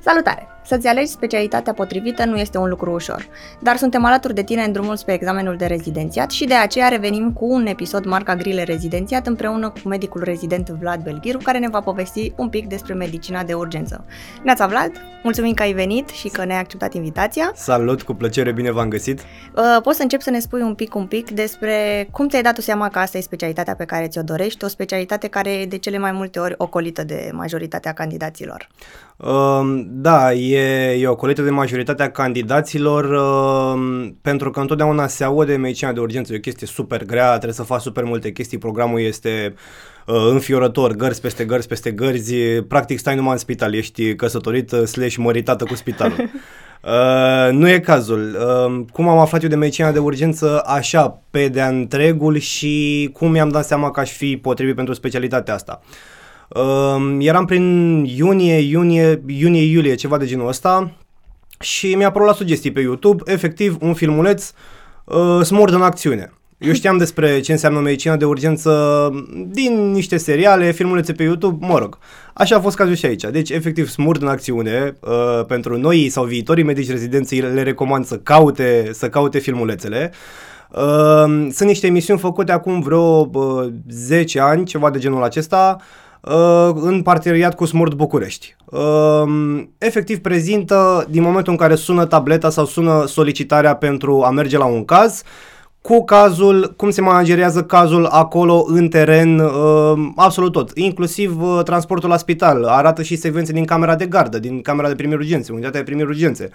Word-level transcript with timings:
Salutare! 0.00 0.57
Să-ți 0.68 0.86
alegi 0.86 1.10
specialitatea 1.10 1.72
potrivită 1.72 2.24
nu 2.24 2.36
este 2.36 2.58
un 2.58 2.68
lucru 2.68 2.90
ușor, 2.90 3.26
dar 3.60 3.76
suntem 3.76 4.04
alături 4.04 4.34
de 4.34 4.42
tine 4.42 4.62
în 4.62 4.72
drumul 4.72 4.96
spre 4.96 5.12
examenul 5.12 5.56
de 5.56 5.66
rezidențiat 5.66 6.30
și 6.30 6.44
de 6.44 6.54
aceea 6.54 6.88
revenim 6.88 7.32
cu 7.32 7.44
un 7.44 7.66
episod 7.66 8.04
marca 8.04 8.36
Grile 8.36 8.62
Rezidențiat 8.62 9.26
împreună 9.26 9.68
cu 9.68 9.88
medicul 9.88 10.22
rezident 10.22 10.68
Vlad 10.68 11.02
Belghiru, 11.02 11.38
care 11.42 11.58
ne 11.58 11.68
va 11.68 11.80
povesti 11.80 12.32
un 12.36 12.48
pic 12.48 12.66
despre 12.66 12.94
medicina 12.94 13.42
de 13.42 13.54
urgență. 13.54 14.04
Neața 14.42 14.66
Vlad, 14.66 14.92
mulțumim 15.22 15.52
că 15.54 15.62
ai 15.62 15.72
venit 15.72 16.08
și 16.08 16.28
că 16.28 16.44
ne-ai 16.44 16.60
acceptat 16.60 16.94
invitația. 16.94 17.52
Salut, 17.54 18.02
cu 18.02 18.14
plăcere, 18.14 18.52
bine 18.52 18.70
v-am 18.70 18.88
găsit. 18.88 19.20
Uh, 19.20 19.82
poți 19.82 19.96
să 19.96 20.02
încep 20.02 20.20
să 20.20 20.30
ne 20.30 20.38
spui 20.38 20.60
un 20.60 20.74
pic, 20.74 20.94
un 20.94 21.06
pic 21.06 21.30
despre 21.30 22.08
cum 22.10 22.28
ți-ai 22.28 22.42
dat 22.42 22.54
tu 22.54 22.60
seama 22.60 22.88
că 22.88 22.98
asta 22.98 23.18
e 23.18 23.20
specialitatea 23.20 23.74
pe 23.74 23.84
care 23.84 24.08
ți-o 24.08 24.22
dorești, 24.22 24.64
o 24.64 24.68
specialitate 24.68 25.28
care 25.28 25.50
e 25.50 25.66
de 25.66 25.78
cele 25.78 25.98
mai 25.98 26.12
multe 26.12 26.38
ori 26.38 26.54
ocolită 26.56 27.04
de 27.04 27.30
majoritatea 27.32 27.92
candidaților. 27.92 28.68
Uh, 29.16 29.84
da, 29.86 30.32
e, 30.32 30.57
e 30.98 31.06
ocolită 31.06 31.42
de 31.42 31.50
majoritatea 31.50 32.10
candidaților 32.10 33.04
uh, 33.04 34.08
pentru 34.22 34.50
că 34.50 34.60
întotdeauna 34.60 35.06
se 35.06 35.24
aude 35.24 35.56
medicina 35.56 35.92
de 35.92 36.00
urgență, 36.00 36.32
e 36.32 36.36
o 36.36 36.40
chestie 36.40 36.66
super 36.66 37.04
grea, 37.04 37.28
trebuie 37.28 37.52
să 37.52 37.62
faci 37.62 37.80
super 37.80 38.04
multe 38.04 38.32
chestii, 38.32 38.58
programul 38.58 39.00
este 39.00 39.54
uh, 40.06 40.28
înfiorător, 40.30 40.92
gărzi 40.92 41.20
peste 41.20 41.44
gărzi 41.44 41.68
peste 41.68 41.90
gărzi, 41.90 42.34
practic 42.68 42.98
stai 42.98 43.14
numai 43.14 43.32
în 43.32 43.38
spital, 43.38 43.74
ești 43.74 44.14
căsătorit 44.14 44.72
uh, 44.72 44.82
slash 44.82 45.16
măritată 45.16 45.64
cu 45.64 45.74
spitalul. 45.74 46.30
Uh, 46.82 47.52
nu 47.52 47.68
e 47.68 47.78
cazul. 47.78 48.36
Uh, 48.40 48.84
cum 48.92 49.08
am 49.08 49.18
aflat 49.18 49.42
eu 49.42 49.48
de 49.48 49.56
medicina 49.56 49.92
de 49.92 49.98
urgență, 49.98 50.62
așa, 50.66 51.22
pe 51.30 51.48
de-a 51.48 51.68
întregul 51.68 52.36
și 52.36 53.10
cum 53.12 53.30
mi-am 53.30 53.48
dat 53.48 53.64
seama 53.64 53.90
că 53.90 54.00
aș 54.00 54.10
fi 54.10 54.36
potrivit 54.36 54.74
pentru 54.74 54.94
specialitatea 54.94 55.54
asta. 55.54 55.80
Uh, 55.82 56.17
eram 57.18 57.44
prin 57.46 58.04
iunie, 58.04 58.58
iunie, 58.58 59.22
iunie-iulie, 59.26 59.94
ceva 59.94 60.16
de 60.16 60.26
genul 60.26 60.48
ăsta 60.48 60.92
și 61.60 61.94
mi-a 61.94 62.06
apărut 62.06 62.26
la 62.26 62.32
sugestii 62.32 62.72
pe 62.72 62.80
YouTube, 62.80 63.22
efectiv, 63.32 63.76
un 63.80 63.94
filmuleț 63.94 64.52
uh, 65.04 65.40
smurd 65.44 65.72
în 65.72 65.82
acțiune. 65.82 66.32
Eu 66.58 66.72
știam 66.72 66.98
despre 67.04 67.40
ce 67.40 67.52
înseamnă 67.52 67.80
medicina 67.80 68.16
de 68.16 68.24
urgență 68.24 69.10
din 69.46 69.90
niște 69.90 70.16
seriale, 70.16 70.72
filmulețe 70.72 71.12
pe 71.12 71.22
YouTube, 71.22 71.66
mă 71.66 71.78
rog. 71.78 71.98
Așa 72.34 72.56
a 72.56 72.60
fost 72.60 72.76
cazul 72.76 72.94
și 72.94 73.06
aici. 73.06 73.24
Deci, 73.24 73.50
efectiv, 73.50 73.88
smurd 73.88 74.22
în 74.22 74.28
acțiune. 74.28 74.96
Uh, 75.00 75.44
pentru 75.46 75.78
noi 75.78 76.08
sau 76.08 76.24
viitorii 76.24 76.64
medici 76.64 76.90
rezidenții 76.90 77.40
le 77.40 77.62
recomand 77.62 78.04
să 78.04 78.16
caute, 78.16 78.90
să 78.92 79.08
caute 79.08 79.38
filmulețele. 79.38 80.12
Uh, 80.70 81.46
sunt 81.50 81.68
niște 81.68 81.86
emisiuni 81.86 82.18
făcute 82.18 82.52
acum 82.52 82.80
vreo 82.80 83.30
uh, 83.32 83.66
10 83.88 84.40
ani, 84.40 84.64
ceva 84.64 84.90
de 84.90 84.98
genul 84.98 85.22
acesta, 85.22 85.76
uh, 85.78 85.84
în 86.74 87.02
parteneriat 87.02 87.54
cu 87.54 87.64
Smurd 87.64 87.92
București. 87.92 88.56
Uh, 88.64 89.22
efectiv 89.78 90.18
prezintă, 90.18 91.06
din 91.10 91.22
momentul 91.22 91.52
în 91.52 91.58
care 91.58 91.74
sună 91.74 92.04
tableta 92.04 92.50
sau 92.50 92.64
sună 92.64 93.04
solicitarea 93.06 93.76
pentru 93.76 94.22
a 94.22 94.30
merge 94.30 94.58
la 94.58 94.64
un 94.64 94.84
caz, 94.84 95.22
cu 95.80 96.04
cazul, 96.04 96.74
cum 96.76 96.90
se 96.90 97.00
managerează 97.00 97.62
cazul 97.62 98.06
acolo 98.06 98.64
în 98.66 98.88
teren, 98.88 99.38
uh, 99.38 100.10
absolut 100.16 100.52
tot, 100.52 100.70
inclusiv 100.74 101.42
uh, 101.42 101.60
transportul 101.64 102.08
la 102.08 102.16
spital, 102.16 102.64
arată 102.64 103.02
și 103.02 103.16
secvențe 103.16 103.52
din 103.52 103.64
camera 103.64 103.94
de 103.94 104.06
gardă, 104.06 104.38
din 104.38 104.62
camera 104.62 104.88
de 104.88 104.94
primiri 104.94 105.20
urgențe, 105.20 105.52
unitatea 105.52 105.80
de 105.80 105.86
primiri 105.86 106.08
urgențe. 106.08 106.50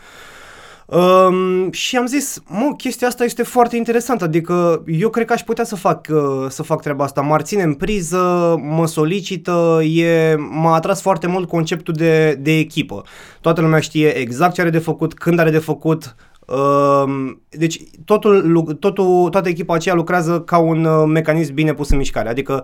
Um, 0.85 1.71
și 1.71 1.97
am 1.97 2.05
zis, 2.05 2.41
mă, 2.47 2.73
chestia 2.77 3.07
asta 3.07 3.23
este 3.23 3.43
foarte 3.43 3.75
interesantă, 3.75 4.23
adică 4.23 4.83
eu 4.87 5.09
cred 5.09 5.25
că 5.25 5.33
aș 5.33 5.41
putea 5.41 5.63
să 5.63 5.75
fac, 5.75 6.07
uh, 6.11 6.45
să 6.49 6.63
fac 6.63 6.81
treaba 6.81 7.03
asta. 7.03 7.21
M-ar 7.21 7.41
ține 7.41 7.63
în 7.63 7.73
priză, 7.73 8.55
mă 8.61 8.87
solicită, 8.87 9.79
e, 9.83 10.35
m-a 10.35 10.75
atras 10.75 11.01
foarte 11.01 11.27
mult 11.27 11.47
conceptul 11.47 11.93
de, 11.93 12.33
de 12.41 12.57
echipă. 12.57 13.03
Toată 13.41 13.61
lumea 13.61 13.79
știe 13.79 14.17
exact 14.17 14.53
ce 14.53 14.61
are 14.61 14.69
de 14.69 14.79
făcut, 14.79 15.13
când 15.13 15.39
are 15.39 15.49
de 15.49 15.57
făcut, 15.57 16.15
Ehm, 16.47 17.41
deci 17.49 17.81
totul, 18.05 18.73
totul, 18.79 19.29
toată 19.29 19.49
echipa 19.49 19.73
aceea 19.73 19.95
lucrează 19.95 20.41
ca 20.41 20.57
un 20.57 20.85
uh, 20.85 21.03
mecanism 21.07 21.53
bine 21.53 21.73
pus 21.73 21.89
în 21.89 21.97
mișcare, 21.97 22.29
adică 22.29 22.63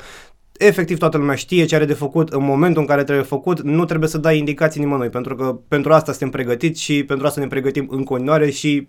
efectiv 0.60 0.98
toată 0.98 1.18
lumea 1.18 1.36
știe 1.36 1.66
ce 1.66 1.76
are 1.76 1.86
de 1.86 1.94
făcut 1.94 2.30
în 2.30 2.44
momentul 2.44 2.82
în 2.82 2.88
care 2.88 3.04
trebuie 3.04 3.26
făcut, 3.26 3.62
nu 3.62 3.86
trebuie 3.86 4.10
să 4.10 4.18
dai 4.18 4.38
indicații 4.38 4.80
nimănui, 4.80 5.10
pentru 5.10 5.36
că 5.36 5.60
pentru 5.68 5.94
asta 5.94 6.12
suntem 6.12 6.30
pregătiți 6.30 6.82
și 6.82 7.04
pentru 7.04 7.26
asta 7.26 7.42
ne 7.42 7.48
pregătim 7.48 7.88
în 7.92 8.04
continuare 8.04 8.50
și 8.50 8.88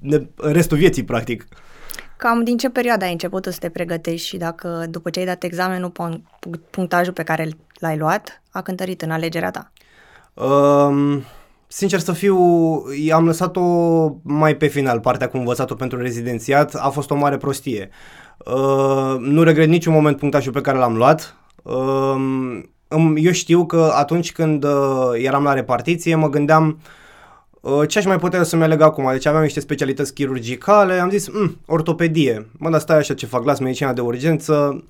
ne, 0.00 0.26
restul 0.36 0.76
vieții, 0.76 1.04
practic. 1.04 1.46
Cam 2.16 2.44
din 2.44 2.56
ce 2.56 2.70
perioadă 2.70 3.04
ai 3.04 3.12
început 3.12 3.44
să 3.44 3.56
te 3.58 3.68
pregătești 3.68 4.26
și 4.26 4.36
dacă 4.36 4.86
după 4.90 5.10
ce 5.10 5.18
ai 5.18 5.26
dat 5.26 5.42
examenul, 5.42 5.92
punctajul 6.70 7.12
pe 7.12 7.22
care 7.22 7.48
l-ai 7.78 7.96
luat 7.96 8.42
a 8.50 8.62
cântărit 8.62 9.02
în 9.02 9.10
alegerea 9.10 9.50
ta? 9.50 9.72
Um, 10.44 11.24
Sincer 11.74 11.98
să 11.98 12.12
fiu, 12.12 12.36
am 13.12 13.24
lăsat-o 13.24 13.62
mai 14.22 14.56
pe 14.56 14.66
final, 14.66 15.00
partea 15.00 15.28
cu 15.28 15.36
învățatul 15.36 15.76
pentru 15.76 16.00
rezidențiat, 16.00 16.74
a 16.74 16.88
fost 16.88 17.10
o 17.10 17.14
mare 17.14 17.36
prostie. 17.36 17.88
Uh, 18.38 19.16
nu 19.18 19.42
regret 19.42 19.68
niciun 19.68 19.92
moment 19.92 20.16
punctajul 20.16 20.52
pe 20.52 20.60
care 20.60 20.78
l-am 20.78 20.96
luat. 20.96 21.36
Uh, 21.62 22.14
eu 23.16 23.32
știu 23.32 23.66
că 23.66 23.92
atunci 23.94 24.32
când 24.32 24.64
uh, 24.64 25.10
eram 25.12 25.42
la 25.42 25.52
repartiție, 25.52 26.14
mă 26.14 26.28
gândeam 26.28 26.78
uh, 27.60 27.88
ce 27.88 27.98
aș 27.98 28.04
mai 28.04 28.18
putea 28.18 28.42
să-mi 28.42 28.62
aleg 28.62 28.80
acum. 28.80 29.08
Deci 29.10 29.26
aveam 29.26 29.42
niște 29.42 29.60
specialități 29.60 30.14
chirurgicale, 30.14 30.94
am 30.98 31.10
zis, 31.10 31.28
mm, 31.28 31.60
ortopedie. 31.66 32.48
Mă, 32.58 32.70
dar 32.70 32.80
stai 32.80 32.96
așa 32.96 33.14
ce 33.14 33.26
fac, 33.26 33.44
las 33.44 33.58
medicina 33.58 33.92
de 33.92 34.00
urgență. 34.00 34.84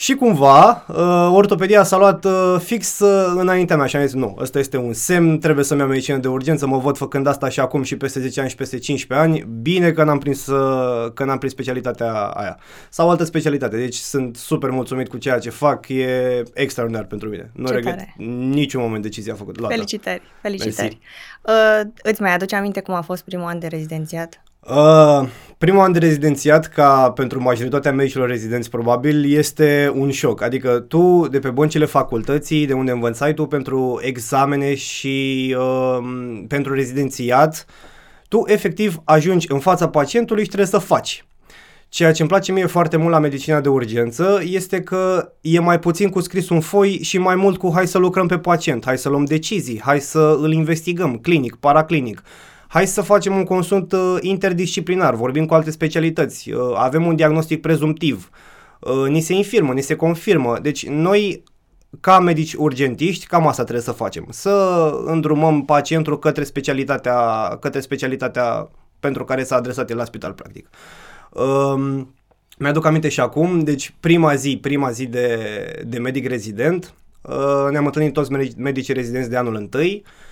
Și 0.00 0.14
cumva, 0.14 0.84
uh, 0.88 1.28
ortopedia 1.32 1.82
s-a 1.82 1.96
luat 1.96 2.24
uh, 2.24 2.56
fix 2.58 2.98
uh, 2.98 3.32
înaintea 3.36 3.76
mea 3.76 3.86
și 3.86 3.96
am 3.96 4.02
zis, 4.02 4.14
nu, 4.14 4.36
ăsta 4.40 4.58
este 4.58 4.76
un 4.76 4.92
semn, 4.92 5.38
trebuie 5.38 5.64
să-mi 5.64 5.80
iau 5.80 5.88
medicină 5.88 6.16
de 6.16 6.28
urgență, 6.28 6.66
mă 6.66 6.78
văd 6.78 6.96
făcând 6.96 7.26
asta 7.26 7.48
și 7.48 7.60
acum 7.60 7.82
și 7.82 7.96
peste 7.96 8.20
10 8.20 8.40
ani 8.40 8.48
și 8.48 8.54
peste 8.54 8.78
15 8.78 9.28
ani, 9.28 9.46
bine 9.62 9.92
că 9.92 10.04
n-am 10.04 10.18
prins, 10.18 10.46
uh, 10.46 11.12
că 11.12 11.24
n-am 11.24 11.38
prins 11.38 11.52
specialitatea 11.52 12.12
aia. 12.12 12.58
Sau 12.90 13.10
altă 13.10 13.24
specialitate, 13.24 13.76
deci 13.76 13.94
sunt 13.94 14.36
super 14.36 14.70
mulțumit 14.70 15.08
cu 15.08 15.16
ceea 15.16 15.38
ce 15.38 15.50
fac, 15.50 15.88
e 15.88 16.42
extraordinar 16.54 17.04
pentru 17.04 17.28
mine. 17.28 17.50
Nu 17.54 17.66
Ce 17.66 17.72
regret 17.72 17.96
tare. 17.96 18.14
niciun 18.50 18.82
moment 18.82 19.02
decizia 19.02 19.34
făcută. 19.34 19.60
luată. 19.60 19.74
Felicitări, 19.74 20.22
felicitări. 20.42 20.98
Uh, 21.42 21.80
îți 22.02 22.22
mai 22.22 22.34
aduce 22.34 22.56
aminte 22.56 22.80
cum 22.80 22.94
a 22.94 23.02
fost 23.02 23.24
primul 23.24 23.46
an 23.46 23.58
de 23.58 23.66
rezidențiat? 23.66 24.42
Uh, 24.60 25.28
primul 25.58 25.80
an 25.80 25.92
de 25.92 25.98
rezidențiat, 25.98 26.66
ca 26.66 27.10
pentru 27.10 27.42
majoritatea 27.42 27.92
medicilor 27.92 28.28
rezidenți 28.28 28.70
probabil, 28.70 29.32
este 29.32 29.92
un 29.94 30.10
șoc. 30.10 30.42
Adică 30.42 30.78
tu, 30.78 31.28
de 31.30 31.38
pe 31.38 31.50
băncile 31.50 31.84
facultății, 31.84 32.66
de 32.66 32.72
unde 32.72 32.90
învățai 32.90 33.34
tu 33.34 33.46
pentru 33.46 34.00
examene 34.02 34.74
și 34.74 35.56
uh, 35.58 35.98
pentru 36.48 36.74
rezidențiat, 36.74 37.66
tu 38.28 38.42
efectiv 38.46 39.00
ajungi 39.04 39.52
în 39.52 39.58
fața 39.58 39.88
pacientului 39.88 40.42
și 40.42 40.48
trebuie 40.48 40.68
să 40.68 40.78
faci. 40.78 41.22
Ceea 41.88 42.12
ce 42.12 42.20
îmi 42.22 42.30
place 42.30 42.52
mie 42.52 42.66
foarte 42.66 42.96
mult 42.96 43.10
la 43.10 43.18
medicina 43.18 43.60
de 43.60 43.68
urgență 43.68 44.40
este 44.44 44.82
că 44.82 45.32
e 45.40 45.58
mai 45.58 45.78
puțin 45.78 46.08
cu 46.08 46.20
scris 46.20 46.48
un 46.48 46.60
foi 46.60 46.98
și 47.02 47.18
mai 47.18 47.34
mult 47.34 47.58
cu 47.58 47.70
hai 47.74 47.86
să 47.86 47.98
lucrăm 47.98 48.26
pe 48.26 48.38
pacient, 48.38 48.84
hai 48.84 48.98
să 48.98 49.08
luăm 49.08 49.24
decizii, 49.24 49.80
hai 49.84 50.00
să 50.00 50.38
îl 50.40 50.52
investigăm 50.52 51.16
clinic, 51.16 51.54
paraclinic 51.54 52.22
hai 52.68 52.86
să 52.86 53.02
facem 53.02 53.36
un 53.36 53.44
consult 53.44 53.92
uh, 53.92 54.16
interdisciplinar, 54.20 55.14
vorbim 55.14 55.46
cu 55.46 55.54
alte 55.54 55.70
specialități, 55.70 56.50
uh, 56.50 56.60
avem 56.74 57.06
un 57.06 57.16
diagnostic 57.16 57.60
prezumtiv, 57.60 58.30
uh, 58.80 59.08
ni 59.08 59.20
se 59.20 59.34
infirmă, 59.34 59.72
ni 59.72 59.82
se 59.82 59.94
confirmă. 59.94 60.58
Deci 60.62 60.86
noi 60.86 61.42
ca 62.00 62.18
medici 62.18 62.54
urgentiști, 62.54 63.26
cam 63.26 63.46
asta 63.46 63.62
trebuie 63.62 63.84
să 63.84 63.92
facem. 63.92 64.26
Să 64.30 64.90
îndrumăm 65.04 65.64
pacientul 65.64 66.18
către 66.18 66.44
specialitatea, 66.44 67.48
către 67.60 67.80
specialitatea 67.80 68.70
pentru 69.00 69.24
care 69.24 69.44
s-a 69.44 69.56
adresat 69.56 69.90
el 69.90 69.96
la 69.96 70.04
spital, 70.04 70.32
practic. 70.32 70.68
Um, 71.30 72.14
mi-aduc 72.58 72.86
aminte 72.86 73.08
și 73.08 73.20
acum, 73.20 73.60
deci 73.60 73.94
prima 74.00 74.34
zi, 74.34 74.58
prima 74.62 74.90
zi 74.90 75.06
de, 75.06 75.38
de 75.86 75.98
medic 75.98 76.26
rezident, 76.26 76.94
uh, 77.22 77.70
ne-am 77.70 77.84
întâlnit 77.84 78.12
toți 78.12 78.32
medici 78.56 78.92
rezidenți 78.92 79.30
de 79.30 79.36
anul 79.36 79.54
întâi, 79.54 80.04
Uh, 80.04 80.27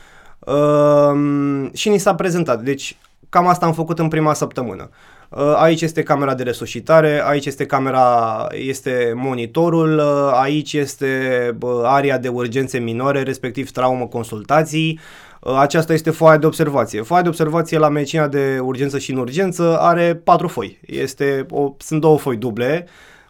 și 1.72 1.88
ni 1.88 1.98
s-a 1.98 2.14
prezentat. 2.14 2.62
Deci 2.62 2.96
cam 3.28 3.46
asta 3.46 3.66
am 3.66 3.72
făcut 3.72 3.98
în 3.98 4.08
prima 4.08 4.34
săptămână. 4.34 4.90
Uh, 5.28 5.54
aici 5.56 5.80
este 5.80 6.02
camera 6.02 6.34
de 6.34 6.42
resuscitare, 6.42 7.22
aici 7.24 7.46
este 7.46 7.66
camera, 7.66 8.46
este 8.50 9.12
monitorul, 9.16 9.98
uh, 9.98 10.30
aici 10.32 10.72
este 10.72 11.10
uh, 11.60 11.80
area 11.82 12.18
de 12.18 12.28
urgențe 12.28 12.78
minore, 12.78 13.22
respectiv 13.22 13.70
traumă 13.70 14.06
consultații. 14.06 15.00
Uh, 15.40 15.56
aceasta 15.58 15.92
este 15.92 16.10
foaia 16.10 16.38
de 16.38 16.46
observație. 16.46 17.02
Foaia 17.02 17.22
de 17.22 17.28
observație 17.28 17.78
la 17.78 17.88
medicina 17.88 18.28
de 18.28 18.58
urgență 18.62 18.98
și 18.98 19.10
în 19.10 19.18
urgență 19.18 19.78
are 19.80 20.20
patru 20.24 20.48
foi. 20.48 20.78
Este 20.86 21.46
o, 21.50 21.74
sunt 21.78 22.00
două 22.00 22.18
foi 22.18 22.36
duble, 22.36 22.86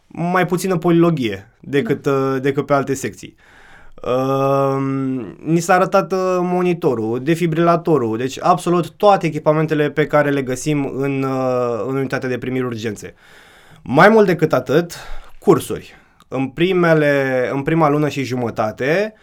mai 0.06 0.46
puțină 0.46 0.76
polilogie 0.76 1.50
decât, 1.60 2.06
uh, 2.06 2.36
decât 2.40 2.66
pe 2.66 2.72
alte 2.72 2.94
secții. 2.94 3.34
Uh, 3.36 3.55
Uh, 4.02 4.76
ni 5.44 5.60
s-a 5.60 5.74
arătat 5.74 6.12
uh, 6.12 6.18
monitorul, 6.40 7.20
defibrilatorul, 7.22 8.16
deci 8.16 8.38
absolut 8.40 8.90
toate 8.90 9.26
echipamentele 9.26 9.90
pe 9.90 10.06
care 10.06 10.30
le 10.30 10.42
găsim 10.42 10.92
în, 10.96 11.22
uh, 11.22 11.84
în 11.86 11.96
unitatea 11.96 12.28
de 12.28 12.38
primiri 12.38 12.64
urgențe. 12.64 13.14
Mai 13.82 14.08
mult 14.08 14.26
decât 14.26 14.52
atât, 14.52 14.94
cursuri. 15.38 15.94
În, 16.28 16.48
primele, 16.48 17.48
în 17.52 17.62
prima 17.62 17.88
lună 17.88 18.08
și 18.08 18.24
jumătate 18.24 19.14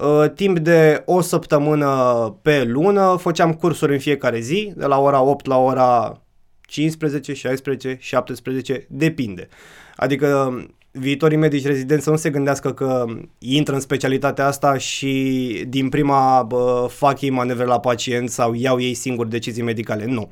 Uh, 0.00 0.30
timp 0.34 0.58
de 0.58 1.02
o 1.04 1.20
săptămână 1.20 1.88
pe 2.42 2.64
lună 2.64 3.16
făceam 3.20 3.54
cursuri 3.54 3.92
în 3.92 3.98
fiecare 3.98 4.40
zi, 4.40 4.72
de 4.76 4.86
la 4.86 4.98
ora 4.98 5.22
8 5.22 5.46
la 5.46 5.56
ora 5.56 6.22
15, 6.60 7.34
16, 7.34 7.96
17, 8.00 8.86
depinde. 8.90 9.48
Adică 9.96 10.58
viitorii 10.98 11.36
medici 11.36 11.66
rezidenți 11.66 12.04
să 12.04 12.10
nu 12.10 12.16
se 12.16 12.30
gândească 12.30 12.72
că 12.72 13.04
intră 13.38 13.74
în 13.74 13.80
specialitatea 13.80 14.46
asta 14.46 14.76
și 14.76 15.64
din 15.68 15.88
prima 15.88 16.42
bă, 16.42 16.86
fac 16.90 17.20
ei 17.20 17.30
manevre 17.30 17.64
la 17.64 17.80
pacient 17.80 18.30
sau 18.30 18.54
iau 18.54 18.80
ei 18.80 18.94
singuri 18.94 19.30
decizii 19.30 19.62
medicale. 19.62 20.04
Nu. 20.04 20.30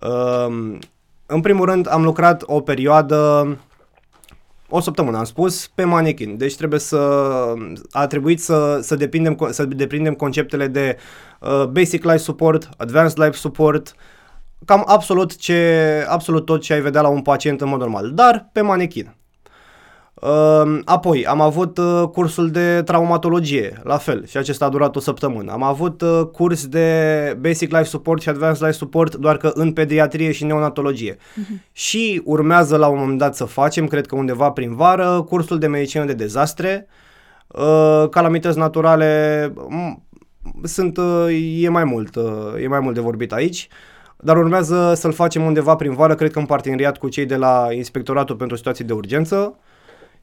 Uh, 0.00 0.76
în 1.26 1.40
primul 1.40 1.66
rând 1.66 1.92
am 1.92 2.02
lucrat 2.02 2.42
o 2.46 2.60
perioadă 2.60 3.48
o 4.68 4.80
săptămână 4.80 5.18
am 5.18 5.24
spus, 5.24 5.66
pe 5.66 5.84
manechin. 5.84 6.36
Deci 6.36 6.56
trebuie 6.56 6.80
să, 6.80 6.98
a 7.90 8.06
trebuit 8.06 8.40
să, 8.40 8.78
să, 8.82 8.94
depindem, 8.94 9.48
să 9.50 9.64
deprindem 9.64 10.14
conceptele 10.14 10.66
de 10.66 10.96
uh, 11.40 11.64
basic 11.64 12.04
life 12.04 12.16
support, 12.16 12.68
advanced 12.76 13.18
life 13.18 13.36
support, 13.36 13.94
cam 14.64 14.84
absolut, 14.86 15.36
ce, 15.36 16.04
absolut 16.08 16.44
tot 16.44 16.60
ce 16.60 16.72
ai 16.72 16.80
vedea 16.80 17.00
la 17.00 17.08
un 17.08 17.22
pacient 17.22 17.60
în 17.60 17.68
mod 17.68 17.80
normal, 17.80 18.10
dar 18.10 18.48
pe 18.52 18.60
manechin. 18.60 19.14
Uh, 20.14 20.78
apoi 20.84 21.26
am 21.26 21.40
avut 21.40 21.78
uh, 21.78 22.02
cursul 22.12 22.50
de 22.50 22.82
traumatologie, 22.84 23.80
la 23.82 23.96
fel, 23.96 24.26
și 24.26 24.36
acesta 24.36 24.64
a 24.64 24.68
durat 24.68 24.96
o 24.96 25.00
săptămână. 25.00 25.52
Am 25.52 25.62
avut 25.62 26.02
uh, 26.02 26.22
curs 26.32 26.66
de 26.66 27.36
Basic 27.40 27.70
Life 27.70 27.84
Support 27.84 28.22
și 28.22 28.28
Advanced 28.28 28.62
Life 28.62 28.76
Support, 28.76 29.14
doar 29.14 29.36
că 29.36 29.50
în 29.54 29.72
pediatrie 29.72 30.32
și 30.32 30.44
neonatologie. 30.44 31.14
Uh-huh. 31.14 31.72
Și 31.72 32.22
urmează 32.24 32.76
la 32.76 32.86
un 32.86 32.98
moment 32.98 33.18
dat 33.18 33.34
să 33.34 33.44
facem, 33.44 33.86
cred 33.86 34.06
că 34.06 34.16
undeva 34.16 34.50
prin 34.50 34.74
vară, 34.74 35.24
cursul 35.28 35.58
de 35.58 35.66
medicină 35.66 36.04
de 36.04 36.14
dezastre, 36.14 36.86
uh, 37.46 38.08
calamități 38.10 38.58
naturale, 38.58 39.52
sunt, 40.62 40.96
uh, 40.96 41.62
e 41.62 41.68
mai 41.68 41.84
mult, 41.84 42.16
uh, 42.16 42.62
e 42.62 42.68
mai 42.68 42.80
mult 42.80 42.94
de 42.94 43.00
vorbit 43.00 43.32
aici. 43.32 43.68
Dar 44.16 44.36
urmează 44.36 44.92
să-l 44.96 45.12
facem 45.12 45.44
undeva 45.44 45.76
prin 45.76 45.94
vară, 45.94 46.14
cred 46.14 46.30
că 46.30 46.38
în 46.38 46.46
parteneriat 46.46 46.98
cu 46.98 47.08
cei 47.08 47.26
de 47.26 47.36
la 47.36 47.68
Inspectoratul 47.70 48.36
pentru 48.36 48.56
Situații 48.56 48.84
de 48.84 48.92
Urgență. 48.92 49.36
Uh, 49.36 49.72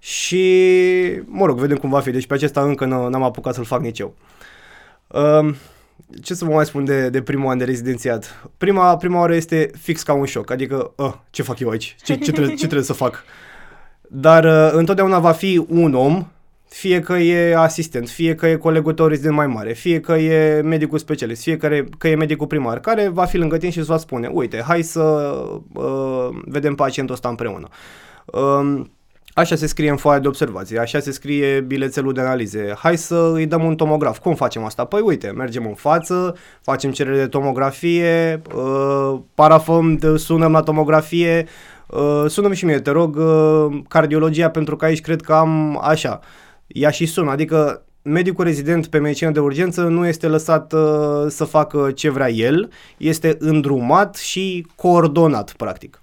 și, 0.03 1.21
mă 1.25 1.45
rog, 1.45 1.57
vedem 1.57 1.77
cum 1.77 1.89
va 1.89 1.99
fi. 1.99 2.11
Deci 2.11 2.25
pe 2.27 2.33
acesta 2.33 2.61
încă 2.61 2.85
n-am 2.85 3.23
apucat 3.23 3.53
să-l 3.53 3.63
fac 3.63 3.81
nici 3.81 3.99
eu. 3.99 4.13
Um, 5.07 5.55
ce 6.21 6.33
să 6.33 6.45
vă 6.45 6.51
mai 6.51 6.65
spun 6.65 6.85
de, 6.85 7.09
de 7.09 7.21
primul 7.21 7.49
an 7.49 7.57
de 7.57 7.63
rezidențiat? 7.63 8.49
Prima, 8.57 8.97
prima 8.97 9.19
oară 9.19 9.35
este 9.35 9.71
fix 9.81 10.03
ca 10.03 10.13
un 10.13 10.25
șoc, 10.25 10.51
adică, 10.51 10.93
uh, 10.95 11.13
ce 11.29 11.41
fac 11.41 11.59
eu 11.59 11.69
aici? 11.69 11.95
Ce, 12.03 12.15
ce, 12.15 12.31
trebuie, 12.31 12.55
ce 12.55 12.65
trebuie 12.65 12.83
să 12.83 12.93
fac? 12.93 13.23
Dar 14.01 14.43
uh, 14.43 14.71
întotdeauna 14.73 15.19
va 15.19 15.31
fi 15.31 15.65
un 15.69 15.93
om, 15.93 16.27
fie 16.67 16.99
că 16.99 17.13
e 17.13 17.55
asistent, 17.55 18.09
fie 18.09 18.35
că 18.35 18.47
e 18.47 18.55
colegul 18.55 18.93
tău 18.93 19.07
rezident 19.07 19.35
mai 19.35 19.47
mare, 19.47 19.73
fie 19.73 19.99
că 19.99 20.13
e 20.13 20.61
medicul 20.61 20.97
specialist, 20.97 21.41
fie 21.41 21.57
că 21.57 21.65
e, 21.65 21.85
că 21.97 22.07
e 22.07 22.15
medicul 22.15 22.47
primar, 22.47 22.79
care 22.79 23.07
va 23.07 23.25
fi 23.25 23.37
lângă 23.37 23.57
tine 23.57 23.71
și 23.71 23.77
îți 23.77 23.87
va 23.87 23.97
spune, 23.97 24.27
uite, 24.27 24.63
hai 24.67 24.81
să 24.81 25.01
uh, 25.73 26.29
vedem 26.45 26.75
pacientul 26.75 27.15
ăsta 27.15 27.29
împreună. 27.29 27.67
Uh, 28.25 28.81
Așa 29.33 29.55
se 29.55 29.67
scrie 29.67 29.89
în 29.89 29.97
foaia 29.97 30.19
de 30.19 30.27
observație, 30.27 30.79
așa 30.79 30.99
se 30.99 31.11
scrie 31.11 31.61
bilețelul 31.61 32.13
de 32.13 32.21
analize. 32.21 32.73
Hai 32.77 32.97
să 32.97 33.31
îi 33.33 33.45
dăm 33.45 33.63
un 33.63 33.75
tomograf. 33.75 34.19
Cum 34.19 34.35
facem 34.35 34.63
asta? 34.63 34.85
Păi 34.85 35.01
uite, 35.01 35.29
mergem 35.29 35.65
în 35.65 35.73
față, 35.73 36.35
facem 36.61 36.91
cerere 36.91 37.17
de 37.17 37.27
tomografie, 37.27 38.41
uh, 38.55 39.19
parafăm, 39.35 39.99
sunăm 40.15 40.51
la 40.51 40.61
tomografie, 40.61 41.47
uh, 41.87 42.25
sunăm 42.27 42.51
și 42.51 42.65
mie, 42.65 42.79
te 42.79 42.91
rog, 42.91 43.15
uh, 43.15 43.79
cardiologia, 43.87 44.49
pentru 44.49 44.75
că 44.75 44.85
aici 44.85 45.01
cred 45.01 45.21
că 45.21 45.33
am 45.33 45.79
așa. 45.83 46.19
Ea 46.67 46.89
și 46.89 47.05
sună, 47.05 47.31
adică 47.31 47.85
medicul 48.01 48.45
rezident 48.45 48.87
pe 48.87 48.97
medicină 48.97 49.31
de 49.31 49.39
urgență 49.39 49.81
nu 49.81 50.07
este 50.07 50.27
lăsat 50.27 50.73
uh, 50.73 51.25
să 51.27 51.43
facă 51.43 51.91
ce 51.95 52.09
vrea 52.09 52.29
el, 52.29 52.69
este 52.97 53.35
îndrumat 53.39 54.15
și 54.15 54.67
coordonat, 54.75 55.53
practic. 55.57 56.01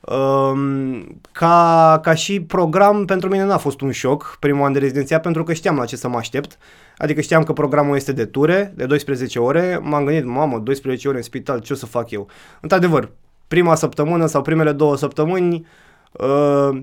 Um, 0.00 1.20
ca, 1.32 1.98
ca 2.02 2.14
și 2.14 2.40
program, 2.40 3.04
pentru 3.04 3.28
mine 3.28 3.44
n-a 3.44 3.56
fost 3.56 3.80
un 3.80 3.90
șoc 3.90 4.36
primul 4.38 4.64
an 4.64 4.72
de 4.72 4.78
rezidenția, 4.78 5.20
pentru 5.20 5.42
că 5.42 5.52
știam 5.52 5.76
la 5.76 5.84
ce 5.84 5.96
să 5.96 6.08
mă 6.08 6.16
aștept. 6.16 6.58
Adică 6.96 7.20
știam 7.20 7.42
că 7.42 7.52
programul 7.52 7.96
este 7.96 8.12
de 8.12 8.24
ture, 8.24 8.72
de 8.76 8.86
12 8.86 9.38
ore. 9.38 9.80
M-am 9.82 10.04
gândit, 10.04 10.24
mamă, 10.24 10.58
12 10.58 11.08
ore 11.08 11.16
în 11.16 11.22
spital, 11.22 11.60
ce 11.60 11.72
o 11.72 11.76
să 11.76 11.86
fac 11.86 12.10
eu? 12.10 12.28
Într-adevăr, 12.60 13.10
prima 13.48 13.74
săptămână 13.74 14.26
sau 14.26 14.42
primele 14.42 14.72
două 14.72 14.96
săptămâni, 14.96 15.66
uh, 16.12 16.82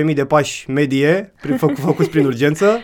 10-15 0.00 0.04
mii 0.04 0.14
de 0.14 0.24
pași 0.24 0.70
medie, 0.70 1.32
fă, 1.56 1.66
făcuți 1.66 2.10
prin 2.10 2.26
urgență. 2.26 2.78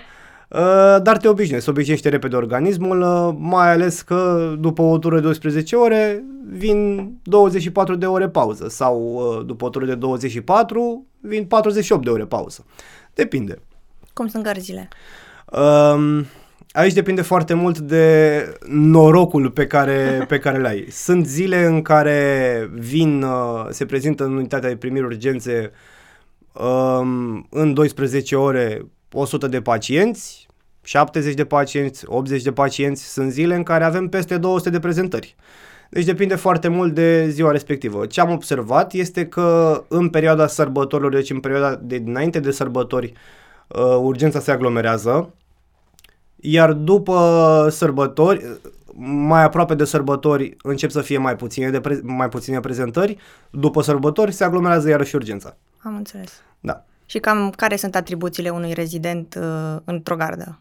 Uh, 0.54 1.02
dar 1.02 1.16
te 1.16 1.28
obișnuiești, 1.28 1.64
se 1.64 1.70
obișnuiește 1.70 2.08
repede 2.08 2.37
organismul, 2.37 3.00
uh, 3.00 3.34
mai 3.38 3.72
ales 3.72 4.00
că 4.00 4.52
după 4.58 4.82
o 4.82 4.99
tură 4.99 5.14
de 5.14 5.20
12 5.20 5.76
ore 5.76 6.25
vin 6.50 7.10
24 7.22 7.94
de 7.94 8.06
ore 8.06 8.28
pauză 8.28 8.69
sau 8.69 9.14
uh, 9.14 9.46
după 9.46 9.64
o 9.64 9.69
tură 9.69 9.84
de 9.84 9.94
24 9.94 11.06
vin 11.20 11.44
48 11.44 12.04
de 12.04 12.10
ore 12.10 12.25
pauză. 12.25 12.64
Depinde. 13.14 13.58
Cum 14.12 14.26
sunt 14.26 14.43
gărzile? 14.43 14.88
Um, 15.52 16.26
aici 16.72 16.93
depinde 16.93 17.22
foarte 17.22 17.54
mult 17.54 17.78
de 17.78 18.44
norocul 18.69 19.50
pe 19.50 19.66
care, 19.66 20.19
pe 20.28 20.38
care 20.38 20.58
le 20.58 20.69
ai. 20.69 20.87
Sunt 20.90 21.26
zile 21.26 21.64
în 21.64 21.82
care 21.82 22.70
vin, 22.75 23.25
se 23.70 23.87
prezintă 23.87 24.25
în 24.25 24.37
unitatea 24.37 24.69
de 24.69 24.76
primiri 24.76 25.04
urgențe 25.04 25.70
um, 26.52 27.46
în 27.50 27.75
12 27.75 28.37
ore 28.37 28.87
100 29.12 29.47
de 29.47 29.61
pacienți, 29.61 30.47
70 30.82 31.35
de 31.35 31.44
pacienți, 31.44 32.05
80 32.06 32.43
de 32.43 32.53
pacienți, 32.53 33.12
sunt 33.12 33.31
zile 33.31 33.55
în 33.55 33.62
care 33.62 33.85
avem 33.85 34.09
peste 34.09 34.38
200 34.38 34.70
de 34.70 34.79
prezentări. 34.79 35.37
Deci 35.91 36.05
depinde 36.05 36.35
foarte 36.35 36.69
mult 36.69 36.94
de 36.94 37.29
ziua 37.29 37.50
respectivă. 37.50 38.06
Ce 38.06 38.20
am 38.20 38.31
observat 38.31 38.93
este 38.93 39.26
că 39.26 39.85
în 39.88 40.09
perioada 40.09 40.47
sărbătorilor, 40.47 41.12
deci 41.12 41.31
în 41.31 41.41
perioada 41.41 41.81
de 41.82 41.99
dinainte 41.99 42.41
de 42.41 42.50
sărbători, 42.50 43.12
uh, 43.69 43.97
urgența 44.00 44.41
se 44.41 44.50
aglomerează, 44.50 45.35
iar 46.37 46.73
după 46.73 47.69
sărbători, 47.70 48.59
mai 49.05 49.43
aproape 49.43 49.75
de 49.75 49.85
sărbători, 49.85 50.56
încep 50.62 50.91
să 50.91 51.00
fie 51.00 51.19
mai 51.19 51.37
puține, 51.37 51.70
de 51.70 51.81
pre- 51.81 52.00
mai 52.03 52.29
puține 52.29 52.61
prezentări, 52.61 53.17
după 53.50 53.82
sărbători 53.82 54.32
se 54.32 54.44
aglomerează 54.44 54.88
iarăși 54.88 55.14
urgența. 55.14 55.56
Am 55.79 55.97
înțeles. 55.97 56.32
Da. 56.61 56.85
Și 57.12 57.19
cam 57.19 57.50
care 57.56 57.76
sunt 57.76 57.94
atribuțiile 57.94 58.50
unui 58.50 58.73
rezident 58.73 59.38
uh, 59.41 59.76
într-o 59.85 60.17
gardă? 60.17 60.61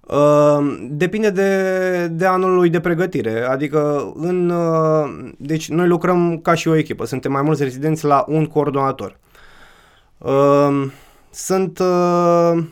Uh, 0.00 0.88
depinde 0.90 1.30
de, 1.30 2.06
de 2.06 2.26
anul 2.26 2.54
lui 2.54 2.70
de 2.70 2.80
pregătire, 2.80 3.42
adică 3.42 4.12
în, 4.14 4.50
uh, 4.50 5.30
deci 5.38 5.68
noi 5.68 5.86
lucrăm 5.86 6.38
ca 6.38 6.54
și 6.54 6.68
o 6.68 6.74
echipă, 6.74 7.04
suntem 7.04 7.32
mai 7.32 7.42
mulți 7.42 7.62
rezidenți 7.62 8.04
la 8.04 8.24
un 8.28 8.46
coordonator. 8.46 9.18
Uh, 10.18 10.86
sunt 11.30 11.78
uh, 11.78 12.64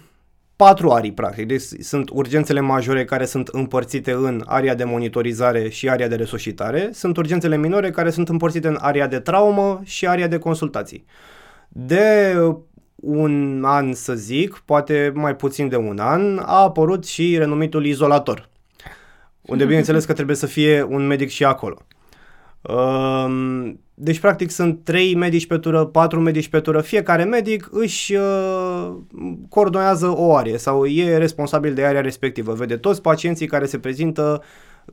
patru 0.57 0.91
arii 0.91 1.13
practic, 1.13 1.47
deci 1.47 1.63
sunt 1.81 2.11
urgențele 2.13 2.61
majore 2.61 3.05
care 3.05 3.25
sunt 3.25 3.49
împărțite 3.49 4.13
în 4.13 4.43
area 4.47 4.75
de 4.75 4.85
monitorizare 4.85 5.69
și 5.69 5.89
area 5.89 6.09
de 6.09 6.15
resuscitare, 6.15 6.91
sunt 6.93 7.17
urgențele 7.17 7.57
minore 7.57 7.91
care 7.91 8.11
sunt 8.11 8.29
împărțite 8.29 8.69
în 8.69 8.79
area 8.81 9.07
de 9.07 9.19
traumă 9.19 9.81
și 9.85 10.07
area 10.07 10.29
de 10.29 10.39
consultații. 10.39 11.05
De 11.69 12.35
un 13.03 13.63
an, 13.65 13.93
să 13.93 14.15
zic, 14.15 14.63
poate 14.65 15.13
mai 15.15 15.37
puțin 15.37 15.69
de 15.69 15.77
un 15.77 15.99
an, 15.99 16.39
a 16.39 16.63
apărut 16.63 17.07
și 17.07 17.39
renumitul 17.39 17.87
izolator, 17.87 18.49
unde 19.41 19.65
bineînțeles 19.71 20.05
că 20.05 20.13
trebuie 20.13 20.37
să 20.37 20.47
fie 20.47 20.83
un 20.83 21.07
medic 21.07 21.29
și 21.29 21.45
acolo. 21.45 21.79
Um, 22.63 23.81
deci, 23.95 24.19
practic, 24.21 24.51
sunt 24.51 24.85
trei 24.85 25.15
medici 25.15 25.47
pe 25.47 25.59
tură, 25.59 25.85
patru 25.85 26.21
medici 26.21 26.49
pe 26.49 26.61
tură. 26.61 26.81
Fiecare 26.81 27.25
medic 27.25 27.69
își 27.71 28.15
uh, 28.15 28.95
coordonează 29.49 30.13
o 30.17 30.37
arie 30.37 30.59
sau 30.59 30.87
e 30.87 31.17
responsabil 31.17 31.75
de 31.75 31.85
area 31.85 32.01
respectivă. 32.01 32.53
Vede 32.53 32.77
toți 32.77 33.03
pacienții 33.03 33.47
care 33.47 33.67
se 33.67 33.79
prezintă, 33.79 34.43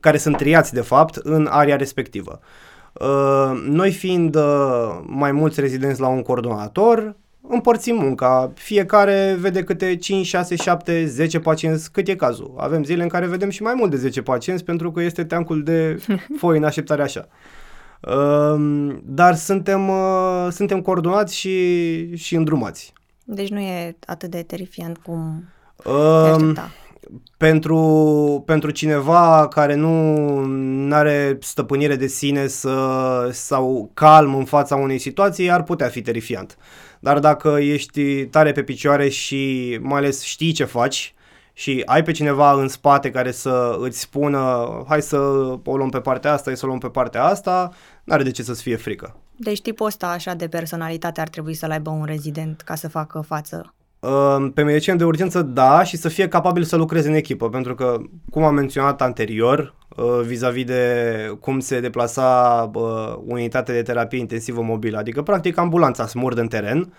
care 0.00 0.16
sunt 0.16 0.36
triați, 0.36 0.74
de 0.74 0.80
fapt, 0.80 1.16
în 1.16 1.46
area 1.50 1.76
respectivă. 1.76 2.40
Uh, 2.92 3.62
noi 3.68 3.90
fiind 3.90 4.34
uh, 4.34 5.00
mai 5.06 5.32
mulți 5.32 5.60
rezidenți 5.60 6.00
la 6.00 6.08
un 6.08 6.22
coordonator, 6.22 7.16
împărțim 7.48 7.96
munca. 7.96 8.52
Fiecare 8.54 9.36
vede 9.38 9.62
câte 9.62 9.96
5, 9.96 10.26
6, 10.26 10.56
7, 10.56 11.06
10 11.06 11.38
pacienți, 11.38 11.92
cât 11.92 12.08
e 12.08 12.14
cazul. 12.14 12.54
Avem 12.56 12.84
zile 12.84 13.02
în 13.02 13.08
care 13.08 13.26
vedem 13.26 13.50
și 13.50 13.62
mai 13.62 13.74
mult 13.76 13.90
de 13.90 13.96
10 13.96 14.22
pacienți 14.22 14.64
pentru 14.64 14.92
că 14.92 15.02
este 15.02 15.24
teancul 15.24 15.62
de 15.62 15.98
foi 16.40 16.56
în 16.56 16.64
așteptare 16.64 17.02
așa. 17.02 17.28
Uh, 18.00 18.96
dar 19.04 19.34
suntem, 19.34 19.88
uh, 19.88 20.46
suntem 20.50 20.80
coordonați 20.80 21.36
și, 21.36 22.16
și 22.16 22.34
îndrumați. 22.34 22.92
Deci 23.24 23.50
nu 23.50 23.60
e 23.60 23.96
atât 24.06 24.30
de 24.30 24.42
terifiant 24.42 24.96
cum 24.96 25.44
uh, 25.84 26.52
pentru, 27.36 28.42
pentru 28.46 28.70
cineva 28.70 29.48
care 29.48 29.74
nu 29.74 30.94
are 30.94 31.38
stăpânire 31.40 31.96
de 31.96 32.06
sine 32.06 32.46
să, 32.46 33.28
sau 33.32 33.90
calm 33.94 34.34
în 34.34 34.44
fața 34.44 34.76
unei 34.76 34.98
situații, 34.98 35.50
ar 35.50 35.62
putea 35.62 35.88
fi 35.88 36.02
terifiant. 36.02 36.56
Dar 37.06 37.18
dacă 37.18 37.56
ești 37.60 38.24
tare 38.24 38.52
pe 38.52 38.62
picioare 38.62 39.08
și 39.08 39.78
mai 39.82 39.98
ales 39.98 40.22
știi 40.22 40.52
ce 40.52 40.64
faci 40.64 41.14
și 41.52 41.82
ai 41.84 42.02
pe 42.02 42.12
cineva 42.12 42.52
în 42.52 42.68
spate 42.68 43.10
care 43.10 43.30
să 43.30 43.76
îți 43.80 44.00
spună 44.00 44.68
hai 44.88 45.02
să 45.02 45.16
o 45.64 45.76
luăm 45.76 45.88
pe 45.88 46.00
partea 46.00 46.32
asta, 46.32 46.44
hai 46.46 46.56
să 46.56 46.64
o 46.64 46.68
luăm 46.68 46.78
pe 46.78 46.88
partea 46.88 47.24
asta, 47.24 47.70
n-are 48.04 48.22
de 48.22 48.30
ce 48.30 48.42
să-ți 48.42 48.62
fie 48.62 48.76
frică. 48.76 49.16
Deci 49.36 49.60
tipul 49.60 49.86
ăsta 49.86 50.06
așa 50.06 50.34
de 50.34 50.48
personalitate 50.48 51.20
ar 51.20 51.28
trebui 51.28 51.54
să-l 51.54 51.70
aibă 51.70 51.90
un 51.90 52.04
rezident 52.04 52.60
ca 52.60 52.74
să 52.74 52.88
facă 52.88 53.20
față 53.20 53.74
pe 54.54 54.62
medicină 54.62 54.96
de 54.96 55.04
urgență, 55.04 55.42
da, 55.42 55.84
și 55.84 55.96
să 55.96 56.08
fie 56.08 56.28
capabil 56.28 56.62
să 56.62 56.76
lucreze 56.76 57.08
în 57.08 57.14
echipă, 57.14 57.48
pentru 57.48 57.74
că, 57.74 57.96
cum 58.30 58.42
am 58.42 58.54
menționat 58.54 59.02
anterior, 59.02 59.58
uh, 59.58 59.85
vis-a-vis 60.24 60.64
de 60.64 61.36
cum 61.40 61.60
se 61.60 61.80
deplasa 61.80 62.70
uh, 62.74 63.14
unitatea 63.24 63.74
de 63.74 63.82
terapie 63.82 64.18
intensivă 64.18 64.62
mobilă, 64.62 64.98
adică, 64.98 65.22
practic, 65.22 65.58
ambulanța 65.58 66.06
smurd 66.06 66.38
în 66.38 66.48
teren, 66.48 66.94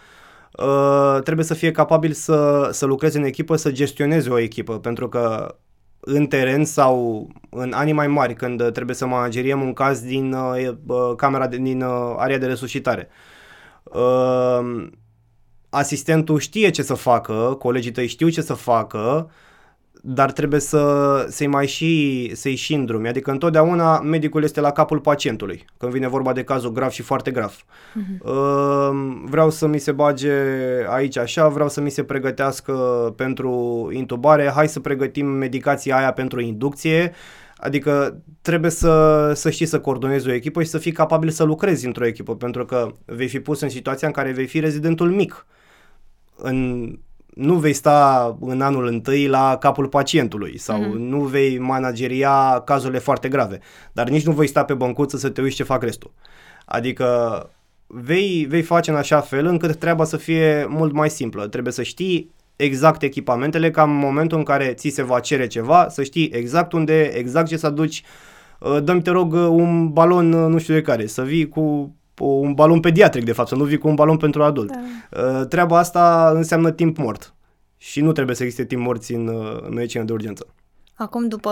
uh, 0.51 1.17
trebuie 1.23 1.45
să 1.45 1.53
fie 1.53 1.71
capabil 1.71 2.11
să, 2.11 2.69
să 2.71 2.85
lucreze 2.85 3.17
în 3.17 3.23
echipă, 3.23 3.55
să 3.55 3.71
gestioneze 3.71 4.29
o 4.29 4.39
echipă, 4.39 4.79
pentru 4.79 5.09
că 5.09 5.55
în 5.99 6.27
teren 6.27 6.65
sau 6.65 7.27
în 7.49 7.73
anii 7.73 7.93
mai 7.93 8.07
mari, 8.07 8.33
când 8.33 8.71
trebuie 8.71 8.95
să 8.95 9.05
manageriem 9.05 9.61
un 9.61 9.73
caz 9.73 9.99
din 9.99 10.33
uh, 10.33 11.15
camera, 11.15 11.47
de, 11.47 11.57
din 11.57 11.81
uh, 11.81 12.13
area 12.17 12.37
de 12.37 12.45
resuscitare, 12.45 13.07
uh, 13.83 14.87
asistentul 15.69 16.39
știe 16.39 16.69
ce 16.69 16.81
să 16.81 16.93
facă, 16.93 17.55
colegii 17.59 17.91
tăi 17.91 18.07
știu 18.07 18.29
ce 18.29 18.41
să 18.41 18.53
facă, 18.53 19.31
dar 20.09 20.31
trebuie 20.31 20.59
să, 20.59 21.25
să-i 21.29 21.47
mai 21.47 21.67
și, 21.67 22.31
să-i 22.35 22.55
și 22.55 22.73
îndrumi. 22.73 23.07
Adică 23.07 23.31
întotdeauna 23.31 23.99
medicul 23.99 24.43
este 24.43 24.59
la 24.59 24.71
capul 24.71 24.99
pacientului, 24.99 25.65
când 25.77 25.91
vine 25.91 26.07
vorba 26.07 26.33
de 26.33 26.43
cazul 26.43 26.71
grav 26.71 26.89
și 26.89 27.01
foarte 27.01 27.31
grav. 27.31 27.55
Uh-huh. 27.55 28.91
Vreau 29.25 29.49
să 29.49 29.67
mi 29.67 29.79
se 29.79 29.91
bage 29.91 30.31
aici 30.89 31.17
așa, 31.17 31.47
vreau 31.47 31.69
să 31.69 31.81
mi 31.81 31.89
se 31.89 32.03
pregătească 32.03 32.73
pentru 33.15 33.89
intubare, 33.93 34.51
hai 34.55 34.67
să 34.67 34.79
pregătim 34.79 35.25
medicația 35.25 35.97
aia 35.97 36.11
pentru 36.11 36.41
inducție, 36.41 37.13
Adică 37.59 38.21
trebuie 38.41 38.71
să, 38.71 39.31
să 39.35 39.49
știi 39.49 39.65
să 39.65 39.79
coordonezi 39.79 40.29
o 40.29 40.33
echipă 40.33 40.63
și 40.63 40.69
să 40.69 40.77
fii 40.77 40.91
capabil 40.91 41.29
să 41.29 41.43
lucrezi 41.43 41.85
într-o 41.85 42.05
echipă, 42.05 42.35
pentru 42.35 42.65
că 42.65 42.91
vei 43.05 43.27
fi 43.27 43.39
pus 43.39 43.61
în 43.61 43.69
situația 43.69 44.07
în 44.07 44.13
care 44.13 44.31
vei 44.31 44.45
fi 44.45 44.59
rezidentul 44.59 45.11
mic. 45.11 45.45
În, 46.35 46.89
nu 47.37 47.55
vei 47.55 47.73
sta 47.73 48.37
în 48.39 48.61
anul 48.61 48.85
întâi 48.85 49.27
la 49.27 49.57
capul 49.59 49.87
pacientului 49.87 50.57
sau 50.57 50.81
mm-hmm. 50.81 50.97
nu 50.97 51.19
vei 51.19 51.57
manageria 51.57 52.61
cazurile 52.65 52.99
foarte 52.99 53.27
grave, 53.27 53.59
dar 53.91 54.09
nici 54.09 54.25
nu 54.25 54.31
vei 54.31 54.47
sta 54.47 54.63
pe 54.63 54.73
băncuță 54.73 55.17
să 55.17 55.29
te 55.29 55.41
uiți 55.41 55.55
ce 55.55 55.63
fac 55.63 55.83
restul. 55.83 56.13
Adică 56.65 57.49
vei, 57.87 58.45
vei 58.49 58.61
face 58.61 58.91
în 58.91 58.97
așa 58.97 59.19
fel 59.19 59.45
încât 59.45 59.75
treaba 59.75 60.03
să 60.03 60.17
fie 60.17 60.65
mult 60.69 60.93
mai 60.93 61.09
simplă. 61.09 61.47
Trebuie 61.47 61.73
să 61.73 61.83
știi 61.83 62.31
exact 62.55 63.01
echipamentele 63.01 63.71
ca 63.71 63.83
în 63.83 63.95
momentul 63.95 64.37
în 64.37 64.43
care 64.43 64.73
ți 64.73 64.89
se 64.89 65.03
va 65.03 65.19
cere 65.19 65.47
ceva, 65.47 65.87
să 65.89 66.03
știi 66.03 66.29
exact 66.33 66.73
unde, 66.73 67.01
exact 67.03 67.47
ce 67.47 67.57
să 67.57 67.65
aduci. 67.65 68.03
Uh, 68.59 68.83
dă-mi, 68.83 69.01
te 69.01 69.09
rog, 69.09 69.33
un 69.33 69.89
balon, 69.89 70.33
uh, 70.33 70.49
nu 70.49 70.57
știu 70.57 70.73
de 70.73 70.81
care, 70.81 71.05
să 71.05 71.21
vii 71.21 71.49
cu 71.49 71.95
un 72.19 72.53
balon 72.53 72.79
pediatric, 72.79 73.25
de 73.25 73.31
fapt, 73.31 73.47
să 73.49 73.55
nu 73.55 73.63
vii 73.63 73.77
cu 73.77 73.87
un 73.87 73.95
balon 73.95 74.17
pentru 74.17 74.43
adult. 74.43 74.71
Da. 74.71 74.79
Uh, 75.21 75.47
treaba 75.47 75.77
asta 75.77 76.31
înseamnă 76.35 76.71
timp 76.71 76.97
mort 76.97 77.33
și 77.77 78.01
nu 78.01 78.11
trebuie 78.11 78.35
să 78.35 78.43
existe 78.43 78.65
timp 78.65 78.81
morți 78.81 79.13
în, 79.13 79.27
în 79.67 79.73
medicină 79.73 80.03
de 80.03 80.13
urgență. 80.13 80.47
Acum, 80.95 81.27
după 81.27 81.51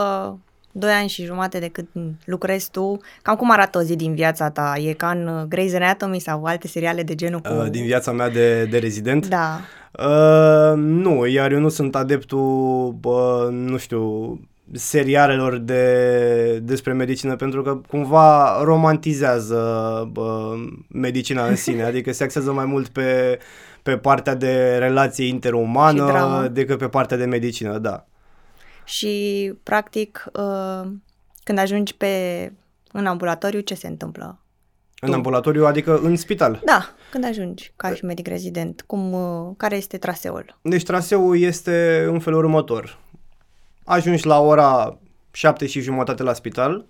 2 0.71 0.91
ani 0.91 1.09
și 1.09 1.23
jumate 1.23 1.59
de 1.59 1.67
cât 1.67 1.87
lucrezi 2.25 2.71
tu, 2.71 2.97
cam 3.21 3.35
cum 3.35 3.51
arată 3.51 3.77
o 3.77 3.81
zi 3.81 3.95
din 3.95 4.13
viața 4.15 4.49
ta? 4.49 4.73
E 4.77 4.93
ca 4.93 5.09
în 5.09 5.47
Grey's 5.47 5.75
Anatomy 5.75 6.19
sau 6.19 6.43
alte 6.43 6.67
seriale 6.67 7.03
de 7.03 7.15
genul 7.15 7.39
cu... 7.39 7.53
Uh, 7.53 7.69
din 7.69 7.85
viața 7.85 8.11
mea 8.11 8.29
de, 8.29 8.65
de 8.65 8.77
rezident? 8.77 9.27
Da. 9.27 9.59
Uh, 9.91 10.73
nu, 10.75 11.25
iar 11.25 11.51
eu 11.51 11.59
nu 11.59 11.69
sunt 11.69 11.95
adeptul, 11.95 12.95
uh, 13.03 13.47
nu 13.51 13.77
știu, 13.77 14.39
serialelor 14.73 15.57
de, 15.57 16.59
despre 16.59 16.93
medicină 16.93 17.35
pentru 17.35 17.61
că 17.61 17.75
cumva 17.75 18.61
romantizează 18.63 19.61
uh, 20.15 20.71
medicina 20.87 21.45
în 21.45 21.55
sine, 21.55 21.83
adică 21.91 22.11
se 22.11 22.23
axează 22.23 22.51
mai 22.51 22.65
mult 22.65 22.87
pe, 22.87 23.39
pe 23.83 23.97
partea 23.97 24.35
de 24.35 24.77
relație 24.77 25.25
interumană 25.25 26.47
decât 26.51 26.77
pe 26.77 26.87
partea 26.87 27.17
de 27.17 27.25
medicină, 27.25 27.77
da. 27.77 28.05
Și, 28.85 29.53
practic, 29.63 30.25
uh, 30.33 30.87
când 31.43 31.59
ajungi 31.59 31.95
pe 31.95 32.51
în 32.91 33.05
ambulatoriu, 33.05 33.59
ce 33.59 33.73
se 33.73 33.87
întâmplă? 33.87 34.39
În 34.99 35.09
tu? 35.09 35.15
ambulatoriu, 35.15 35.65
adică 35.65 35.97
în 35.97 36.15
spital? 36.15 36.61
Da, 36.65 36.89
când 37.11 37.25
ajungi 37.25 37.73
ca 37.75 37.93
și 37.93 38.05
medic 38.05 38.27
rezident, 38.27 38.83
cum, 38.87 39.13
uh, 39.13 39.53
care 39.57 39.75
este 39.75 39.97
traseul? 39.97 40.57
Deci 40.61 40.83
traseul 40.83 41.39
este 41.39 42.05
în 42.07 42.19
felul 42.19 42.39
următor. 42.39 42.99
Ajungi 43.85 44.27
la 44.27 44.39
ora 44.39 44.97
7 45.31 45.65
și 45.65 45.81
jumătate 45.81 46.23
la 46.23 46.33
spital, 46.33 46.85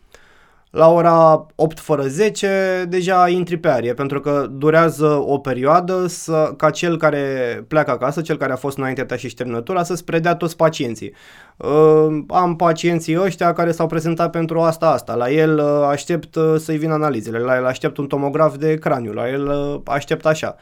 la 0.70 0.90
ora 0.92 1.46
8 1.56 1.80
fără 1.80 2.08
10 2.08 2.86
deja 2.90 3.30
intri 3.30 3.58
pe 3.58 3.68
arie, 3.68 3.94
pentru 3.94 4.20
că 4.20 4.48
durează 4.52 5.06
o 5.06 5.38
perioadă 5.38 6.08
să, 6.08 6.54
ca 6.58 6.70
cel 6.70 6.98
care 6.98 7.64
pleacă 7.68 7.92
acasă, 7.92 8.22
cel 8.22 8.38
care 8.38 8.52
a 8.52 8.56
fost 8.56 8.78
înainte 8.78 9.04
ta 9.04 9.16
și 9.16 9.34
terminătura, 9.34 9.84
să-ți 9.84 10.04
predea 10.04 10.36
toți 10.36 10.56
pacienții. 10.56 11.14
Uh, 11.58 12.24
am 12.28 12.56
pacienții 12.56 13.20
ăștia 13.20 13.54
care 13.54 13.72
s-au 13.72 13.88
prezentat 13.88 14.30
pentru 14.30 14.62
asta, 14.62 14.90
asta. 14.90 15.16
La 15.16 15.32
el 15.32 15.58
uh, 15.58 15.88
aștept 15.88 16.36
uh, 16.36 16.56
să-i 16.58 16.78
vină 16.78 16.94
analizele, 16.94 17.40
la 17.40 17.56
el 17.56 17.66
aștept 17.66 17.98
un 17.98 18.08
tomograf 18.08 18.56
de 18.58 18.75
craniu, 18.75 19.12
la 19.12 19.30
el 19.30 19.48
uh, 19.48 19.82
aștept 19.86 20.25
așa. 20.25 20.56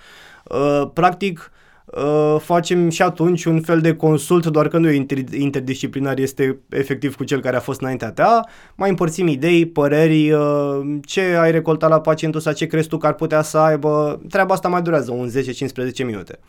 Uh, 0.44 0.84
practic, 0.94 1.52
uh, 1.54 1.63
Uh, 1.86 2.36
facem 2.40 2.90
și 2.90 3.02
atunci 3.02 3.46
un 3.46 3.62
fel 3.62 3.82
de 3.82 3.96
consult, 3.96 4.46
doar 4.46 4.68
că 4.68 4.78
nu 4.78 4.90
e 4.90 5.06
inter- 5.06 5.34
interdisciplinar, 5.34 6.18
este 6.18 6.60
efectiv 6.70 7.16
cu 7.16 7.24
cel 7.24 7.42
care 7.42 7.56
a 7.56 7.60
fost 7.60 7.82
înaintea 7.82 8.12
ta, 8.12 8.42
mai 8.76 8.90
împărțim 8.90 9.28
idei, 9.28 9.66
păreri, 9.66 10.32
uh, 10.32 11.00
ce 11.06 11.22
ai 11.22 11.52
recoltat 11.52 11.90
la 11.90 12.02
pacientul 12.02 12.40
sau 12.40 12.54
ce 12.54 12.66
crezi 12.66 12.88
tu 12.88 12.98
că 12.98 13.08
ar 13.08 13.14
putea 13.14 13.42
să 13.42 13.58
aibă, 13.58 14.22
treaba 14.30 14.54
asta 14.54 14.68
mai 14.68 14.82
durează 14.82 15.12
un 15.12 15.30
10-15 15.30 16.06
minute. 16.06 16.40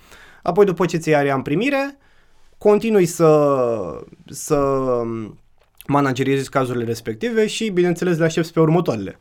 Apoi 0.43 0.65
după 0.65 0.87
ce 0.87 0.97
ți 0.97 1.09
iei 1.09 1.31
în 1.35 1.43
primire, 1.43 1.99
continui 2.59 3.07
să, 3.07 3.59
să 4.27 4.59
manageriezi 5.87 6.51
cazurile 6.51 6.85
respective 6.85 7.47
și 7.47 7.69
bineînțeles 7.69 8.19
le 8.19 8.25
aștepți 8.25 8.53
pe 8.53 8.61
următoarele. 8.61 9.21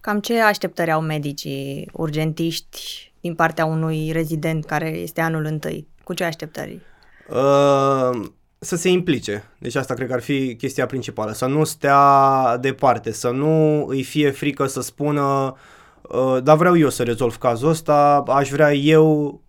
Cam 0.00 0.20
ce 0.20 0.40
așteptări 0.40 0.90
au 0.90 1.00
medicii, 1.00 1.90
urgentiști 1.92 3.05
din 3.26 3.34
partea 3.34 3.64
unui 3.64 4.10
rezident 4.12 4.64
care 4.64 4.88
este 4.88 5.20
anul 5.20 5.44
întâi? 5.44 5.88
Cu 6.04 6.14
ce 6.14 6.24
așteptări? 6.24 6.80
Uh, 7.28 8.26
să 8.58 8.76
se 8.76 8.88
implice. 8.88 9.44
Deci 9.58 9.74
asta 9.74 9.94
cred 9.94 10.08
că 10.08 10.14
ar 10.14 10.20
fi 10.20 10.56
chestia 10.56 10.86
principală. 10.86 11.32
Să 11.32 11.46
nu 11.46 11.64
stea 11.64 12.56
departe, 12.60 13.12
să 13.12 13.30
nu 13.30 13.86
îi 13.86 14.02
fie 14.02 14.30
frică 14.30 14.66
să 14.66 14.80
spună 14.80 15.54
uh, 16.02 16.42
dar 16.42 16.56
vreau 16.56 16.78
eu 16.78 16.88
să 16.88 17.02
rezolv 17.02 17.36
cazul 17.36 17.68
ăsta, 17.68 18.22
aș 18.26 18.50
vrea 18.50 18.74
eu, 18.74 19.40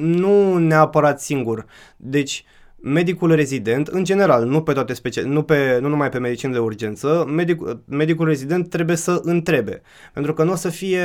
nu 0.00 0.58
neapărat 0.58 1.20
singur. 1.20 1.66
Deci, 1.96 2.44
medicul 2.76 3.34
rezident, 3.34 3.86
în 3.86 4.04
general, 4.04 4.44
nu 4.44 4.62
pe 4.62 4.72
toate 4.72 4.92
specia- 4.92 5.24
nu, 5.24 5.42
pe, 5.42 5.78
nu 5.80 5.88
numai 5.88 6.08
pe 6.08 6.18
medicină 6.18 6.52
de 6.52 6.58
urgență, 6.58 7.24
medic, 7.28 7.60
medicul 7.84 8.26
rezident 8.26 8.68
trebuie 8.68 8.96
să 8.96 9.20
întrebe. 9.22 9.82
Pentru 10.12 10.34
că 10.34 10.44
nu 10.44 10.52
o 10.52 10.56
să 10.56 10.68
fie 10.68 11.02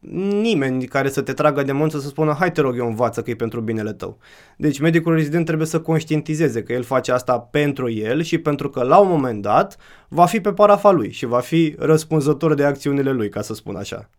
nimeni 0.00 0.86
care 0.86 1.08
să 1.08 1.22
te 1.22 1.32
tragă 1.32 1.62
de 1.62 1.72
mânță 1.72 1.98
să 1.98 2.08
spună 2.08 2.36
hai 2.38 2.52
te 2.52 2.60
rog 2.60 2.76
eu 2.76 2.86
învață 2.86 3.22
că 3.22 3.30
e 3.30 3.34
pentru 3.34 3.60
binele 3.60 3.92
tău. 3.92 4.18
Deci 4.56 4.80
medicul 4.80 5.14
rezident 5.14 5.44
trebuie 5.44 5.66
să 5.66 5.80
conștientizeze 5.80 6.62
că 6.62 6.72
el 6.72 6.82
face 6.82 7.12
asta 7.12 7.38
pentru 7.38 7.90
el 7.90 8.22
și 8.22 8.38
pentru 8.38 8.70
că 8.70 8.82
la 8.82 8.98
un 8.98 9.08
moment 9.08 9.42
dat 9.42 9.76
va 10.08 10.26
fi 10.26 10.40
pe 10.40 10.52
parafa 10.52 10.90
lui 10.90 11.10
și 11.10 11.26
va 11.26 11.40
fi 11.40 11.74
răspunzător 11.78 12.54
de 12.54 12.64
acțiunile 12.64 13.10
lui, 13.10 13.28
ca 13.28 13.40
să 13.40 13.54
spun 13.54 13.76
așa. 13.76 14.10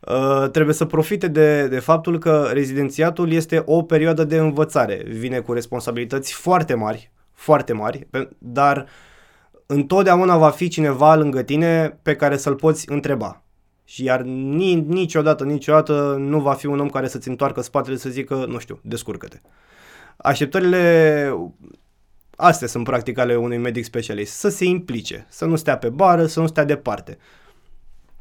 Uh, 0.00 0.50
trebuie 0.50 0.74
să 0.74 0.84
profite 0.84 1.28
de, 1.28 1.66
de 1.68 1.78
faptul 1.78 2.18
că 2.18 2.50
rezidențiatul 2.52 3.32
este 3.32 3.62
o 3.66 3.82
perioadă 3.82 4.24
de 4.24 4.36
învățare. 4.36 5.02
Vine 5.06 5.38
cu 5.38 5.52
responsabilități 5.52 6.32
foarte 6.32 6.74
mari, 6.74 7.12
foarte 7.32 7.72
mari, 7.72 8.08
dar 8.38 8.86
întotdeauna 9.66 10.36
va 10.36 10.50
fi 10.50 10.68
cineva 10.68 11.14
lângă 11.14 11.42
tine 11.42 11.98
pe 12.02 12.16
care 12.16 12.36
să-l 12.36 12.54
poți 12.54 12.90
întreba 12.90 13.45
și 13.88 14.04
iar 14.04 14.22
ni, 14.22 14.74
niciodată, 14.74 15.44
niciodată 15.44 16.16
nu 16.18 16.40
va 16.40 16.52
fi 16.52 16.66
un 16.66 16.80
om 16.80 16.88
care 16.88 17.08
să-ți 17.08 17.28
întoarcă 17.28 17.60
spatele 17.60 17.96
să 17.96 18.08
zică, 18.08 18.44
nu 18.48 18.58
știu, 18.58 18.78
descurcă-te. 18.82 19.40
Așteptările 20.16 21.32
astea 22.36 22.68
sunt 22.68 22.84
practic 22.84 23.18
ale 23.18 23.36
unui 23.36 23.56
medic 23.56 23.84
specialist. 23.84 24.32
Să 24.32 24.48
se 24.48 24.64
implice, 24.64 25.26
să 25.28 25.44
nu 25.44 25.56
stea 25.56 25.78
pe 25.78 25.88
bară, 25.88 26.26
să 26.26 26.40
nu 26.40 26.46
stea 26.46 26.64
departe. 26.64 27.18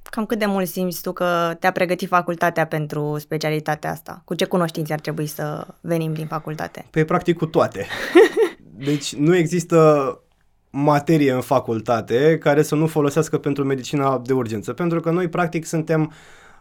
Cam 0.03 0.25
cât 0.25 0.39
de 0.39 0.45
mult 0.45 0.67
simți 0.67 1.01
tu 1.01 1.11
că 1.11 1.55
te-a 1.59 1.71
pregătit 1.71 2.07
facultatea 2.07 2.65
pentru 2.67 3.17
specialitatea 3.19 3.91
asta? 3.91 4.21
Cu 4.25 4.33
ce 4.33 4.45
cunoștințe 4.45 4.93
ar 4.93 4.99
trebui 4.99 5.25
să 5.25 5.67
venim 5.81 6.13
din 6.13 6.27
facultate? 6.27 6.85
Păi 6.91 7.05
practic 7.05 7.37
cu 7.37 7.45
toate. 7.45 7.87
Deci 8.87 9.15
nu 9.15 9.35
există 9.35 10.19
materie 10.83 11.31
în 11.31 11.41
facultate 11.41 12.37
care 12.37 12.61
să 12.61 12.75
nu 12.75 12.87
folosească 12.87 13.37
pentru 13.37 13.63
medicina 13.63 14.21
de 14.25 14.33
urgență, 14.33 14.73
pentru 14.73 14.99
că 14.99 15.11
noi 15.11 15.27
practic 15.27 15.65
suntem 15.65 16.11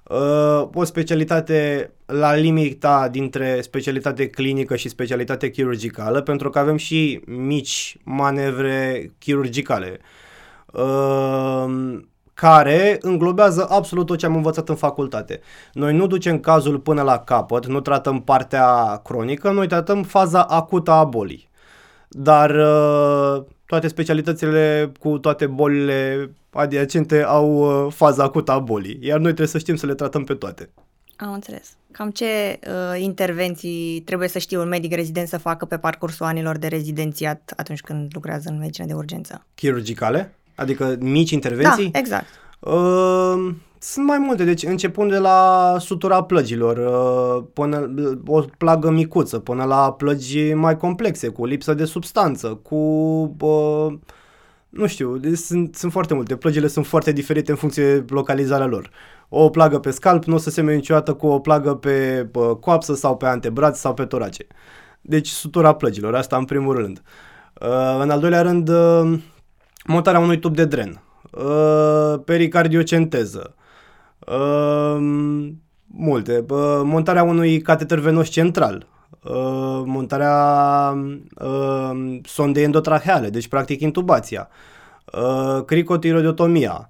Uh, 0.04 0.68
o 0.74 0.84
specialitate 0.84 1.90
la 2.06 2.34
limita 2.34 3.08
dintre 3.08 3.60
specialitate 3.60 4.28
clinică 4.28 4.76
și 4.76 4.88
specialitate 4.88 5.50
chirurgicală, 5.50 6.20
pentru 6.20 6.50
că 6.50 6.58
avem 6.58 6.76
și 6.76 7.20
mici 7.26 7.96
manevre 8.02 9.10
chirurgicale. 9.18 10.00
Uh, 10.72 11.64
care 12.34 12.98
înglobează 13.00 13.66
absolut 13.70 14.06
tot 14.06 14.18
ce 14.18 14.26
am 14.26 14.36
învățat 14.36 14.68
în 14.68 14.74
facultate. 14.74 15.40
Noi 15.72 15.94
nu 15.94 16.06
ducem 16.06 16.40
cazul 16.40 16.78
până 16.78 17.02
la 17.02 17.18
capăt, 17.18 17.66
nu 17.66 17.80
tratăm 17.80 18.22
partea 18.22 19.00
cronică, 19.04 19.50
noi 19.50 19.66
tratăm 19.66 20.02
faza 20.02 20.42
acută 20.42 20.90
a 20.90 21.04
bolii. 21.04 21.48
Dar 22.08 22.50
uh, 22.50 23.44
toate 23.66 23.88
specialitățile 23.88 24.92
cu 25.00 25.18
toate 25.18 25.46
bolile 25.46 26.30
adiacente 26.50 27.22
au 27.22 27.84
uh, 27.86 27.92
faza 27.92 28.22
acută 28.22 28.52
a 28.52 28.58
bolii, 28.58 28.98
iar 29.00 29.16
noi 29.16 29.26
trebuie 29.26 29.46
să 29.46 29.58
știm 29.58 29.76
să 29.76 29.86
le 29.86 29.94
tratăm 29.94 30.24
pe 30.24 30.34
toate. 30.34 30.70
Am 31.16 31.32
înțeles. 31.32 31.76
Cam 31.90 32.10
ce 32.10 32.24
uh, 32.24 33.00
intervenții 33.00 34.00
trebuie 34.00 34.28
să 34.28 34.38
știe 34.38 34.58
un 34.58 34.68
medic 34.68 34.94
rezident 34.94 35.28
să 35.28 35.38
facă 35.38 35.64
pe 35.64 35.78
parcursul 35.78 36.26
anilor 36.26 36.58
de 36.58 36.66
rezidențiat 36.66 37.52
atunci 37.56 37.80
când 37.80 38.10
lucrează 38.14 38.48
în 38.48 38.58
medicină 38.58 38.86
de 38.86 38.94
urgență? 38.94 39.46
Chirurgicale? 39.54 40.34
Adică 40.54 40.96
mici 41.00 41.30
intervenții? 41.30 41.90
Da, 41.90 41.98
exact. 41.98 42.26
Uh, 42.60 43.54
sunt 43.84 44.06
mai 44.06 44.18
multe, 44.18 44.44
deci 44.44 44.62
începând 44.62 45.10
de 45.10 45.18
la 45.18 45.76
sutura 45.80 46.22
plăgilor, 46.22 46.76
uh, 46.76 47.44
până 47.52 47.94
o 48.26 48.40
plagă 48.58 48.90
micuță, 48.90 49.38
până 49.38 49.64
la 49.64 49.92
plăgi 49.92 50.52
mai 50.52 50.76
complexe, 50.76 51.28
cu 51.28 51.44
lipsă 51.46 51.74
de 51.74 51.84
substanță, 51.84 52.48
cu... 52.48 52.76
Uh, 53.40 53.92
nu 54.68 54.86
știu, 54.86 55.16
deci 55.16 55.36
sunt, 55.36 55.74
sunt 55.74 55.92
foarte 55.92 56.14
multe. 56.14 56.36
Plăgile 56.36 56.66
sunt 56.66 56.86
foarte 56.86 57.12
diferite 57.12 57.50
în 57.50 57.56
funcție 57.56 57.98
de 57.98 58.04
localizarea 58.08 58.66
lor. 58.66 58.90
O 59.28 59.48
plagă 59.48 59.78
pe 59.78 59.90
scalp 59.90 60.24
nu 60.24 60.34
o 60.34 60.38
să 60.38 60.50
se 60.50 60.62
niciodată 60.62 61.14
cu 61.14 61.26
o 61.26 61.38
plagă 61.38 61.74
pe 61.74 62.28
uh, 62.34 62.56
coapsă 62.60 62.94
sau 62.94 63.16
pe 63.16 63.26
antebraț 63.26 63.78
sau 63.78 63.94
pe 63.94 64.04
torace. 64.04 64.46
Deci 65.00 65.28
sutura 65.28 65.74
plăgilor, 65.74 66.14
asta 66.14 66.36
în 66.36 66.44
primul 66.44 66.76
rând. 66.76 67.02
Uh, 67.60 67.98
în 68.00 68.10
al 68.10 68.20
doilea 68.20 68.42
rând, 68.42 68.68
uh, 68.68 69.18
montarea 69.86 70.20
unui 70.20 70.38
tub 70.38 70.54
de 70.54 70.64
dren, 70.64 71.02
uh, 71.30 72.14
pericardiocenteză, 72.24 73.54
uh, 74.26 74.96
multe, 75.86 76.44
uh, 76.48 76.80
montarea 76.84 77.22
unui 77.22 77.60
cateter 77.60 77.98
venos 77.98 78.30
central, 78.30 78.86
uh, 79.22 79.82
montarea 79.86 80.90
uh, 81.40 82.18
sondei 82.24 82.62
endotraheale, 82.62 83.30
deci 83.30 83.48
practic 83.48 83.80
intubația, 83.80 84.48
uh, 85.12 85.64
cricotiroidotomia, 85.64 86.88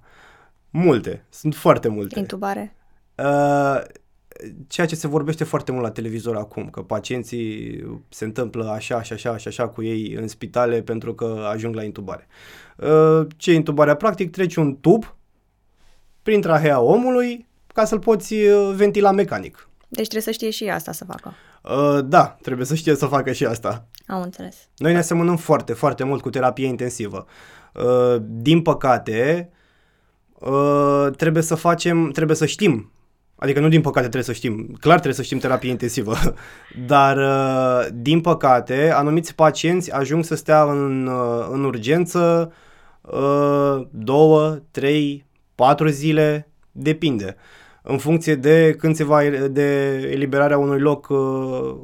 multe, 0.69 1.25
sunt 1.29 1.55
foarte 1.55 1.87
multe. 1.87 2.19
Intubare? 2.19 2.75
Uh, 3.15 3.81
ceea 4.67 4.87
ce 4.87 4.95
se 4.95 5.07
vorbește 5.07 5.43
foarte 5.43 5.71
mult 5.71 5.83
la 5.83 5.91
televizor 5.91 6.35
acum, 6.35 6.69
că 6.69 6.81
pacienții 6.81 7.83
se 8.09 8.25
întâmplă 8.25 8.69
așa 8.69 9.01
și 9.01 9.13
așa 9.13 9.37
și 9.37 9.47
așa 9.47 9.67
cu 9.67 9.83
ei 9.83 10.13
în 10.19 10.27
spitale 10.27 10.81
pentru 10.81 11.13
că 11.13 11.47
ajung 11.51 11.75
la 11.75 11.83
intubare. 11.83 12.27
Uh, 12.77 13.27
ce 13.37 13.51
e 13.51 13.55
intubarea? 13.55 13.95
Practic 13.95 14.31
treci 14.31 14.55
un 14.55 14.77
tub 14.79 15.14
prin 16.25 16.41
trahea 16.41 16.79
omului 16.79 17.47
ca 17.73 17.85
să-l 17.85 17.99
poți 17.99 18.33
uh, 18.33 18.73
ventila 18.75 19.11
mecanic. 19.11 19.69
Deci 19.87 20.07
trebuie 20.07 20.21
să 20.21 20.31
știe 20.31 20.49
și 20.49 20.69
asta 20.69 20.91
să 20.91 21.05
facă. 21.05 21.33
Uh, 21.61 22.05
da, 22.05 22.37
trebuie 22.41 22.65
să 22.65 22.75
știe 22.75 22.95
să 22.95 23.05
facă 23.05 23.31
și 23.31 23.45
asta. 23.45 23.85
Am 24.07 24.21
înțeles. 24.21 24.55
Noi 24.77 24.91
ne 24.91 24.97
asemănăm 24.97 25.37
foarte, 25.37 25.73
foarte 25.73 26.03
mult 26.03 26.21
cu 26.21 26.29
terapie 26.29 26.67
intensivă. 26.67 27.25
Din 28.21 28.61
păcate, 28.61 29.49
trebuie 31.17 31.43
să 31.43 31.55
facem, 31.55 32.11
trebuie 32.11 32.35
să 32.35 32.45
știm 32.45 32.91
Adică 33.35 33.59
nu 33.59 33.67
din 33.67 33.81
păcate 33.81 34.07
trebuie 34.07 34.23
să 34.23 34.33
știm, 34.33 34.77
clar 34.79 34.93
trebuie 34.93 35.13
să 35.13 35.21
știm 35.21 35.37
terapie 35.37 35.69
intensivă, 35.69 36.15
dar 36.87 37.17
uh, 37.17 37.87
din 37.93 38.21
păcate 38.21 38.91
anumiți 38.91 39.35
pacienți 39.35 39.91
ajung 39.91 40.23
să 40.23 40.35
stea 40.35 40.63
în, 40.63 41.07
uh, 41.07 41.47
în 41.51 41.63
urgență 41.63 42.53
uh, 43.01 43.87
două, 43.91 44.59
trei, 44.71 45.25
patru 45.55 45.87
zile, 45.87 46.49
depinde, 46.71 47.35
în 47.87 47.97
funcție 47.97 48.35
de 48.35 48.75
când 48.77 48.95
se 48.95 49.03
va 49.03 49.21
de 49.51 49.93
eliberarea 50.11 50.57
unui 50.57 50.79
loc 50.79 51.09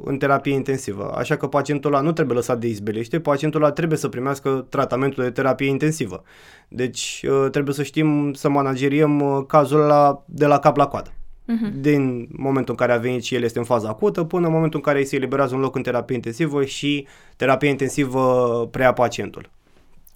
în 0.04 0.18
terapie 0.18 0.54
intensivă. 0.54 1.12
Așa 1.16 1.36
că 1.36 1.46
pacientul 1.46 1.92
ăla 1.92 2.02
nu 2.02 2.12
trebuie 2.12 2.36
lăsat 2.36 2.58
de 2.58 2.66
izbeliște, 2.66 3.20
pacientul 3.20 3.62
ăla 3.62 3.72
trebuie 3.72 3.98
să 3.98 4.08
primească 4.08 4.66
tratamentul 4.68 5.22
de 5.22 5.30
terapie 5.30 5.68
intensivă. 5.68 6.22
Deci 6.68 7.26
trebuie 7.50 7.74
să 7.74 7.82
știm 7.82 8.32
să 8.32 8.48
manageriem 8.48 9.44
cazul 9.48 9.82
ăla 9.82 10.24
de 10.26 10.46
la 10.46 10.58
cap 10.58 10.76
la 10.76 10.86
coadă 10.86 11.10
uh-huh. 11.10 11.80
din 11.80 12.28
momentul 12.32 12.74
în 12.78 12.86
care 12.86 12.98
a 12.98 13.00
venit 13.00 13.22
și 13.22 13.34
el 13.34 13.42
este 13.42 13.58
în 13.58 13.64
faza 13.64 13.88
acută 13.88 14.24
până 14.24 14.46
în 14.46 14.52
momentul 14.52 14.78
în 14.78 14.84
care 14.84 14.98
îi 14.98 15.04
se 15.04 15.16
eliberează 15.16 15.54
un 15.54 15.60
loc 15.60 15.76
în 15.76 15.82
terapie 15.82 16.14
intensivă 16.14 16.64
și 16.64 17.06
terapie 17.36 17.68
intensivă 17.68 18.68
preia 18.70 18.92
pacientul. 18.92 19.50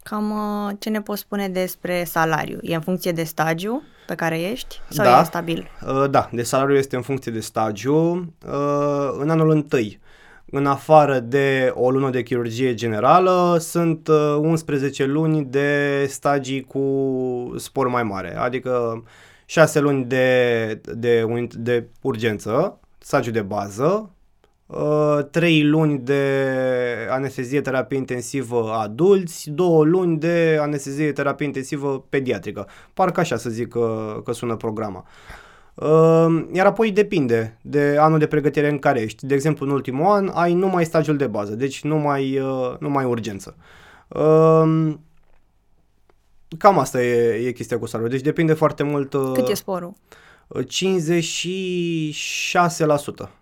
Cam 0.09 0.31
uh, 0.31 0.77
ce 0.79 0.90
ne 0.90 1.01
poți 1.01 1.21
spune 1.21 1.49
despre 1.49 2.05
salariu? 2.05 2.59
E 2.62 2.75
în 2.75 2.81
funcție 2.81 3.12
de 3.12 3.23
stagiu 3.23 3.83
pe 4.07 4.14
care 4.14 4.40
ești 4.40 4.81
sau 4.88 5.05
da, 5.05 5.21
e 5.21 5.25
stabil? 5.25 5.69
Uh, 5.87 6.11
da, 6.11 6.29
de 6.33 6.42
salariu 6.42 6.77
este 6.77 6.97
în 6.97 7.03
funcție 7.03 7.33
de 7.33 7.40
stagiu. 7.40 8.12
Uh, 8.47 9.16
în 9.19 9.31
anul 9.31 9.51
întâi, 9.51 10.01
în 10.51 10.66
afară 10.66 11.19
de 11.19 11.73
o 11.75 11.90
lună 11.90 12.11
de 12.11 12.23
chirurgie 12.23 12.75
generală, 12.75 13.57
sunt 13.61 14.09
11 14.38 15.05
luni 15.05 15.45
de 15.45 16.05
stagii 16.09 16.62
cu 16.62 17.55
spor 17.57 17.88
mai 17.88 18.03
mare, 18.03 18.37
adică 18.37 19.05
6 19.47 19.81
luni 19.81 20.05
de, 20.05 20.81
de, 20.95 21.47
de 21.53 21.87
urgență, 22.01 22.81
stagiu 22.99 23.31
de 23.31 23.42
bază, 23.42 24.11
uh, 24.66 25.18
3 25.31 25.62
luni 25.62 25.98
de 25.98 26.42
anestezie 27.11 27.61
terapie 27.61 27.96
intensivă 27.96 28.72
adulți, 28.72 29.50
2 29.50 29.85
luni 29.85 30.18
de 30.18 30.59
anestezie 30.61 31.12
terapie 31.12 31.46
intensivă 31.46 32.05
pediatrică. 32.09 32.66
Parcă 32.94 33.20
așa 33.20 33.37
să 33.37 33.50
zic 33.50 33.68
că, 33.68 34.20
că 34.24 34.33
sună 34.33 34.57
programa. 34.57 35.05
Uh, 35.74 36.44
iar 36.52 36.66
apoi 36.66 36.90
depinde 36.90 37.59
de 37.62 37.96
anul 37.98 38.18
de 38.18 38.26
pregătire 38.26 38.68
în 38.68 38.79
care 38.79 39.00
ești. 39.00 39.26
De 39.26 39.35
exemplu, 39.35 39.66
în 39.66 39.72
ultimul 39.72 40.07
an 40.07 40.31
ai 40.35 40.55
numai 40.55 40.85
stagiul 40.85 41.16
de 41.16 41.26
bază, 41.26 41.55
deci 41.55 41.83
numai, 41.83 42.38
uh, 42.38 42.74
numai 42.79 43.05
urgență. 43.05 43.57
Uh, 44.09 44.94
Cam 46.59 46.79
asta 46.79 47.02
e, 47.02 47.46
e 47.46 47.52
chestia 47.52 47.79
cu 47.79 47.87
salariul. 47.87 48.14
Deci 48.14 48.24
depinde 48.24 48.52
foarte 48.52 48.83
mult... 48.83 49.11
Cât 49.35 49.48
e 49.48 49.55
sporul? 49.55 49.94
56%. 50.48 50.54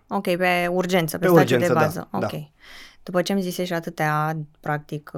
Ok, 0.07 0.23
pe 0.23 0.67
urgență, 0.71 1.17
pe, 1.17 1.25
pe 1.25 1.31
urgență, 1.31 1.67
de 1.67 1.73
da, 1.73 1.79
bază. 1.79 2.07
Da, 2.11 2.17
ok. 2.17 2.31
Da. 2.31 2.37
După 3.03 3.21
ce 3.21 3.33
am 3.33 3.39
zis 3.39 3.59
și 3.59 3.73
atâtea, 3.73 4.37
practic, 4.59 5.11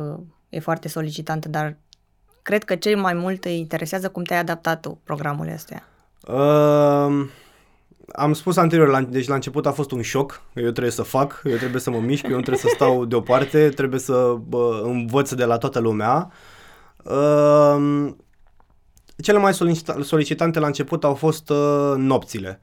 e 0.49 0.59
foarte 0.59 0.87
solicitantă, 0.87 1.49
dar 1.49 1.77
cred 2.41 2.63
că 2.63 2.75
cel 2.75 2.97
mai 2.97 3.13
mult 3.13 3.45
îi 3.45 3.57
interesează 3.57 4.09
cum 4.09 4.23
te-ai 4.23 4.39
adaptat 4.39 4.81
tu 4.81 4.99
programul 5.03 5.47
ăsta. 5.53 5.83
Uh, 6.27 7.27
am 8.13 8.33
spus 8.33 8.57
anterior, 8.57 8.87
la, 8.87 9.01
deci 9.01 9.27
la 9.27 9.35
început 9.35 9.65
a 9.65 9.71
fost 9.71 9.91
un 9.91 10.01
șoc, 10.01 10.41
eu 10.53 10.71
trebuie 10.71 10.91
să 10.91 11.01
fac, 11.01 11.41
eu 11.43 11.55
trebuie 11.55 11.81
să 11.81 11.89
mă 11.89 11.99
mișc, 11.99 12.23
eu 12.23 12.35
nu 12.35 12.41
trebuie 12.41 12.63
să 12.63 12.71
stau 12.73 13.05
deoparte, 13.11 13.69
trebuie 13.69 13.99
să 13.99 14.37
bă, 14.47 14.81
învăț 14.83 15.31
de 15.31 15.45
la 15.45 15.57
toată 15.57 15.79
lumea. 15.79 16.31
Uh, 16.31 16.31
Uh, 17.09 18.13
cele 19.21 19.37
mai 19.37 19.53
solicitante 20.01 20.59
la 20.59 20.65
început 20.65 21.03
au 21.03 21.13
fost 21.13 21.49
uh, 21.49 21.93
nopțile. 21.95 22.59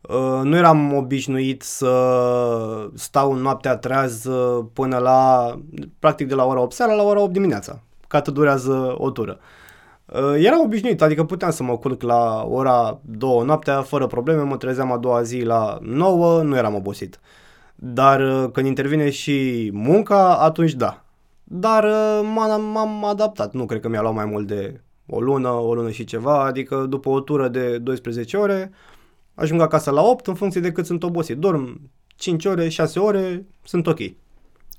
Uh, 0.00 0.40
nu 0.42 0.56
eram 0.56 0.94
obișnuit 0.94 1.62
să 1.62 2.90
stau 2.94 3.32
în 3.32 3.40
noaptea 3.40 3.76
treaz 3.76 4.24
uh, 4.24 4.64
până 4.72 4.98
la, 4.98 5.54
practic 5.98 6.28
de 6.28 6.34
la 6.34 6.44
ora 6.44 6.60
8 6.60 6.72
seara 6.72 6.92
la 6.92 7.02
ora 7.02 7.20
8 7.20 7.32
dimineața, 7.32 7.82
ca 8.08 8.18
atât 8.18 8.34
durează 8.34 8.94
o 8.98 9.10
tură. 9.10 9.38
Uh, 10.06 10.34
eram 10.36 10.60
obișnuit, 10.60 11.02
adică 11.02 11.24
puteam 11.24 11.50
să 11.50 11.62
mă 11.62 11.76
culc 11.76 12.02
la 12.02 12.46
ora 12.48 13.00
2 13.04 13.42
noaptea 13.44 13.82
fără 13.82 14.06
probleme, 14.06 14.42
mă 14.42 14.56
trezeam 14.56 14.92
a 14.92 14.98
doua 14.98 15.22
zi 15.22 15.42
la 15.42 15.78
9, 15.80 16.42
nu 16.42 16.56
eram 16.56 16.74
obosit. 16.74 17.20
Dar 17.74 18.20
uh, 18.20 18.50
când 18.52 18.66
intervine 18.66 19.10
și 19.10 19.70
munca, 19.72 20.36
atunci 20.36 20.72
da, 20.72 21.04
dar 21.44 21.84
uh, 21.84 22.20
m-am, 22.34 22.64
m-am 22.64 23.04
adaptat. 23.04 23.52
Nu 23.52 23.66
cred 23.66 23.80
că 23.80 23.88
mi-a 23.88 24.00
luat 24.00 24.14
mai 24.14 24.24
mult 24.24 24.46
de 24.46 24.80
o 25.10 25.20
lună, 25.20 25.48
o 25.48 25.74
lună 25.74 25.90
și 25.90 26.04
ceva, 26.04 26.44
adică 26.44 26.86
după 26.88 27.08
o 27.08 27.20
tură 27.20 27.48
de 27.48 27.78
12 27.78 28.36
ore, 28.36 28.70
ajung 29.34 29.60
acasă 29.60 29.90
la 29.90 30.02
8 30.02 30.26
în 30.26 30.34
funcție 30.34 30.60
de 30.60 30.72
cât 30.72 30.86
sunt 30.86 31.02
obosit. 31.02 31.36
Dorm 31.36 31.90
5 32.06 32.44
ore, 32.44 32.68
6 32.68 32.98
ore, 32.98 33.46
sunt 33.64 33.86
ok. 33.86 33.98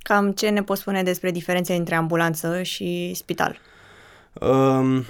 Cam 0.04 0.32
ce 0.32 0.50
ne 0.50 0.63
poți 0.63 0.82
spune 0.82 1.04
despre 1.04 1.32
diferența 1.32 1.74
între 1.74 1.96
ambulanță 1.96 2.62
și 2.62 3.12
spital? 3.13 3.58
Um, 4.34 5.04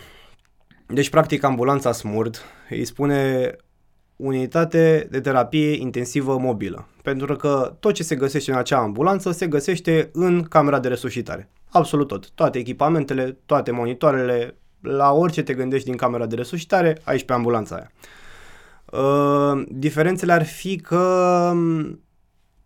deci, 0.87 1.09
practic, 1.09 1.43
ambulanța 1.43 1.91
SMURD 1.91 2.41
îi 2.69 2.85
spune 2.85 3.51
unitate 4.15 5.07
de 5.11 5.21
terapie 5.21 5.71
intensivă 5.71 6.37
mobilă. 6.37 6.87
Pentru 7.03 7.35
că 7.35 7.75
tot 7.79 7.93
ce 7.93 8.03
se 8.03 8.15
găsește 8.15 8.51
în 8.51 8.57
acea 8.57 8.77
ambulanță 8.77 9.31
se 9.31 9.47
găsește 9.47 10.09
în 10.13 10.43
camera 10.43 10.79
de 10.79 10.87
resuscitare. 10.87 11.49
Absolut 11.69 12.07
tot. 12.07 12.29
Toate 12.29 12.57
echipamentele, 12.57 13.37
toate 13.45 13.71
monitoarele, 13.71 14.55
la 14.81 15.11
orice 15.11 15.43
te 15.43 15.53
gândești 15.53 15.87
din 15.87 15.97
camera 15.97 16.25
de 16.25 16.35
resuscitare, 16.35 16.97
aici 17.03 17.25
pe 17.25 17.33
ambulanța 17.33 17.75
aia. 17.75 17.91
Uh, 18.91 19.63
diferențele 19.69 20.33
ar 20.33 20.45
fi 20.45 20.75
că 20.75 20.97
um, 21.53 21.99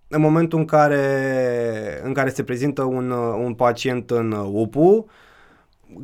în 0.08 0.22
momentul 0.22 0.60
în 0.60 0.66
care, 0.66 2.02
în 2.04 2.14
care 2.14 2.30
se 2.30 2.44
prezintă 2.44 2.84
un, 2.84 3.12
uh, 3.12 3.44
un 3.44 3.54
pacient 3.54 4.12
în 4.12 4.32
UPU, 4.32 5.10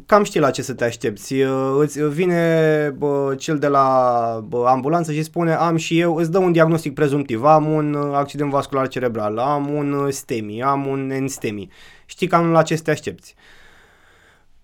cam 0.06 0.24
știi 0.24 0.40
la 0.40 0.52
ce 0.52 0.62
să 0.62 0.74
te 0.74 0.84
aștepți. 0.84 1.34
Uh, 1.34 1.76
îți 1.80 2.10
vine 2.10 2.96
bă, 2.98 3.36
cel 3.38 3.58
de 3.58 3.68
la 3.68 4.46
bă, 4.48 4.66
ambulanță 4.68 5.12
și 5.12 5.24
spune 5.24 5.54
am 5.54 5.76
și 5.76 6.00
eu, 6.00 6.16
îți 6.16 6.32
dă 6.32 6.38
un 6.38 6.52
diagnostic 6.52 6.94
prezumtiv, 6.94 7.44
am 7.44 7.68
un 7.68 7.94
uh, 7.94 8.12
accident 8.14 8.50
vascular 8.50 8.88
cerebral, 8.88 9.38
am 9.38 9.74
un 9.74 10.12
STEMI, 10.12 10.64
am 10.64 10.88
un 10.88 11.08
NSTEMI. 11.08 11.70
Știi 12.06 12.28
cam 12.28 12.52
la 12.52 12.62
ce 12.62 12.76
să 12.76 12.84
te 12.84 12.92
aștepți. 12.92 13.36
Uh, 13.38 13.61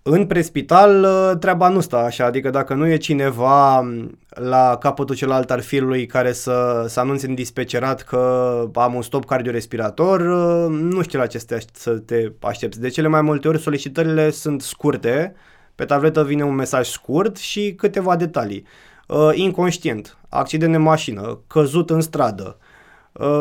în 0.10 0.26
prespital 0.26 1.04
ă, 1.04 1.36
treaba 1.40 1.70
nu 1.70 1.80
stă 1.80 1.96
așa, 1.96 2.26
adică 2.26 2.50
dacă 2.50 2.74
nu 2.74 2.88
e 2.88 2.98
cineva 2.98 3.88
la 4.30 4.78
capătul 4.80 5.16
celălalt 5.16 5.52
al 5.52 5.62
firului 5.62 6.06
care 6.06 6.32
să, 6.32 6.86
să 6.88 7.00
anunțe 7.00 7.28
în 7.28 7.36
dispecerat 7.36 8.02
că 8.02 8.70
am 8.74 8.94
un 8.94 9.02
stop 9.02 9.26
cardiorespirator, 9.26 10.20
ă, 10.22 10.68
nu 10.70 11.02
știu 11.02 11.20
la 11.20 11.26
ce 11.26 11.38
să 11.38 11.46
te, 11.46 11.60
să 11.74 11.92
te 11.92 12.32
aștepți. 12.42 12.80
De 12.80 12.90
cele 12.90 13.08
mai 13.08 13.22
multe 13.22 13.48
ori 13.48 13.60
solicitările 13.60 14.30
sunt 14.30 14.62
scurte, 14.62 15.34
pe 15.76 15.86
tabletă 15.86 16.24
vine 16.24 16.44
un 16.44 16.56
mesaj 16.56 16.88
scurt 16.88 17.38
și 17.38 17.74
câteva 17.78 18.16
detalii. 18.16 18.66
Ă, 19.10 19.32
inconștient, 19.34 20.18
accident 20.30 20.72
de 20.72 20.78
mașină, 20.78 21.40
căzut 21.48 21.90
în 21.90 22.02
stradă, 22.02 22.58
Uh, 22.60 22.67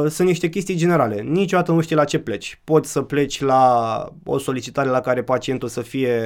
sunt 0.08 0.28
niște 0.28 0.48
chestii 0.48 0.74
generale. 0.74 1.20
Niciodată 1.20 1.72
nu 1.72 1.80
știi 1.80 1.96
la 1.96 2.04
ce 2.04 2.18
pleci. 2.18 2.60
Poți 2.64 2.92
să 2.92 3.02
pleci 3.02 3.40
la 3.40 4.04
o 4.24 4.38
solicitare 4.38 4.88
la 4.88 5.00
care 5.00 5.22
pacientul 5.22 5.68
să 5.68 5.80
fie, 5.80 6.20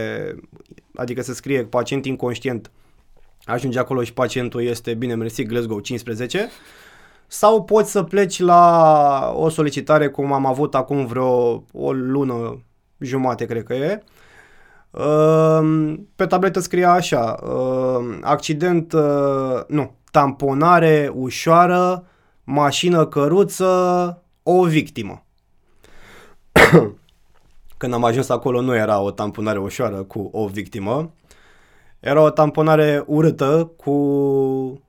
adică 0.95 1.23
să 1.23 1.35
scrie 1.35 1.65
pacient 1.65 2.05
inconștient, 2.05 2.71
ajunge 3.45 3.79
acolo 3.79 4.03
și 4.03 4.13
pacientul 4.13 4.63
este 4.63 4.95
bine 4.95 5.15
mersi, 5.15 5.43
Glasgow 5.43 5.79
15, 5.79 6.49
sau 7.27 7.63
poți 7.65 7.91
să 7.91 8.03
pleci 8.03 8.39
la 8.39 9.33
o 9.35 9.49
solicitare 9.49 10.09
cum 10.09 10.33
am 10.33 10.47
avut 10.47 10.75
acum 10.75 11.07
vreo 11.07 11.65
o 11.73 11.93
lună 11.93 12.63
jumate, 12.99 13.45
cred 13.45 13.63
că 13.63 13.75
e, 13.75 14.03
uh, 14.91 15.95
pe 16.17 16.27
tabletă 16.27 16.61
scria 16.61 16.93
așa, 16.93 17.39
uh, 17.43 18.19
accident, 18.21 18.95
nu, 19.67 19.95
tamponare 20.11 21.11
ușoară, 21.15 22.05
mașină, 22.51 23.07
căruță, 23.07 24.23
o 24.43 24.65
victimă. 24.65 25.25
Când 27.79 27.93
am 27.93 28.05
ajuns 28.05 28.29
acolo 28.29 28.61
nu 28.61 28.75
era 28.75 29.01
o 29.01 29.11
tamponare 29.11 29.59
ușoară 29.59 30.03
cu 30.03 30.29
o 30.33 30.47
victimă, 30.47 31.15
era 32.01 32.21
o 32.21 32.31
tamponare 32.31 33.05
urâtă 33.07 33.73
cu 33.77 34.83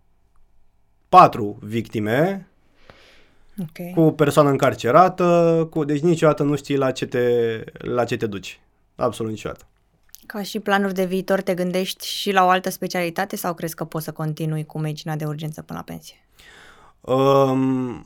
patru 1.10 1.58
victime, 1.62 2.47
okay. 3.62 3.91
cu 3.95 4.12
persoană 4.12 4.50
încarcerată, 4.50 5.67
cu, 5.69 5.84
deci 5.84 6.02
niciodată 6.02 6.43
nu 6.43 6.56
știi 6.56 6.78
la 6.78 6.91
ce, 6.91 7.06
te, 7.06 7.24
la 7.71 8.04
ce 8.04 8.17
te 8.17 8.28
duci. 8.28 8.60
Absolut 8.95 9.32
niciodată. 9.32 9.65
Ca 10.26 10.41
și 10.41 10.60
planuri 10.60 10.93
de 10.93 11.06
viitor, 11.06 11.41
te 11.41 11.54
gândești 11.54 12.08
și 12.08 12.32
la 12.32 12.45
o 12.45 12.50
altă 12.50 12.69
specialitate 12.69 13.36
sau 13.36 13.54
crezi 13.54 13.76
că 13.76 13.86
poți 13.86 14.06
să 14.06 14.12
continui 14.12 14.65
cu 14.65 14.80
medicina 14.80 15.15
de 15.15 15.26
urgență 15.26 15.62
până 15.62 15.80
la 15.80 15.93
pensie? 15.93 16.15
Um, 17.02 18.06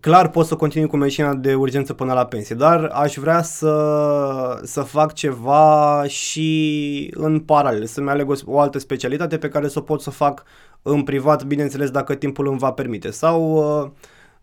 clar 0.00 0.30
pot 0.30 0.46
să 0.46 0.56
continui 0.56 0.88
cu 0.88 0.96
medicina 0.96 1.34
de 1.34 1.54
urgență 1.54 1.94
până 1.94 2.12
la 2.12 2.26
pensie, 2.26 2.54
dar 2.54 2.84
aș 2.84 3.14
vrea 3.14 3.42
să, 3.42 4.60
să 4.62 4.82
fac 4.82 5.12
ceva 5.12 6.04
și 6.06 7.12
în 7.14 7.40
paralel, 7.40 7.86
să-mi 7.86 8.08
aleg 8.08 8.30
o, 8.30 8.34
o 8.44 8.60
altă 8.60 8.78
specialitate 8.78 9.38
pe 9.38 9.48
care 9.48 9.68
să 9.68 9.78
o 9.78 9.82
pot 9.82 10.00
să 10.00 10.10
fac 10.10 10.44
în 10.82 11.02
privat, 11.02 11.44
bineînțeles 11.44 11.90
dacă 11.90 12.14
timpul 12.14 12.46
îmi 12.46 12.58
va 12.58 12.72
permite. 12.72 13.10
Sau, 13.10 13.52
uh, 13.82 13.90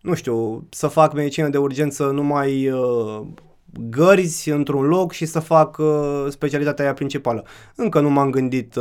nu 0.00 0.14
știu, 0.14 0.66
să 0.70 0.86
fac 0.86 1.12
medicină 1.12 1.48
de 1.48 1.58
urgență 1.58 2.04
numai 2.04 2.68
uh, 2.70 3.20
gărzi 3.90 4.50
într-un 4.50 4.86
loc 4.86 5.12
și 5.12 5.26
să 5.26 5.40
fac 5.40 5.78
uh, 5.78 6.26
specialitatea 6.28 6.84
aia 6.84 6.94
principală. 6.94 7.44
Încă 7.74 8.00
nu 8.00 8.10
m-am 8.10 8.30
gândit 8.30 8.78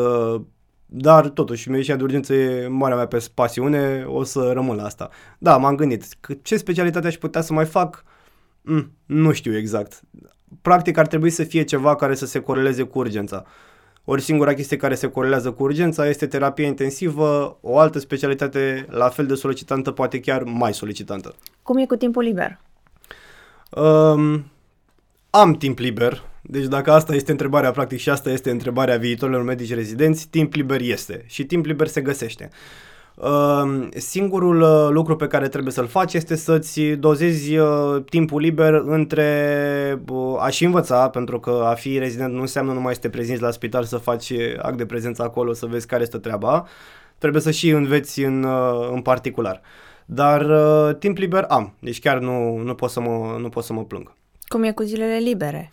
dar 0.97 1.29
totuși, 1.29 1.69
medicina 1.69 1.95
de 1.95 2.03
urgență 2.03 2.34
e 2.34 2.67
marea 2.67 2.95
mea 2.95 3.08
pe 3.08 3.25
pasiune, 3.34 4.05
o 4.08 4.23
să 4.23 4.51
rămân 4.53 4.75
la 4.75 4.84
asta. 4.84 5.10
Da, 5.38 5.58
m-am 5.58 5.75
gândit, 5.75 6.05
ce 6.41 6.58
specialitate 6.58 7.08
aș 7.08 7.15
putea 7.15 7.41
să 7.41 7.53
mai 7.53 7.65
fac? 7.65 8.03
Mm, 8.62 8.91
nu 9.05 9.31
știu 9.31 9.58
exact. 9.58 10.01
Practic 10.62 10.97
ar 10.97 11.08
trebui 11.08 11.29
să 11.29 11.43
fie 11.43 11.63
ceva 11.63 11.95
care 11.95 12.15
să 12.15 12.25
se 12.25 12.39
coreleze 12.39 12.84
cu 12.84 12.99
urgența. 12.99 13.43
Ori 14.05 14.21
singura 14.21 14.53
chestie 14.53 14.77
care 14.77 14.95
se 14.95 15.08
corelează 15.08 15.51
cu 15.51 15.63
urgența 15.63 16.08
este 16.08 16.27
terapia 16.27 16.67
intensivă, 16.67 17.58
o 17.62 17.79
altă 17.79 17.99
specialitate 17.99 18.86
la 18.89 19.10
fel 19.10 19.25
de 19.25 19.36
solicitantă, 19.36 19.91
poate 19.91 20.19
chiar 20.19 20.43
mai 20.43 20.73
solicitantă. 20.73 21.36
Cum 21.63 21.77
e 21.77 21.86
cu 21.86 21.95
timpul 21.95 22.23
liber? 22.23 22.60
Um, 23.69 24.45
am 25.29 25.53
timp 25.53 25.79
liber, 25.79 26.23
deci 26.47 26.65
dacă 26.65 26.91
asta 26.91 27.15
este 27.15 27.31
întrebarea 27.31 27.71
practic 27.71 27.99
și 27.99 28.10
asta 28.10 28.29
este 28.29 28.49
întrebarea 28.49 28.97
viitorilor 28.97 29.43
medici 29.43 29.73
rezidenți, 29.73 30.27
timp 30.27 30.53
liber 30.53 30.81
este 30.81 31.23
și 31.27 31.45
timp 31.45 31.65
liber 31.65 31.88
se 31.88 32.01
găsește. 32.01 32.49
Uh, 33.15 33.88
singurul 33.95 34.62
uh, 34.62 34.88
lucru 34.89 35.15
pe 35.15 35.27
care 35.27 35.47
trebuie 35.47 35.73
să-l 35.73 35.88
faci 35.88 36.13
este 36.13 36.36
să-ți 36.36 36.81
dozezi 36.81 37.58
uh, 37.58 38.03
timpul 38.10 38.41
liber 38.41 38.73
între 38.73 40.03
a 40.39 40.49
și 40.49 40.65
învăța, 40.65 41.10
pentru 41.10 41.39
că 41.39 41.63
a 41.65 41.73
fi 41.73 41.97
rezident 41.97 42.34
nu 42.34 42.39
înseamnă 42.39 42.73
numai 42.73 42.93
să 42.93 42.99
te 42.99 43.10
prezinți 43.10 43.41
la 43.41 43.51
spital 43.51 43.84
să 43.84 43.97
faci 43.97 44.34
act 44.62 44.77
de 44.77 44.86
prezență 44.86 45.23
acolo, 45.23 45.53
să 45.53 45.65
vezi 45.65 45.88
care 45.88 46.01
este 46.01 46.17
treaba, 46.17 46.67
trebuie 47.17 47.41
să 47.41 47.51
și 47.51 47.69
înveți 47.69 48.23
în, 48.23 48.45
în 48.91 49.01
particular. 49.01 49.62
Dar 50.05 50.45
timp 50.93 51.17
liber 51.17 51.45
am, 51.47 51.73
deci 51.79 51.99
chiar 51.99 52.19
nu, 52.19 52.58
nu, 52.58 52.73
pot 52.73 52.89
să 52.89 52.99
mă, 52.99 53.36
nu 53.39 53.49
pot 53.49 53.63
să 53.63 53.73
mă 53.73 53.84
plâng. 53.84 54.13
Cum 54.47 54.63
e 54.63 54.71
cu 54.71 54.84
zilele 54.84 55.17
libere? 55.17 55.69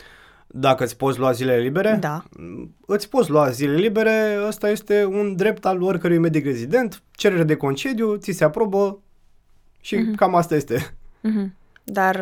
Dacă 0.54 0.84
îți 0.84 0.96
poți 0.96 1.18
lua 1.18 1.32
zilele 1.32 1.62
libere? 1.62 1.96
Da. 2.00 2.24
Îți 2.86 3.08
poți 3.08 3.30
lua 3.30 3.50
zile 3.50 3.74
libere, 3.74 4.38
ăsta 4.46 4.68
este 4.68 5.04
un 5.04 5.36
drept 5.36 5.64
al 5.64 5.82
oricărui 5.82 6.18
medic 6.18 6.44
rezident, 6.44 7.02
cerere 7.10 7.42
de 7.42 7.56
concediu, 7.56 8.16
ți 8.16 8.30
se 8.30 8.44
aprobă 8.44 8.98
și 9.80 9.96
uh-huh. 9.96 10.16
cam 10.16 10.34
asta 10.34 10.54
este. 10.54 10.76
Uh-huh. 10.76 11.46
Dar 11.84 12.20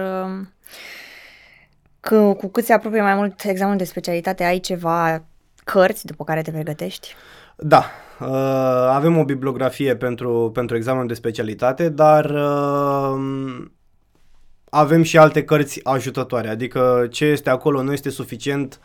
cu, 2.01 2.33
cu 2.33 2.49
cât 2.49 2.64
se 2.64 2.73
apropie 2.73 3.03
mai 3.03 3.14
mult 3.14 3.45
examenul 3.45 3.79
de 3.79 3.85
specialitate, 3.85 4.45
ai 4.45 4.59
ceva 4.59 5.25
cărți 5.64 6.07
după 6.07 6.25
care 6.25 6.43
te 6.43 6.51
pregătești? 6.51 7.14
Da, 7.57 7.85
uh, 8.21 8.27
avem 8.88 9.16
o 9.16 9.25
bibliografie 9.25 9.97
pentru, 9.97 10.51
pentru 10.55 10.77
examenul 10.77 11.07
de 11.07 11.14
specialitate, 11.14 11.88
dar 11.88 12.25
uh, 12.25 13.66
avem 14.71 15.03
și 15.03 15.19
alte 15.19 15.45
cărți 15.45 15.81
ajutătoare, 15.85 16.49
adică 16.49 17.07
ce 17.11 17.25
este 17.25 17.51
acolo 17.51 17.83
nu 17.83 17.93
este 17.93 18.11
suficient 18.11 18.81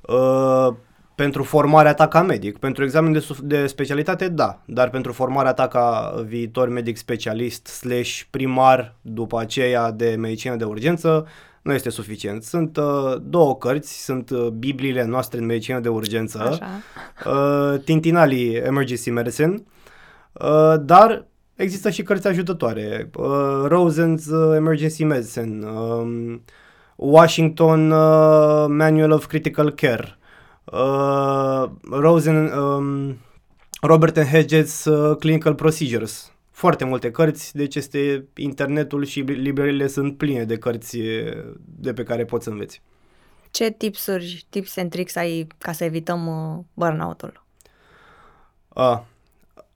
uh, 0.00 0.68
pentru 1.14 1.42
formarea 1.42 1.94
ta 1.94 2.08
ca 2.08 2.22
medic. 2.22 2.58
Pentru 2.58 2.84
examen 2.84 3.12
de, 3.12 3.26
de 3.42 3.66
specialitate, 3.66 4.28
da, 4.28 4.60
dar 4.64 4.90
pentru 4.90 5.12
formarea 5.12 5.52
ta 5.52 5.68
ca 5.68 6.14
viitor 6.26 6.68
medic 6.68 6.96
specialist 6.96 7.66
slash 7.66 8.20
primar 8.30 8.94
după 9.02 9.40
aceea 9.40 9.90
de 9.90 10.16
medicină 10.18 10.56
de 10.56 10.64
urgență, 10.64 11.26
nu 11.62 11.72
este 11.72 11.90
suficient. 11.90 12.42
Sunt 12.42 12.76
uh, 12.76 13.14
două 13.22 13.56
cărți, 13.56 14.04
sunt 14.04 14.30
uh, 14.30 14.46
bibliile 14.46 15.04
noastre 15.04 15.38
în 15.38 15.46
medicină 15.46 15.80
de 15.80 15.88
urgență, 15.88 16.38
Așa. 16.38 16.66
uh, 17.30 17.80
Tintinali 17.84 18.52
Emergency 18.54 19.10
Medicine, 19.10 19.54
uh, 20.32 20.74
dar 20.80 21.26
Există 21.60 21.90
și 21.90 22.02
cărți 22.02 22.26
ajutătoare. 22.26 23.10
Uh, 23.14 23.64
Rosen's 23.68 24.26
uh, 24.30 24.54
Emergency 24.54 25.04
Medicine, 25.04 25.66
um, 25.66 26.44
Washington 26.96 27.90
uh, 27.90 28.66
Manual 28.68 29.10
of 29.10 29.26
Critical 29.26 29.70
Care, 29.70 30.18
uh, 30.64 31.64
Rosen, 31.90 32.46
um, 32.46 33.18
Robert 33.80 34.16
and 34.16 34.26
Hedges 34.26 34.84
uh, 34.84 35.16
Clinical 35.16 35.54
Procedures. 35.54 36.32
Foarte 36.50 36.84
multe 36.84 37.10
cărți, 37.10 37.56
deci 37.56 37.74
este 37.74 38.28
internetul 38.36 39.04
și 39.04 39.20
librările 39.20 39.86
sunt 39.86 40.16
pline 40.16 40.44
de 40.44 40.58
cărți 40.58 40.98
de 41.64 41.92
pe 41.92 42.02
care 42.02 42.24
poți 42.24 42.44
să 42.44 42.50
înveți. 42.50 42.82
Ce 43.50 43.70
tipsuri, 43.70 44.46
tips 44.48 44.76
and 44.76 44.90
tricks 44.90 45.16
ai 45.16 45.46
ca 45.58 45.72
să 45.72 45.84
evităm 45.84 46.26
uh, 46.26 46.64
burnout-ul? 46.74 47.44
Ah, 48.68 49.00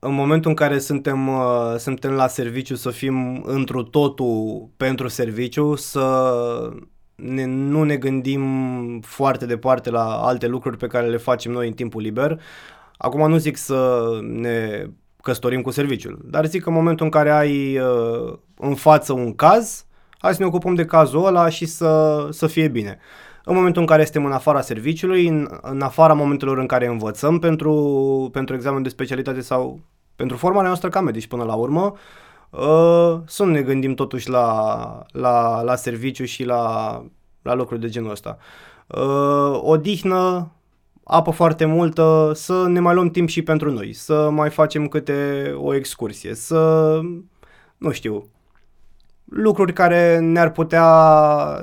în 0.04 0.14
momentul 0.14 0.50
în 0.50 0.56
care 0.56 0.78
suntem, 0.78 1.28
uh, 1.28 1.74
suntem 1.78 2.10
la 2.10 2.26
serviciu 2.26 2.74
să 2.74 2.90
fim 2.90 3.42
întru 3.46 3.82
totul 3.82 4.68
pentru 4.76 5.08
serviciu, 5.08 5.74
să 5.74 6.72
ne, 7.14 7.44
nu 7.44 7.82
ne 7.82 7.96
gândim 7.96 9.00
foarte 9.00 9.46
departe 9.46 9.90
la 9.90 10.04
alte 10.04 10.46
lucruri 10.46 10.76
pe 10.76 10.86
care 10.86 11.06
le 11.06 11.16
facem 11.16 11.52
noi 11.52 11.66
în 11.66 11.72
timpul 11.72 12.02
liber. 12.02 12.40
Acum 12.96 13.28
nu 13.28 13.36
zic 13.36 13.56
să 13.56 14.08
ne 14.22 14.86
căsătorim 15.22 15.60
cu 15.60 15.70
serviciul, 15.70 16.18
dar 16.24 16.46
zic 16.46 16.62
că 16.62 16.68
în 16.68 16.74
momentul 16.74 17.04
în 17.04 17.10
care 17.10 17.30
ai 17.30 17.78
uh, 17.78 18.32
în 18.56 18.74
față 18.74 19.12
un 19.12 19.34
caz, 19.34 19.86
hai 20.18 20.34
să 20.34 20.40
ne 20.40 20.46
ocupăm 20.46 20.74
de 20.74 20.84
cazul 20.84 21.26
ăla 21.26 21.48
și 21.48 21.66
să, 21.66 22.26
să 22.30 22.46
fie 22.46 22.68
bine. 22.68 22.98
În 23.44 23.54
momentul 23.54 23.80
în 23.80 23.86
care 23.86 24.02
suntem 24.02 24.24
în 24.24 24.32
afara 24.32 24.60
serviciului, 24.60 25.26
în, 25.26 25.48
în 25.62 25.80
afara 25.80 26.12
momentelor 26.12 26.58
în 26.58 26.66
care 26.66 26.86
învățăm 26.86 27.38
pentru, 27.38 28.28
pentru 28.32 28.54
examen 28.54 28.82
de 28.82 28.88
specialitate 28.88 29.40
sau 29.40 29.80
pentru 30.16 30.36
formarea 30.36 30.66
noastră 30.66 30.88
ca 30.88 31.00
medici 31.00 31.26
până 31.26 31.44
la 31.44 31.54
urmă, 31.54 31.94
uh, 32.50 33.18
să 33.26 33.44
nu 33.44 33.50
ne 33.50 33.62
gândim 33.62 33.94
totuși 33.94 34.28
la, 34.28 35.06
la, 35.12 35.62
la 35.62 35.76
serviciu 35.76 36.24
și 36.24 36.44
la, 36.44 37.04
la 37.42 37.54
lucruri 37.54 37.80
de 37.80 37.88
genul 37.88 38.10
ăsta. 38.10 38.38
Uh, 38.86 39.60
odihnă, 39.62 40.52
apă 41.04 41.30
foarte 41.30 41.64
multă, 41.64 42.32
să 42.34 42.66
ne 42.66 42.80
mai 42.80 42.94
luăm 42.94 43.10
timp 43.10 43.28
și 43.28 43.42
pentru 43.42 43.72
noi, 43.72 43.92
să 43.92 44.30
mai 44.30 44.50
facem 44.50 44.88
câte 44.88 45.50
o 45.56 45.74
excursie, 45.74 46.34
să, 46.34 47.00
nu 47.76 47.90
știu, 47.90 48.28
lucruri 49.24 49.72
care 49.72 50.18
ne-ar 50.18 50.50
putea 50.50 50.86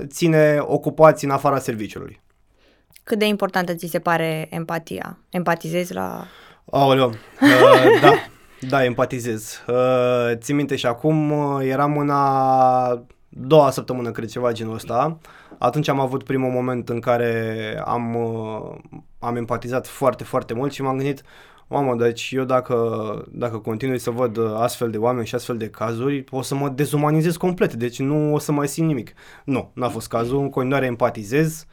ține 0.08 0.58
ocupați 0.62 1.26
în 1.26 1.32
afara 1.32 1.60
serviciului. 1.60 2.22
Cât 3.04 3.20
de 3.20 3.26
importantă 3.26 3.74
ți 3.74 3.88
se 3.88 4.00
pare 4.00 4.48
empatia? 4.50 5.18
Empatizezi 5.30 5.94
la... 5.94 6.26
Aoleu, 6.72 7.10
uh, 7.10 8.00
da, 8.02 8.14
da, 8.70 8.84
empatizez. 8.84 9.64
Uh, 9.68 10.32
țin 10.34 10.56
minte 10.56 10.76
și 10.76 10.86
acum 10.86 11.32
uh, 11.32 11.66
eram 11.66 11.98
în 11.98 12.10
a 12.10 13.06
doua 13.30 13.72
săptămână, 13.72 14.12
cred, 14.12 14.30
ceva 14.30 14.52
genul 14.52 14.74
ăsta. 14.74 15.18
Atunci 15.58 15.88
am 15.88 16.00
avut 16.00 16.24
primul 16.24 16.52
moment 16.52 16.90
în 16.90 17.00
care 17.00 17.82
am, 17.86 18.16
uh, 18.16 19.00
am 19.20 19.36
empatizat 19.36 19.88
foarte, 19.88 20.24
foarte 20.24 20.54
mult 20.54 20.72
și 20.72 20.82
m-am 20.82 20.98
gândit, 20.98 21.24
mamă, 21.68 21.96
deci 21.96 22.32
eu 22.32 22.44
dacă, 22.44 22.78
dacă 23.32 23.58
continui 23.58 24.00
să 24.00 24.10
văd 24.10 24.38
astfel 24.56 24.90
de 24.90 24.98
oameni 24.98 25.26
și 25.26 25.36
astfel 25.36 25.58
de 25.58 25.70
cazuri, 25.70 26.24
o 26.30 26.42
să 26.42 26.56
mă 26.56 26.70
dezumanizez 26.70 27.38
complet, 27.38 27.74
deci 27.74 28.00
nu 28.00 28.34
o 28.34 28.40
să 28.40 28.52
mai 28.52 28.68
simt 28.68 28.88
nimic. 28.88 29.14
Nu, 29.44 29.72
n-a 29.74 29.90
fost 29.90 30.08
cazul, 30.08 30.40
în 30.40 30.50
continuare 30.50 30.86
empatizez 30.86 31.66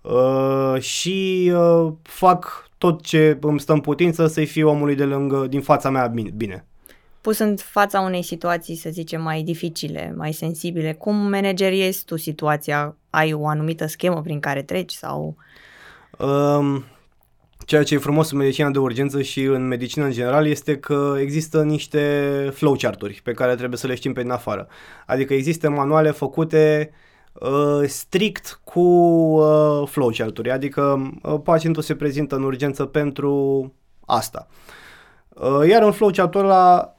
uh, 0.00 0.80
și 0.80 1.52
uh, 1.54 1.92
fac 2.02 2.69
tot 2.80 3.02
ce 3.02 3.38
îmi 3.40 3.60
stă 3.60 3.72
în 3.72 3.80
putință 3.80 4.26
să-i 4.26 4.46
fiu 4.46 4.68
omului 4.68 4.94
de 4.94 5.04
lângă, 5.04 5.46
din 5.48 5.60
fața 5.60 5.90
mea 5.90 6.06
bine. 6.06 6.30
bine. 6.34 6.64
Pus 7.20 7.38
în 7.38 7.56
fața 7.56 8.00
unei 8.00 8.22
situații, 8.22 8.76
să 8.76 8.88
zicem, 8.90 9.22
mai 9.22 9.42
dificile, 9.42 10.14
mai 10.16 10.32
sensibile, 10.32 10.92
cum 10.92 11.16
manageriezi 11.16 12.04
tu 12.04 12.16
situația? 12.16 12.96
Ai 13.10 13.32
o 13.32 13.46
anumită 13.46 13.86
schemă 13.86 14.20
prin 14.20 14.40
care 14.40 14.62
treci 14.62 14.92
sau... 14.92 15.36
Um, 16.18 16.84
ceea 17.66 17.82
ce 17.82 17.94
e 17.94 17.98
frumos 17.98 18.30
în 18.30 18.38
medicina 18.38 18.70
de 18.70 18.78
urgență 18.78 19.22
și 19.22 19.42
în 19.42 19.66
medicină 19.66 20.04
în 20.04 20.10
general 20.10 20.46
este 20.46 20.78
că 20.78 21.16
există 21.18 21.62
niște 21.62 22.50
flowchart-uri 22.54 23.20
pe 23.24 23.32
care 23.32 23.54
trebuie 23.54 23.78
să 23.78 23.86
le 23.86 23.94
știm 23.94 24.12
pe 24.12 24.22
din 24.22 24.30
afară. 24.30 24.68
Adică 25.06 25.34
există 25.34 25.70
manuale 25.70 26.10
făcute 26.10 26.90
uh, 26.90 27.09
strict 27.86 28.60
cu 28.64 28.80
uh, 28.80 29.82
flowchart-uri, 29.86 30.50
adică 30.50 31.12
uh, 31.22 31.40
pacientul 31.44 31.82
se 31.82 31.94
prezintă 31.94 32.36
în 32.36 32.42
urgență 32.42 32.84
pentru 32.84 33.72
asta. 34.06 34.46
Uh, 35.28 35.68
iar 35.68 35.82
în 35.82 35.92
flowchart-ul 35.92 36.44
ăla 36.44 36.94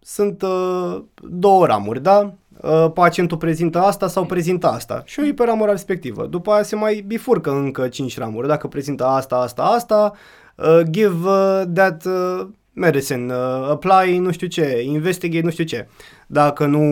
sunt 0.00 0.42
uh, 0.42 1.02
două 1.22 1.66
ramuri, 1.66 2.02
da? 2.02 2.34
Uh, 2.60 2.90
pacientul 2.94 3.36
prezintă 3.36 3.78
asta 3.78 4.06
sau 4.08 4.24
prezintă 4.24 4.66
asta 4.66 5.02
și 5.04 5.20
o 5.20 5.22
iei 5.22 5.34
pe 5.34 5.44
ramura 5.44 5.70
respectivă. 5.70 6.26
După 6.26 6.50
aia 6.50 6.62
se 6.62 6.76
mai 6.76 7.04
bifurcă 7.06 7.50
încă 7.50 7.88
5 7.88 8.18
ramuri. 8.18 8.46
Dacă 8.46 8.68
prezintă 8.68 9.04
asta, 9.04 9.36
asta, 9.36 9.62
asta, 9.62 10.12
uh, 10.56 10.80
give 10.90 11.28
uh, 11.28 11.62
that 11.74 12.04
uh, 12.04 12.46
medicine, 12.76 13.34
uh, 13.34 13.68
apply 13.68 14.18
nu 14.18 14.32
știu 14.32 14.46
ce, 14.46 14.82
investigate 14.82 15.44
nu 15.44 15.50
știu 15.50 15.64
ce. 15.64 15.88
Dacă 16.26 16.66
nu, 16.66 16.84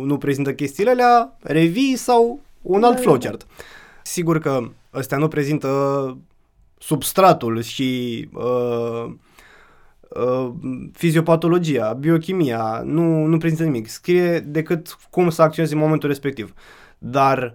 nu 0.00 0.18
prezintă 0.18 0.52
chestiile 0.52 0.90
alea, 0.90 1.36
revii 1.42 1.96
sau 1.96 2.40
un 2.62 2.82
alt 2.82 3.00
flowchart. 3.00 3.46
Sigur 4.02 4.38
că 4.38 4.68
ăstea 4.94 5.18
nu 5.18 5.28
prezintă 5.28 5.68
substratul 6.78 7.60
și 7.62 8.28
uh, 8.32 9.14
Uh, 10.08 10.52
fiziopatologia, 10.92 11.92
biochimia, 11.92 12.82
nu, 12.84 13.24
nu 13.24 13.38
prezintă 13.38 13.64
nimic. 13.64 13.88
Scrie 13.88 14.40
decât 14.40 14.96
cum 15.10 15.30
să 15.30 15.42
acționezi 15.42 15.74
în 15.74 15.80
momentul 15.80 16.08
respectiv. 16.08 16.54
Dar 16.98 17.54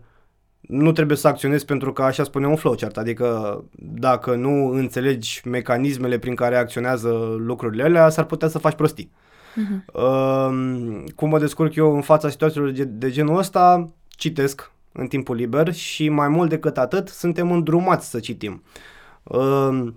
nu 0.61 0.91
trebuie 0.91 1.17
să 1.17 1.27
acționezi 1.27 1.65
pentru 1.65 1.93
că 1.93 2.01
așa 2.01 2.23
spune 2.23 2.47
un 2.47 2.55
flowchart, 2.55 2.97
adică 2.97 3.63
dacă 3.75 4.35
nu 4.35 4.67
înțelegi 4.67 5.41
mecanismele 5.45 6.17
prin 6.17 6.35
care 6.35 6.57
acționează 6.57 7.35
lucrurile 7.37 7.83
alea, 7.83 8.09
s-ar 8.09 8.25
putea 8.25 8.47
să 8.47 8.57
faci 8.59 8.75
prostii. 8.75 9.11
Uh-huh. 9.11 9.85
Uh, 9.93 11.03
cum 11.15 11.29
mă 11.29 11.39
descurc 11.39 11.75
eu 11.75 11.95
în 11.95 12.01
fața 12.01 12.29
situațiilor 12.29 12.69
de, 12.69 12.83
de 12.83 13.09
genul 13.09 13.37
ăsta, 13.37 13.89
citesc 14.07 14.71
în 14.91 15.07
timpul 15.07 15.35
liber 15.35 15.73
și 15.73 16.09
mai 16.09 16.27
mult 16.27 16.49
decât 16.49 16.77
atât, 16.77 17.07
suntem 17.07 17.51
îndrumați 17.51 18.09
să 18.09 18.19
citim. 18.19 18.63
Uh, 19.23 19.87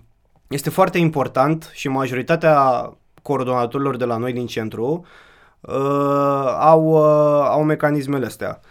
este 0.47 0.69
foarte 0.69 0.97
important 0.97 1.71
și 1.73 1.87
majoritatea 1.87 2.89
coordonatorilor 3.21 3.97
de 3.97 4.05
la 4.05 4.17
noi 4.17 4.33
din 4.33 4.45
centru 4.45 5.05
uh, 5.59 6.55
au, 6.59 6.85
uh, 6.85 7.47
au 7.49 7.63
mecanismele 7.63 8.25
astea. 8.25 8.59
Uh, 8.63 8.69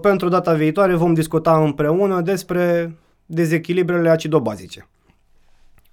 pentru 0.00 0.28
data 0.28 0.52
viitoare 0.52 0.94
vom 0.94 1.14
discuta 1.14 1.62
împreună 1.62 2.20
despre 2.20 2.96
dezechilibrele 3.26 4.08
acidobazice. 4.10 4.88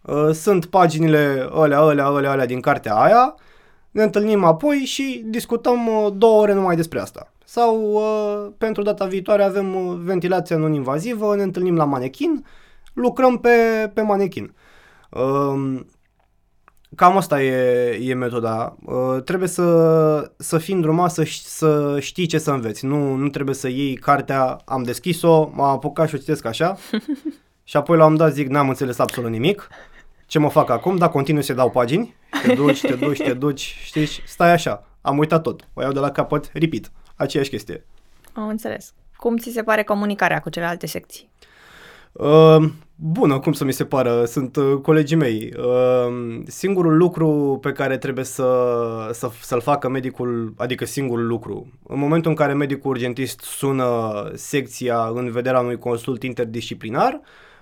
Uh, 0.02 0.30
sunt 0.32 0.66
paginile 0.66 1.48
alea, 1.52 1.80
alea, 1.80 2.06
alea, 2.06 2.32
alea 2.32 2.46
din 2.46 2.60
cartea 2.60 2.96
aia, 2.96 3.36
ne 3.92 4.04
întâlnim 4.04 4.44
apoi 4.44 4.78
și 4.78 5.24
discutăm 5.26 5.88
uh, 5.88 6.08
două 6.14 6.42
ore 6.42 6.54
numai 6.54 6.76
despre 6.76 7.00
asta. 7.00 7.32
Sau 7.46 7.92
uh, 7.92 8.52
pentru 8.58 8.82
data 8.82 9.06
viitoare 9.06 9.44
avem 9.44 9.76
uh, 9.76 9.98
ventilația 10.04 10.58
non-invazivă, 10.58 11.36
ne 11.36 11.44
întâlnim 11.44 11.76
la 11.76 11.84
manechin, 11.84 12.46
lucrăm 12.94 13.38
pe, 13.38 13.50
pe 13.94 14.02
manechin. 14.02 14.54
Um, 15.10 15.86
cam 16.96 17.18
asta 17.18 17.44
e, 17.44 18.10
e 18.10 18.14
metoda. 18.14 18.76
Uh, 18.86 19.22
trebuie 19.24 19.48
să, 19.48 20.32
să 20.38 20.58
fii 20.58 20.74
îndrumat 20.74 21.12
să, 21.12 21.24
să 21.44 21.98
știi 22.00 22.26
ce 22.26 22.38
să 22.38 22.52
înveți. 22.52 22.86
Nu, 22.86 23.14
nu 23.14 23.30
trebuie 23.30 23.56
să 23.56 23.68
iei 23.70 23.96
cartea, 23.96 24.60
am 24.66 24.84
deschis-o, 24.84 25.50
m-am 25.54 25.70
apucat 25.70 26.08
și 26.08 26.16
o 26.16 26.18
citesc 26.18 26.46
așa 26.46 26.78
și 27.64 27.78
apoi 27.78 27.98
la 27.98 28.06
un 28.06 28.18
dat 28.18 28.34
zic 28.34 28.48
n-am 28.48 28.70
înțeles 28.70 29.00
absolut 29.00 29.30
nimic. 29.30 29.68
Ce 30.28 30.40
mă 30.40 30.50
fac 30.50 30.70
acum? 30.70 30.96
Da, 30.96 31.10
continui 31.10 31.44
să 31.44 31.54
dau 31.54 31.70
pagini, 31.70 32.16
te 32.44 32.54
duci, 32.54 32.82
te 32.82 32.96
duci, 32.96 33.18
te 33.18 33.34
duci, 33.34 33.78
știi, 33.84 34.06
stai 34.26 34.52
așa, 34.52 34.88
am 35.02 35.18
uitat 35.18 35.42
tot, 35.42 35.68
o 35.74 35.82
iau 35.82 35.92
de 35.92 36.00
la 36.00 36.12
capăt, 36.12 36.50
repeat, 36.54 36.92
aceeași 37.16 37.50
chestie. 37.50 37.86
Am 38.34 38.48
înțeles. 38.48 38.94
Cum 39.16 39.38
ți 39.38 39.52
se 39.52 39.64
pare 39.64 39.84
comunicarea 39.84 40.40
cu 40.40 40.50
celelalte 40.50 40.88
secții? 40.88 41.30
Uh, 42.17 42.65
bună, 42.95 43.39
cum 43.39 43.54
să 43.54 43.63
mi 43.63 43.73
se 43.73 43.86
pară, 43.86 44.25
sunt 44.25 44.56
uh, 44.56 44.78
colegii 44.82 45.15
mei. 45.15 45.54
Uh, 45.58 46.41
singurul 46.45 46.97
lucru 46.97 47.60
pe 47.62 47.71
care 47.71 47.97
trebuie 47.97 48.25
să, 48.25 48.45
să, 49.12 49.30
să-l 49.41 49.62
facă 49.62 49.89
medicul, 49.89 50.54
adică 50.58 50.86
singurul 50.86 51.28
lucru, 51.28 51.67
în 51.88 51.99
momentul 51.99 52.30
în 52.30 52.36
care 52.38 52.54
medicul 52.54 52.91
urgentist 52.91 53.39
sună 53.39 53.88
secția 54.34 55.12
în 55.15 55.32
vederea 55.32 55.60
unui 55.60 55.78
consult 55.78 56.23
interdisciplinar, 56.23 57.21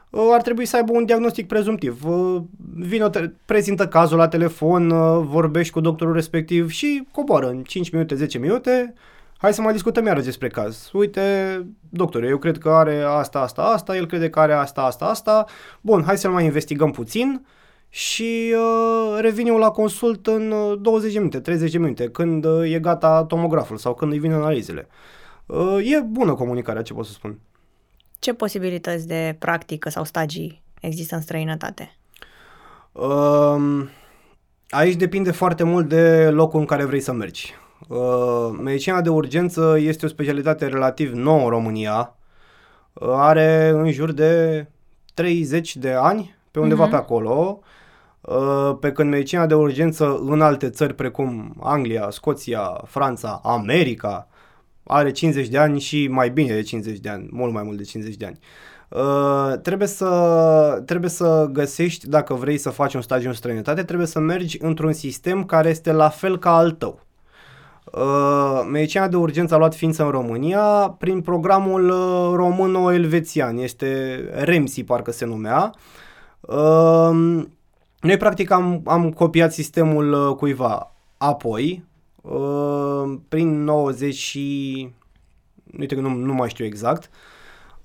uh, 0.10 0.22
ar 0.32 0.42
trebui 0.42 0.66
să 0.66 0.76
aibă 0.76 0.92
un 0.92 1.06
diagnostic 1.06 1.48
prezumtiv. 1.48 2.06
Uh, 2.06 2.42
vine, 2.76 3.10
prezintă 3.46 3.88
cazul 3.88 4.18
la 4.18 4.28
telefon, 4.28 4.90
uh, 4.90 5.24
vorbești 5.26 5.74
cu 5.74 5.80
doctorul 5.80 6.14
respectiv 6.14 6.70
și 6.70 7.08
coboară 7.12 7.50
în 7.50 7.64
5 7.64 7.90
minute, 7.92 8.16
10 8.16 8.38
minute, 8.38 8.94
hai 9.44 9.54
să 9.54 9.62
mai 9.62 9.74
discutăm 9.74 10.06
iarăși 10.06 10.26
despre 10.26 10.48
caz. 10.48 10.90
Uite, 10.94 11.22
doctore, 11.90 12.28
eu 12.28 12.38
cred 12.38 12.58
că 12.58 12.70
are 12.70 13.02
asta, 13.02 13.40
asta, 13.40 13.62
asta, 13.62 13.96
el 13.96 14.08
crede 14.08 14.30
că 14.30 14.40
are 14.40 14.54
asta, 14.54 14.82
asta, 14.82 15.06
asta. 15.06 15.46
Bun, 15.82 16.04
hai 16.04 16.18
să 16.18 16.30
mai 16.30 16.46
investigăm 16.46 16.92
puțin 16.92 17.46
și 17.90 18.56
uh, 18.56 19.18
revin 19.20 19.48
eu 19.48 19.58
la 19.58 19.70
consult 19.70 20.28
în 20.28 20.54
20 20.82 21.08
uh, 21.08 21.14
de 21.14 21.20
minute, 21.20 21.40
30 21.40 21.72
de 21.72 21.78
minute, 21.78 22.10
când 22.10 22.46
uh, 22.46 22.74
e 22.74 22.80
gata 22.80 23.26
tomograful 23.26 23.78
sau 23.78 23.94
când 23.94 24.12
îi 24.12 24.20
vin 24.20 24.32
analizele. 24.32 24.88
Uh, 25.46 25.92
e 25.92 26.00
bună 26.00 26.34
comunicarea, 26.34 26.82
ce 26.82 26.94
pot 26.94 27.06
să 27.06 27.12
spun. 27.12 27.40
Ce 28.20 28.34
posibilități 28.34 29.08
de 29.08 29.36
practică 29.40 29.90
sau 29.90 30.04
stagii 30.04 30.64
există 30.80 31.16
în 31.16 31.22
străinătate? 31.22 31.98
Uh, 32.92 33.88
aici 34.70 34.96
depinde 34.96 35.32
foarte 35.32 35.64
mult 35.64 35.88
de 35.88 36.30
locul 36.30 36.60
în 36.60 36.66
care 36.66 36.86
vrei 36.86 37.00
să 37.00 37.12
mergi. 37.12 37.62
Uh, 37.88 38.50
medicina 38.62 39.02
de 39.02 39.10
urgență 39.10 39.78
este 39.80 40.06
o 40.06 40.10
specialitate 40.10 40.68
relativ 40.68 41.12
nouă 41.14 41.44
în 41.44 41.50
România. 41.50 42.16
Uh, 42.94 43.10
are 43.12 43.68
în 43.68 43.92
jur 43.92 44.12
de 44.12 44.66
30 45.14 45.76
de 45.76 45.92
ani, 45.92 46.36
pe 46.52 46.60
undeva 46.60 46.88
uh-huh. 46.88 46.90
pe 46.90 46.96
acolo. 46.96 47.60
Uh, 48.22 48.78
pe 48.80 48.92
când 48.92 49.10
medicina 49.10 49.46
de 49.46 49.54
urgență 49.54 50.20
în 50.26 50.42
alte 50.42 50.70
țări 50.70 50.94
precum 50.94 51.56
Anglia, 51.62 52.10
Scoția, 52.10 52.82
Franța, 52.86 53.42
America 53.44 54.28
are 54.84 55.12
50 55.12 55.48
de 55.48 55.58
ani 55.58 55.80
și 55.80 56.08
mai 56.08 56.30
bine 56.30 56.54
de 56.54 56.62
50 56.62 56.98
de 56.98 57.10
ani, 57.10 57.28
mult 57.32 57.54
mai 57.54 57.64
mult 57.64 57.78
de 57.78 57.84
50 57.84 58.16
de 58.16 58.26
ani. 58.26 58.40
Uh, 58.90 59.60
trebuie, 59.62 59.88
să, 59.88 60.82
trebuie 60.86 61.10
să 61.10 61.50
găsești, 61.52 62.08
dacă 62.08 62.34
vrei 62.34 62.58
să 62.58 62.70
faci 62.70 62.94
un 62.94 63.02
stagiu 63.02 63.28
în 63.28 63.34
străinătate, 63.34 63.84
trebuie 63.84 64.08
să 64.08 64.20
mergi 64.20 64.58
într-un 64.62 64.94
sistem 64.94 65.46
care 65.46 65.70
este 65.70 65.92
la 65.92 66.10
fel 66.10 66.40
ca 66.40 66.56
al 66.56 66.72
tău. 66.72 67.00
Uh, 67.98 68.62
medicina 68.72 69.08
de 69.08 69.16
urgență 69.16 69.54
a 69.54 69.58
luat 69.58 69.76
ființă 69.76 70.04
în 70.04 70.10
România 70.10 70.96
prin 70.98 71.22
programul 71.22 71.90
uh, 71.90 72.32
româno-elvețian, 72.36 73.58
este 73.58 74.18
REMSI 74.34 74.84
parcă 74.84 75.12
se 75.12 75.26
numea. 75.26 75.74
Uh, 76.40 77.44
Noi 78.02 78.18
practic 78.18 78.52
am, 78.52 78.82
am 78.86 79.12
copiat 79.12 79.54
sistemul 79.54 80.14
uh, 80.14 80.36
cuiva. 80.36 80.96
Apoi, 81.18 81.84
uh, 82.22 83.14
prin 83.28 83.64
90 83.64 84.16
și... 84.16 84.90
Uite 85.80 85.96
că 85.96 86.02
nu, 86.02 86.10
nu 86.10 86.34
mai 86.34 86.50
știu 86.50 86.66
exact. 86.66 87.10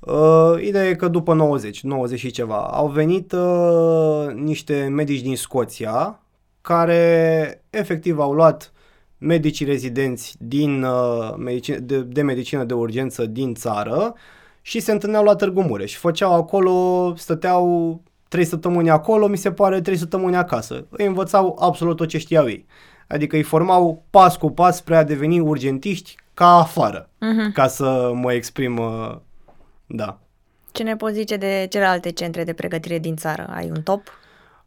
Uh, 0.00 0.62
ideea 0.62 0.88
e 0.88 0.94
că 0.94 1.08
după 1.08 1.34
90, 1.34 1.82
90 1.82 2.18
și 2.18 2.30
ceva, 2.30 2.60
au 2.60 2.88
venit 2.88 3.32
uh, 3.32 4.26
niște 4.34 4.88
medici 4.90 5.20
din 5.22 5.36
Scoția 5.36 6.20
care 6.60 7.62
efectiv 7.70 8.18
au 8.18 8.32
luat 8.32 8.72
medicii 9.18 9.66
rezidenți 9.66 10.36
din, 10.38 10.82
uh, 10.82 11.34
medicină, 11.36 11.78
de, 11.78 12.00
de 12.00 12.22
medicină 12.22 12.64
de 12.64 12.74
urgență 12.74 13.26
din 13.26 13.54
țară 13.54 14.14
și 14.62 14.80
se 14.80 14.92
întâlneau 14.92 15.24
la 15.24 15.34
Târgu 15.34 15.62
Mureș. 15.62 15.96
Făceau 15.96 16.34
acolo, 16.34 17.12
stăteau 17.16 18.02
trei 18.28 18.44
săptămâni 18.44 18.90
acolo, 18.90 19.26
mi 19.26 19.36
se 19.36 19.52
pare 19.52 19.80
trei 19.80 19.96
săptămâni 19.96 20.36
acasă. 20.36 20.86
Îi 20.90 21.06
învățau 21.06 21.56
absolut 21.60 21.96
tot 21.96 22.08
ce 22.08 22.18
știau 22.18 22.48
ei. 22.48 22.66
Adică 23.08 23.36
îi 23.36 23.42
formau 23.42 24.04
pas 24.10 24.36
cu 24.36 24.50
pas 24.50 24.76
spre 24.76 24.96
a 24.96 25.04
deveni 25.04 25.40
urgentiști 25.40 26.14
ca 26.34 26.58
afară, 26.58 27.08
uh-huh. 27.08 27.52
ca 27.52 27.66
să 27.66 28.10
mă 28.14 28.32
exprim, 28.32 28.76
uh, 28.76 29.16
da. 29.86 30.18
Ce 30.72 30.82
ne 30.82 30.96
poți 30.96 31.14
zice 31.14 31.36
de 31.36 31.66
celelalte 31.70 32.10
centre 32.10 32.44
de 32.44 32.52
pregătire 32.52 32.98
din 32.98 33.16
țară? 33.16 33.46
Ai 33.54 33.70
un 33.70 33.82
top? 33.82 34.02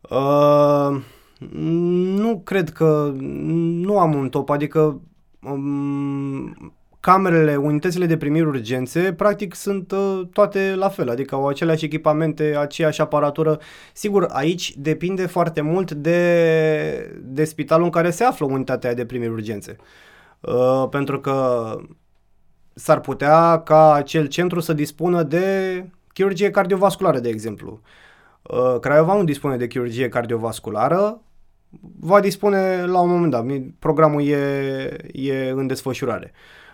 Uh, 0.10 1.02
nu 1.50 2.40
cred 2.40 2.70
că, 2.70 3.14
nu 3.18 4.00
am 4.00 4.16
un 4.16 4.30
top, 4.30 4.50
adică 4.50 5.02
um, 5.44 6.74
camerele, 7.00 7.56
unitățile 7.56 8.06
de 8.06 8.18
primiri 8.18 8.46
urgențe, 8.46 9.14
practic 9.14 9.56
sunt 9.56 9.92
uh, 9.92 10.22
toate 10.34 10.76
la 10.76 10.90
fel, 10.90 11.10
adică 11.10 11.36
au 11.36 11.48
aceleași 11.48 11.86
echipamente, 11.86 12.56
aceeași 12.58 13.02
aparatură. 13.02 13.60
Sigur, 13.94 14.28
aici 14.32 14.76
depinde 14.78 15.26
foarte 15.26 15.62
mult 15.62 15.92
de, 15.92 17.22
de 17.24 17.44
spitalul 17.44 17.86
în 17.86 17.92
care 17.92 18.10
se 18.10 18.24
află 18.24 18.46
unitatea 18.46 18.94
de 18.94 19.06
primiri 19.06 19.32
urgențe. 19.32 19.76
Uh, 20.40 20.88
pentru 20.90 21.20
că 21.20 21.78
s-ar 22.74 23.00
putea 23.00 23.60
ca 23.60 23.94
acel 23.94 24.26
centru 24.26 24.60
să 24.60 24.74
dispună 24.74 25.24
de 25.24 25.86
chirurgie 26.14 26.52
cardiovasculară, 26.52 27.20
de 27.20 27.30
exemplu. 27.30 27.82
Uh, 28.42 28.80
Craiova 28.80 29.16
nu 29.16 29.24
dispune 29.24 29.58
de 29.58 29.68
chirurgie 29.68 30.10
cardiovasculară, 30.10 31.22
va 32.00 32.20
dispune 32.20 32.86
la 32.86 33.00
un 33.00 33.10
moment 33.10 33.32
dat. 33.32 33.46
Programul 33.80 34.28
e, 34.28 34.38
e 35.12 35.50
în 35.50 35.68
desfășurare. 35.68 36.32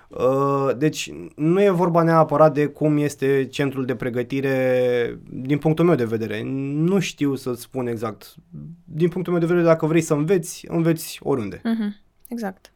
Uh, 0.08 0.70
deci 0.78 1.12
nu 1.36 1.62
e 1.62 1.70
vorba 1.70 2.04
neapărat 2.04 2.54
de 2.54 2.66
cum 2.66 2.98
este 2.98 3.46
centrul 3.46 3.86
de 3.86 3.96
pregătire 3.96 5.20
din 5.30 5.58
punctul 5.58 5.86
meu 5.86 5.96
de 5.96 6.06
vedere. 6.06 6.42
Nu 6.74 7.00
știu 7.00 7.36
să 7.36 7.54
spun 7.54 7.88
exact. 7.88 8.36
Din 8.84 9.10
punctul 9.10 9.34
meu 9.34 9.42
de 9.42 9.48
vedere, 9.48 9.68
dacă 9.68 9.86
vrei 9.86 10.02
să 10.02 10.14
înveți, 10.14 10.66
înveți 10.68 11.20
oriunde. 11.24 11.58
Uh-huh. 11.58 12.06
Exact. 12.28 12.72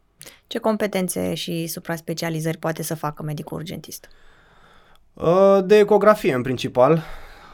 Ce 0.47 0.57
competențe 0.57 1.33
și 1.33 1.67
supra-specializări 1.67 2.57
poate 2.57 2.83
să 2.83 2.95
facă 2.95 3.23
medicul 3.23 3.57
urgentist? 3.57 4.07
Uh, 5.13 5.59
de 5.65 5.77
ecografie, 5.77 6.33
în 6.33 6.41
principal. 6.41 7.03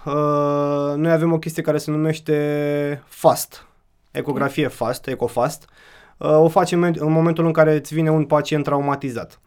Uh, 0.06 0.93
noi 0.95 1.12
avem 1.12 1.32
o 1.32 1.39
chestie 1.39 1.63
care 1.63 1.77
se 1.77 1.91
numește 1.91 3.03
FAST. 3.06 3.67
Ecografie 4.12 4.67
FAST, 4.67 5.08
EcoFAST. 5.08 5.70
O 6.17 6.48
facem 6.48 6.84
în 6.84 7.12
momentul 7.12 7.46
în 7.46 7.52
care 7.52 7.76
îți 7.76 7.93
vine 7.93 8.12
un 8.12 8.26
pacient 8.26 8.63
traumatizat. 8.63 9.39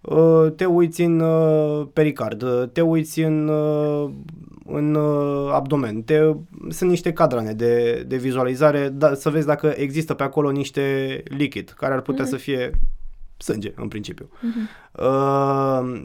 Uh, 0.00 0.52
te 0.56 0.64
uiți 0.64 1.02
în 1.02 1.20
uh, 1.20 1.86
pericard, 1.92 2.42
uh, 2.42 2.68
te 2.72 2.80
uiți 2.80 3.20
în, 3.20 3.50
în 4.66 4.96
abdomen, 5.52 6.02
te, 6.02 6.20
sunt 6.68 6.90
niște 6.90 7.12
cadrane 7.12 7.52
de, 7.52 8.04
de 8.06 8.16
vizualizare, 8.16 8.88
da, 8.88 9.14
să 9.14 9.30
vezi 9.30 9.46
dacă 9.46 9.74
există 9.76 10.14
pe 10.14 10.22
acolo 10.22 10.50
niște 10.50 11.22
lichid 11.24 11.74
care 11.76 11.94
ar 11.94 12.00
putea 12.00 12.24
mm-hmm. 12.24 12.28
să 12.28 12.36
fie 12.36 12.70
sânge, 13.36 13.72
în 13.76 13.88
principiu. 13.88 14.28
Mm-hmm. 14.30 15.00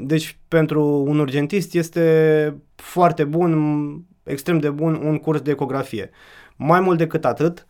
Deci, 0.01 0.37
pentru 0.47 1.03
un 1.07 1.19
urgentist 1.19 1.73
este 1.73 2.55
foarte 2.75 3.23
bun, 3.23 4.03
extrem 4.23 4.59
de 4.59 4.69
bun, 4.69 5.01
un 5.03 5.17
curs 5.17 5.41
de 5.41 5.51
ecografie. 5.51 6.09
Mai 6.55 6.79
mult 6.79 6.97
decât 6.97 7.25
atât, 7.25 7.65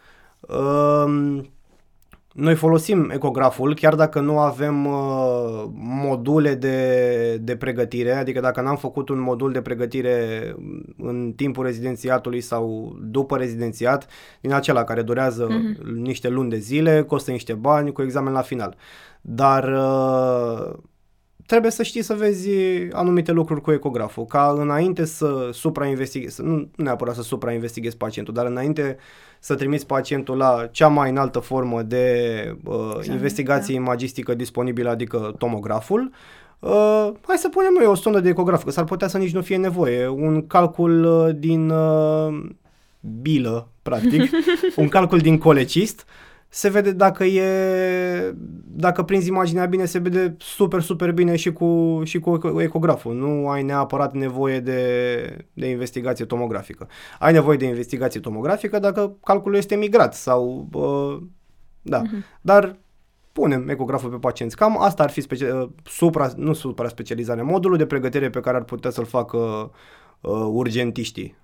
noi 2.34 2.56
folosim 2.56 3.10
ecograful, 3.10 3.76
chiar 3.76 3.96
dacă 3.96 4.20
nu 4.20 4.40
avem 4.40 4.86
uh, 4.86 5.66
module 5.74 6.56
de, 6.56 7.38
de 7.42 7.56
pregătire, 7.56 8.12
adică 8.12 8.40
dacă 8.40 8.62
n-am 8.62 8.76
făcut 8.76 9.10
un 9.10 9.20
modul 9.20 9.52
de 9.52 9.62
pregătire 9.62 10.56
în 10.98 11.34
timpul 11.36 11.66
rezidențiatului 11.66 12.42
sau 12.42 12.96
după 13.02 13.38
rezidențiat, 13.38 14.08
din 14.42 14.54
acela 14.54 14.84
care 14.84 15.02
durează 15.02 15.48
uh-huh. 15.48 15.84
niște 15.96 16.30
luni 16.30 16.50
de 16.50 16.58
zile, 16.58 17.04
costă 17.04 17.32
niște 17.32 17.54
bani, 17.54 17.92
cu 17.92 18.02
examen 18.02 18.34
la 18.34 18.42
final. 18.42 18.76
Dar 19.22 19.64
uh, 19.64 20.74
trebuie 21.50 21.72
să 21.72 21.84
știi 21.84 22.02
să 22.02 22.14
vezi 22.14 22.50
anumite 22.92 23.32
lucruri 23.32 23.62
cu 23.62 23.72
ecograful, 23.72 24.26
ca 24.26 24.56
înainte 24.58 25.06
să 25.06 25.50
suprainvestighezi, 25.52 26.42
nu 26.42 26.70
neapărat 26.76 27.16
să 27.16 27.22
suprainvestighezi 27.22 27.98
pacientul, 27.98 28.34
dar 28.34 28.46
înainte 28.46 28.98
să 29.40 29.56
trimiți 29.56 29.86
pacientul 29.86 30.38
la 30.38 30.68
cea 30.72 30.88
mai 30.88 31.10
înaltă 31.10 31.40
formă 31.40 31.82
de 31.82 32.06
uh, 32.64 32.94
exact, 32.98 33.06
investigație 33.06 33.74
da. 33.74 33.80
imagistică 33.82 34.34
disponibilă, 34.34 34.90
adică 34.90 35.36
tomograful, 35.38 36.12
uh, 36.60 37.10
hai 37.22 37.38
să 37.38 37.50
punem 37.50 37.74
noi 37.78 37.88
o 37.88 37.96
sondă 37.96 38.20
de 38.20 38.30
ecograf, 38.30 38.64
că 38.64 38.72
s-ar 38.72 38.84
putea 38.84 39.08
să 39.08 39.18
nici 39.18 39.34
nu 39.34 39.42
fie 39.42 39.58
nevoie. 39.58 40.08
Un 40.08 40.48
calcul 40.48 41.04
uh, 41.04 41.36
din 41.36 41.70
uh, 41.70 42.46
bilă, 43.22 43.68
practic, 43.82 44.32
un 44.76 44.88
calcul 44.88 45.20
din 45.20 45.38
colecist, 45.38 46.06
se 46.50 46.70
vede 46.70 46.92
dacă 46.92 47.24
e, 47.24 48.36
dacă 48.66 49.04
prinzi 49.04 49.28
imaginea 49.28 49.66
bine, 49.66 49.86
se 49.86 50.00
vede 50.00 50.36
super, 50.40 50.82
super 50.82 51.12
bine 51.12 51.36
și 51.36 51.54
cu, 51.54 52.02
și 52.04 52.20
cu 52.20 52.60
ecograful. 52.62 53.16
Nu 53.16 53.50
ai 53.50 53.64
neapărat 53.64 54.14
nevoie 54.14 54.60
de, 54.60 55.48
de 55.54 55.68
investigație 55.68 56.26
tomografică. 56.26 56.88
Ai 57.20 57.34
nevoie 57.34 57.58
de 57.58 57.66
investigație 57.66 58.20
tomografică 58.20 58.80
dacă 58.80 59.18
calculul 59.24 59.58
este 59.58 59.76
migrat 59.76 60.16
sau, 60.16 60.68
uh, 60.74 61.28
da, 61.82 62.02
uh-huh. 62.02 62.42
dar 62.42 62.78
punem 63.32 63.70
ecograful 63.70 64.10
pe 64.10 64.18
pacienți. 64.18 64.56
Cam 64.56 64.82
asta 64.82 65.04
ar 65.04 65.10
fi 65.10 65.22
specia- 65.22 65.70
supra, 65.84 66.32
nu 66.36 66.54
supra 66.54 66.88
specializare, 66.88 67.42
modulul 67.42 67.78
de 67.78 67.86
pregătire 67.86 68.30
pe 68.30 68.40
care 68.40 68.58
ar 68.58 68.64
putea 68.64 68.90
să-l 68.90 69.06
facă 69.06 69.38
uh, 70.22 70.32
urgentiștii 70.52 71.36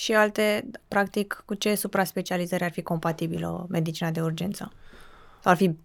și 0.00 0.12
alte, 0.12 0.64
practic, 0.88 1.42
cu 1.46 1.54
ce 1.54 1.74
supra-specializări 1.74 2.64
ar 2.64 2.70
fi 2.70 2.82
compatibilă 2.82 3.66
medicina 3.68 4.10
de 4.10 4.20
urgență? 4.20 4.72
Sau 5.42 5.52
ar 5.52 5.56
fi 5.56 5.76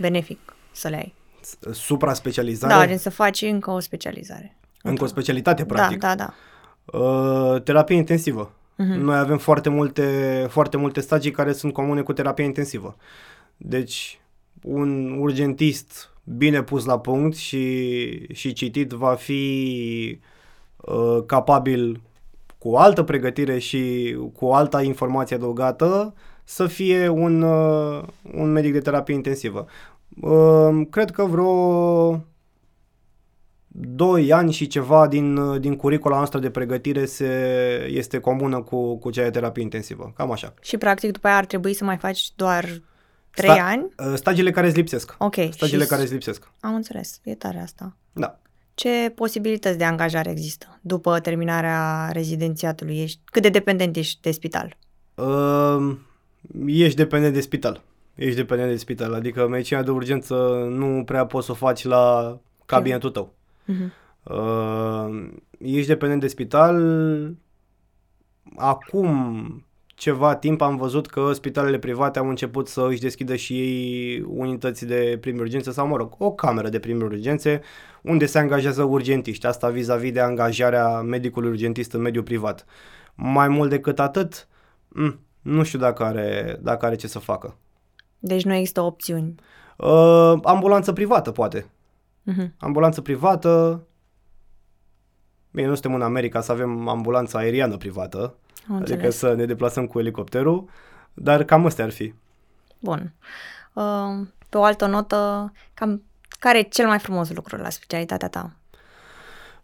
benefic 0.00 0.38
să 0.72 0.88
le 0.88 0.96
ai? 0.96 1.14
Supra-specializare? 1.72 2.74
Da, 2.74 2.86
gen 2.86 2.98
să 2.98 3.10
faci 3.10 3.42
încă 3.42 3.70
o 3.70 3.80
specializare. 3.80 4.56
Încă 4.82 5.04
o 5.04 5.06
specialitate, 5.06 5.62
da, 5.62 5.74
practic? 5.74 5.98
Da, 5.98 6.14
da, 6.14 6.34
da. 6.84 6.98
Uh, 6.98 7.62
terapie 7.62 7.96
intensivă. 7.96 8.50
Uh-huh. 8.50 8.98
Noi 8.98 9.16
avem 9.18 9.38
foarte 9.38 9.68
multe, 9.68 10.46
foarte 10.50 10.76
multe 10.76 11.00
stagii 11.00 11.30
care 11.30 11.52
sunt 11.52 11.72
comune 11.72 12.02
cu 12.02 12.12
terapia 12.12 12.44
intensivă. 12.44 12.96
Deci, 13.56 14.20
un 14.62 15.18
urgentist 15.18 16.10
bine 16.24 16.62
pus 16.62 16.84
la 16.84 16.98
punct 16.98 17.36
și, 17.36 18.34
și 18.34 18.52
citit 18.52 18.90
va 18.90 19.14
fi 19.14 20.20
uh, 20.76 21.24
capabil 21.26 22.00
cu 22.58 22.74
altă 22.76 23.02
pregătire 23.02 23.58
și 23.58 24.16
cu 24.34 24.46
alta 24.46 24.82
informație 24.82 25.36
adăugată 25.36 26.14
să 26.44 26.66
fie 26.66 27.08
un, 27.08 27.42
uh, 27.42 28.02
un 28.34 28.52
medic 28.52 28.72
de 28.72 28.80
terapie 28.80 29.14
intensivă. 29.14 29.66
Uh, 30.20 30.86
cred 30.90 31.10
că 31.10 31.24
vreo 31.24 32.24
2 33.68 34.32
ani 34.32 34.52
și 34.52 34.66
ceva 34.66 35.06
din, 35.06 35.36
uh, 35.36 35.60
din 35.60 35.76
curicula 35.76 36.16
noastră 36.16 36.38
de 36.38 36.50
pregătire 36.50 37.04
se, 37.04 37.26
este 37.90 38.18
comună 38.18 38.62
cu, 38.62 38.98
cu 38.98 39.10
cea 39.10 39.22
de 39.22 39.30
terapie 39.30 39.62
intensivă. 39.62 40.12
Cam 40.16 40.30
așa. 40.30 40.54
Și 40.60 40.76
practic 40.76 41.12
după 41.12 41.26
aia 41.26 41.36
ar 41.36 41.46
trebui 41.46 41.74
să 41.74 41.84
mai 41.84 41.96
faci 41.96 42.32
doar 42.34 42.64
3 43.30 43.50
Sta- 43.50 43.62
ani? 43.62 43.88
Stagiile 44.14 44.50
care 44.50 44.66
îți 44.66 44.76
lipsesc. 44.76 45.14
Ok. 45.18 45.34
Stagiile 45.50 45.82
și 45.82 45.88
care 45.88 46.02
îți 46.02 46.12
lipsesc. 46.12 46.50
Am 46.60 46.74
înțeles. 46.74 47.20
E 47.24 47.34
tare 47.34 47.58
asta. 47.58 47.96
Da. 48.12 48.38
Ce 48.76 49.12
posibilități 49.14 49.78
de 49.78 49.84
angajare 49.84 50.30
există 50.30 50.78
după 50.80 51.20
terminarea 51.20 52.08
rezidențiatului? 52.12 53.02
Ești, 53.02 53.20
cât 53.24 53.42
de 53.42 53.48
dependent 53.48 53.96
ești 53.96 54.20
de 54.20 54.30
spital? 54.30 54.76
Uh, 55.14 55.96
ești 56.66 56.96
dependent 56.96 57.34
de 57.34 57.40
spital. 57.40 57.82
Ești 58.14 58.36
dependent 58.36 58.70
de 58.70 58.76
spital. 58.76 59.14
Adică 59.14 59.48
medicina 59.48 59.82
de 59.82 59.90
urgență 59.90 60.34
nu 60.70 61.02
prea 61.04 61.26
poți 61.26 61.46
să 61.46 61.52
o 61.52 61.54
faci 61.54 61.84
la 61.84 62.38
cabinetul 62.66 63.10
tău. 63.10 63.32
Uh-huh. 63.68 63.90
Uh, 64.22 65.28
ești 65.58 65.88
dependent 65.88 66.20
de 66.20 66.26
spital. 66.26 66.76
Acum 68.56 69.65
ceva 69.96 70.34
timp 70.34 70.60
am 70.60 70.76
văzut 70.76 71.06
că 71.06 71.32
spitalele 71.32 71.78
private 71.78 72.18
au 72.18 72.28
început 72.28 72.68
să 72.68 72.86
își 72.88 73.00
deschidă 73.00 73.36
și 73.36 73.60
ei 73.60 74.20
unități 74.20 74.86
de 74.86 75.18
primi 75.20 75.40
urgențe 75.40 75.70
sau, 75.70 75.86
mă 75.86 75.96
rog, 75.96 76.14
o 76.18 76.32
cameră 76.32 76.68
de 76.68 76.78
primi 76.78 77.02
urgențe 77.02 77.60
unde 78.02 78.26
se 78.26 78.38
angajează 78.38 78.82
urgentiști. 78.82 79.46
Asta 79.46 79.68
vis-a-vis 79.68 80.12
de 80.12 80.20
angajarea 80.20 81.00
medicului 81.00 81.50
urgentist 81.50 81.92
în 81.92 82.00
mediul 82.00 82.22
privat. 82.22 82.64
Mai 83.14 83.48
mult 83.48 83.70
decât 83.70 83.98
atât, 83.98 84.48
m- 84.88 85.18
nu 85.42 85.62
știu 85.62 85.78
dacă 85.78 86.04
are, 86.04 86.58
dacă 86.62 86.86
are 86.86 86.94
ce 86.94 87.06
să 87.06 87.18
facă. 87.18 87.56
Deci 88.18 88.44
nu 88.44 88.54
există 88.54 88.80
opțiuni. 88.80 89.34
Uh, 89.76 90.32
ambulanță 90.42 90.92
privată, 90.92 91.30
poate. 91.30 91.60
Uh-huh. 91.60 92.48
Ambulanță 92.58 93.00
privată. 93.00 93.82
Bine, 95.50 95.66
nu 95.66 95.72
suntem 95.72 95.94
în 95.94 96.02
America 96.02 96.40
să 96.40 96.52
avem 96.52 96.88
ambulanță 96.88 97.36
aeriană 97.36 97.76
privată, 97.76 98.34
Am 98.68 98.74
adică 98.74 98.92
înțeles. 98.92 99.16
să 99.16 99.34
ne 99.34 99.44
deplasăm 99.44 99.86
cu 99.86 99.98
elicopterul, 99.98 100.68
dar 101.14 101.44
cam 101.44 101.66
astea 101.66 101.84
ar 101.84 101.90
fi. 101.90 102.14
Bun. 102.78 103.12
Uh, 103.72 104.26
pe 104.48 104.58
o 104.58 104.62
altă 104.62 104.86
notă, 104.86 105.52
cam 105.74 106.02
care 106.38 106.58
e 106.58 106.62
cel 106.62 106.86
mai 106.86 106.98
frumos 106.98 107.30
lucru 107.30 107.56
la 107.56 107.70
specialitatea 107.70 108.28
ta? 108.28 108.52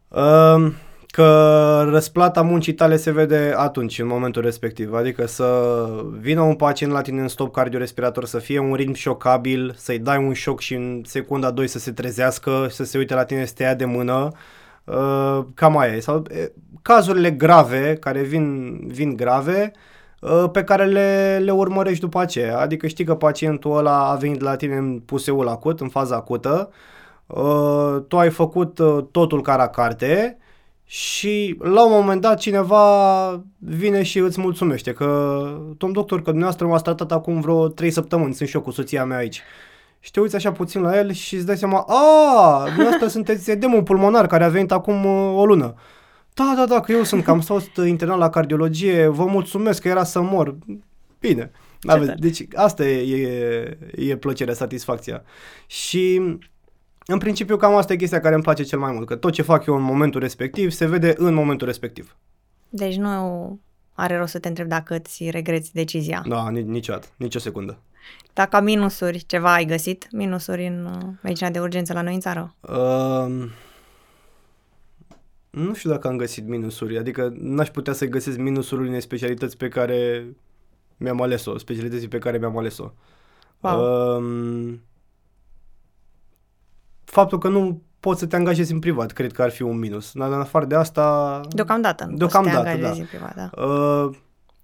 Uh, 0.09 0.73
că 1.07 1.83
răsplata 1.89 2.43
muncii 2.43 2.75
tale 2.75 2.97
se 2.97 3.11
vede 3.11 3.55
atunci, 3.57 3.99
în 3.99 4.07
momentul 4.07 4.43
respectiv. 4.43 4.93
Adică 4.93 5.27
să 5.27 5.85
vină 6.19 6.41
un 6.41 6.55
pacient 6.55 6.93
la 6.93 7.01
tine 7.01 7.21
în 7.21 7.29
stop 7.29 7.53
cardiorespirator, 7.53 8.25
să 8.25 8.39
fie 8.39 8.59
un 8.59 8.75
ritm 8.75 8.93
șocabil, 8.93 9.75
să-i 9.77 9.99
dai 9.99 10.19
un 10.19 10.33
șoc 10.33 10.61
și 10.61 10.75
în 10.75 11.03
secunda 11.05 11.51
2 11.51 11.67
să 11.67 11.79
se 11.79 11.93
trezească, 11.93 12.67
să 12.71 12.85
se 12.85 12.99
uite 12.99 13.15
la 13.15 13.25
tine, 13.25 13.45
să 13.45 13.53
te 13.57 13.63
ia 13.63 13.75
de 13.75 13.85
mână. 13.85 14.31
Uh, 14.33 14.39
cam 15.55 15.77
aia 15.77 15.95
e. 15.95 16.01
Sau, 16.01 16.25
e, 16.31 16.53
cazurile 16.83 17.31
grave, 17.31 17.97
care 18.01 18.23
vin, 18.23 18.79
vin 18.87 19.17
grave, 19.17 19.73
uh, 20.21 20.45
pe 20.53 20.65
care 20.65 20.85
le, 20.85 21.39
le 21.45 21.51
urmărești 21.51 22.01
după 22.01 22.21
aceea. 22.21 22.59
Adică 22.59 22.87
știi 22.87 23.05
că 23.05 23.15
pacientul 23.15 23.77
ăla 23.77 24.11
a 24.11 24.15
venit 24.15 24.41
la 24.41 24.57
tine 24.57 24.77
în 24.77 25.01
puseul 25.01 25.49
acut, 25.49 25.81
în 25.81 25.89
faza 25.89 26.17
acută, 26.17 26.71
uh, 27.27 27.97
tu 28.09 28.19
ai 28.19 28.31
făcut 28.31 28.79
uh, 28.79 29.05
totul 29.11 29.43
ca 29.43 29.57
la 29.57 29.67
carte 29.69 30.37
și 30.85 31.57
la 31.59 31.85
un 31.87 31.93
moment 31.93 32.21
dat 32.21 32.39
cineva 32.39 33.45
vine 33.59 34.03
și 34.03 34.19
îți 34.19 34.41
mulțumește 34.41 34.93
că, 34.93 35.07
domn 35.77 35.93
doctor, 35.93 36.19
că 36.19 36.25
dumneavoastră 36.25 36.67
m-ați 36.67 36.83
tratat 36.83 37.13
acum 37.13 37.41
vreo 37.41 37.69
3 37.69 37.91
săptămâni, 37.91 38.35
sunt 38.35 38.49
și 38.49 38.57
eu 38.57 38.63
cu 38.63 38.71
soția 38.71 39.05
mea 39.05 39.17
aici. 39.17 39.43
Și 40.05 40.11
te 40.11 40.21
uiți 40.21 40.37
așa 40.37 40.53
puțin 40.53 40.81
la 40.81 40.99
el 40.99 41.13
și 41.13 41.35
îți 41.35 41.47
dai 41.47 41.57
seama, 41.57 41.85
a, 41.89 42.65
dumneavoastră 42.65 43.09
sunteți 43.17 43.51
edemul 43.51 43.83
pulmonar 43.83 44.27
care 44.27 44.45
a 44.45 44.49
venit 44.49 44.73
acum 44.73 45.05
uh, 45.05 45.39
o 45.39 45.47
lună. 45.47 45.75
Da, 46.35 46.53
da, 46.57 46.67
da, 46.67 46.81
că 46.81 46.93
eu 46.93 47.03
sunt, 47.03 47.25
că 47.25 47.31
am 47.31 47.41
stat 47.41 47.87
internat 47.87 48.19
la 48.19 48.31
cardiologie, 48.31 49.07
vă 49.07 49.25
mulțumesc 49.25 49.83
că 49.83 49.89
era 49.89 50.05
să 50.05 50.21
mor. 50.21 50.57
Bine. 51.21 51.51
Aveți, 51.83 52.07
tare. 52.07 52.19
deci 52.21 52.47
asta 52.55 52.85
e, 52.85 53.17
e, 53.17 53.79
e 53.97 54.17
plăcerea, 54.17 54.55
satisfacția. 54.55 55.23
Și 55.67 56.21
în 57.07 57.19
principiu 57.19 57.57
cam 57.57 57.75
asta 57.75 57.93
e 57.93 57.97
chestia 57.97 58.21
care 58.21 58.35
îmi 58.35 58.43
place 58.43 58.63
cel 58.63 58.79
mai 58.79 58.93
mult, 58.93 59.07
că 59.07 59.17
tot 59.17 59.33
ce 59.33 59.43
fac 59.43 59.67
eu 59.67 59.75
în 59.75 59.83
momentul 59.83 60.21
respectiv 60.21 60.71
se 60.71 60.87
vede 60.87 61.15
în 61.17 61.35
momentul 61.35 61.67
respectiv. 61.67 62.17
Deci 62.69 62.97
nu 62.97 63.61
are 63.93 64.17
rost 64.17 64.31
să 64.31 64.39
te 64.39 64.49
întreb 64.49 64.69
dacă 64.69 64.95
îți 64.95 65.31
regreți 65.31 65.73
decizia. 65.75 66.25
Da, 66.29 66.51
ni- 66.51 66.65
niciodată, 66.65 67.07
nicio 67.17 67.39
secundă. 67.39 67.79
Dacă 68.33 68.61
minusuri, 68.61 69.25
ceva 69.27 69.53
ai 69.53 69.65
găsit? 69.65 70.09
Minusuri 70.13 70.67
în 70.67 70.85
uh, 70.85 71.09
medicina 71.23 71.51
de 71.51 71.61
urgență 71.61 71.93
la 71.93 72.03
noi 72.03 72.15
în 72.15 72.21
țară? 72.21 72.55
Uh, 72.61 73.51
nu 75.51 75.75
știu 75.75 75.91
dacă 75.91 76.09
am 76.09 76.17
găsit 76.17 76.47
minusuri, 76.47 76.99
adică 76.99 77.33
n-aș 77.37 77.69
putea 77.69 77.93
să 77.93 78.07
găsesc 78.07 78.39
minusuri 78.39 78.89
unei 78.89 79.01
specialități 79.01 79.57
pe 79.57 79.69
care 79.69 80.27
mi-am 80.97 81.21
ales-o, 81.21 81.59
specialității 81.59 82.09
pe 82.09 82.19
care 82.19 82.39
mi-am 82.39 82.59
ales-o. 82.59 82.91
Wow. 83.61 84.17
Um, 84.17 84.83
faptul 87.05 87.39
că 87.39 87.49
nu 87.49 87.83
poți 88.01 88.21
să 88.21 88.27
te 88.27 88.37
angajezi 88.37 88.73
în 88.73 88.79
privat, 88.79 89.13
cred 89.13 89.33
că 89.33 89.43
ar 89.43 89.51
fi 89.51 89.63
un 89.63 89.79
minus. 89.79 90.13
Dar 90.13 90.33
în 90.33 90.41
afară 90.41 90.65
de 90.65 90.75
asta... 90.75 91.41
Deocamdată. 91.49 92.05
nu 92.05 92.17
Deocamdată, 92.17 92.57
poți 92.57 92.69
să 92.69 92.75
te 92.77 92.81
da. 92.81 92.89
angajezi 92.89 93.01
în 93.01 93.07
privat, 93.07 93.35
da. 93.35 93.63
Uh, 93.63 94.17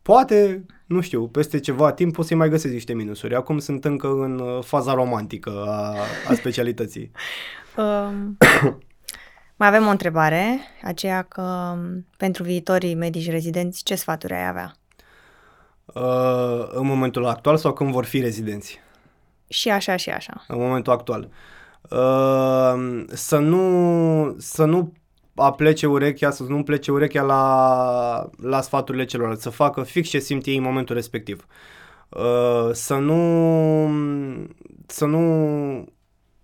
poate, 0.09 0.64
nu 0.86 1.00
știu, 1.00 1.28
peste 1.28 1.61
ceva 1.61 1.92
timp 1.92 2.14
poți 2.14 2.28
să 2.28 2.34
mai 2.34 2.48
găsesc 2.48 2.72
niște 2.72 2.94
minusuri. 2.94 3.34
Acum 3.34 3.59
sunt 3.59 3.84
încă 3.84 4.06
în 4.06 4.38
uh, 4.38 4.64
faza 4.64 4.94
romantică 4.94 5.64
a, 5.66 5.94
a 6.28 6.34
specialității. 6.34 7.11
Um, 7.76 8.36
mai 9.56 9.68
avem 9.68 9.86
o 9.86 9.90
întrebare, 9.90 10.59
aceea 10.82 11.22
că 11.22 11.42
um, 11.42 12.06
pentru 12.16 12.42
viitorii 12.42 12.94
medici 12.94 13.30
rezidenți, 13.30 13.82
ce 13.82 13.94
sfaturi 13.94 14.32
ai 14.32 14.48
avea? 14.48 14.74
Uh, 15.86 16.68
în 16.70 16.86
momentul 16.86 17.26
actual 17.26 17.56
sau 17.56 17.72
când 17.72 17.90
vor 17.90 18.04
fi 18.04 18.20
rezidenți? 18.20 18.80
Și 19.48 19.70
așa, 19.70 19.96
și 19.96 20.11
așa. 20.11 20.44
În 20.48 20.59
momentul 20.59 20.92
actual. 20.92 21.28
Uh, 21.90 23.04
să 23.09 23.38
nu 23.38 24.34
să 24.38 24.64
nu 24.64 24.92
aplece 25.39 25.86
urechea, 25.86 26.30
să 26.30 26.43
nu 26.43 26.62
plece 26.62 26.91
urechea 26.91 27.22
la, 27.22 28.30
la 28.43 28.61
sfaturile 28.61 29.05
celorlalți, 29.05 29.43
să 29.43 29.51
facă 29.51 29.82
fix 29.82 30.09
ce 30.09 30.18
simt 30.18 30.47
ei 30.47 30.57
în 30.57 30.62
momentul 30.62 30.95
respectiv. 30.95 31.47
Uh, 32.09 32.70
să 32.72 32.95
nu 32.95 33.91
să 34.86 35.05
nu 35.05 35.86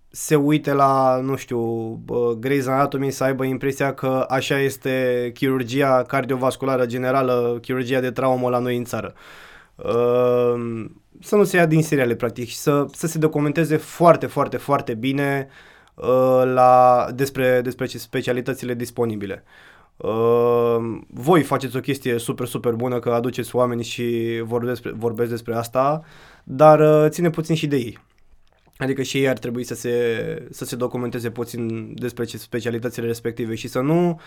se 0.09 0.35
uite 0.35 0.73
la, 0.73 1.19
nu 1.23 1.35
știu, 1.35 1.59
uh, 2.07 2.37
Grey's 2.45 2.65
Anatomy 2.67 3.11
să 3.11 3.23
aibă 3.23 3.43
impresia 3.43 3.93
că 3.93 4.25
așa 4.29 4.59
este 4.59 5.31
chirurgia 5.33 6.03
cardiovasculară 6.07 6.85
generală, 6.85 7.57
chirurgia 7.61 7.99
de 7.99 8.11
traumă 8.11 8.49
la 8.49 8.59
noi 8.59 8.77
în 8.77 8.83
țară. 8.83 9.13
Uh, 9.75 10.85
să 11.19 11.35
nu 11.35 11.43
se 11.43 11.57
ia 11.57 11.65
din 11.65 11.83
seriale, 11.83 12.15
practic, 12.15 12.47
și 12.47 12.57
să, 12.57 12.85
să 12.91 13.07
se 13.07 13.17
documenteze 13.17 13.77
foarte, 13.77 14.25
foarte, 14.25 14.57
foarte 14.57 14.93
bine 14.93 15.47
uh, 15.49 15.74
la, 16.43 17.07
despre, 17.15 17.61
despre 17.61 17.85
ce- 17.85 17.97
specialitățile 17.97 18.73
disponibile. 18.73 19.43
Uh, 19.97 20.77
voi 21.07 21.43
faceți 21.43 21.77
o 21.77 21.79
chestie 21.79 22.17
super, 22.17 22.47
super 22.47 22.73
bună 22.73 22.99
că 22.99 23.09
aduceți 23.09 23.55
oameni 23.55 23.83
și 23.83 24.39
vorbesc 24.43 24.81
despre, 24.81 24.99
vorbesc 24.99 25.29
despre 25.29 25.55
asta, 25.55 26.01
dar 26.43 26.79
uh, 26.79 27.09
ține 27.09 27.29
puțin 27.29 27.55
și 27.55 27.67
de 27.67 27.75
ei. 27.75 27.99
Adică 28.77 29.01
și 29.01 29.17
ei 29.17 29.27
ar 29.27 29.37
trebui 29.37 29.63
să 29.63 29.75
se, 29.75 30.47
să 30.51 30.65
se 30.65 30.75
documenteze 30.75 31.29
puțin 31.29 31.93
despre 31.93 32.23
ce 32.23 32.37
specialitățile 32.37 33.05
respective 33.05 33.55
și 33.55 33.67
să 33.67 33.79
nu 33.79 34.19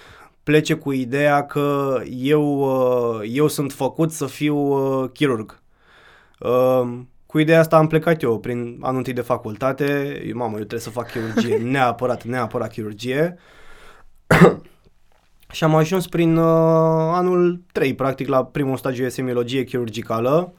plece 0.43 0.75
cu 0.75 0.93
ideea 0.93 1.47
că 1.47 2.01
eu, 2.11 2.59
uh, 2.59 3.21
eu 3.33 3.49
sunt 3.49 3.73
făcut 3.73 4.12
să 4.12 4.27
fiu 4.27 4.57
uh, 4.57 5.11
chirurg. 5.12 5.62
Uh, 7.29 7.33
Cu 7.33 7.39
ideea 7.39 7.59
asta 7.59 7.76
am 7.76 7.87
plecat 7.87 8.22
eu 8.22 8.41
prin 8.41 8.79
anul 8.81 8.97
întâi 8.97 9.12
de 9.12 9.20
facultate. 9.20 10.22
Eu, 10.26 10.37
mamă, 10.37 10.51
eu 10.51 10.59
trebuie 10.59 10.81
să 10.81 10.91
fac 10.91 11.11
chirurgie, 11.11 11.57
neapărat, 11.72 12.24
neapărat 12.24 12.72
chirurgie. 12.72 13.39
și 15.53 15.64
am 15.64 15.74
ajuns 15.74 16.07
prin 16.07 16.37
uh, 16.37 16.45
anul 17.12 17.62
3, 17.72 17.95
practic, 17.95 18.29
la 18.29 18.45
primul 18.45 18.76
stagiu 18.76 19.03
de 19.03 19.09
semiologie 19.09 19.64
chirurgicală. 19.64 20.55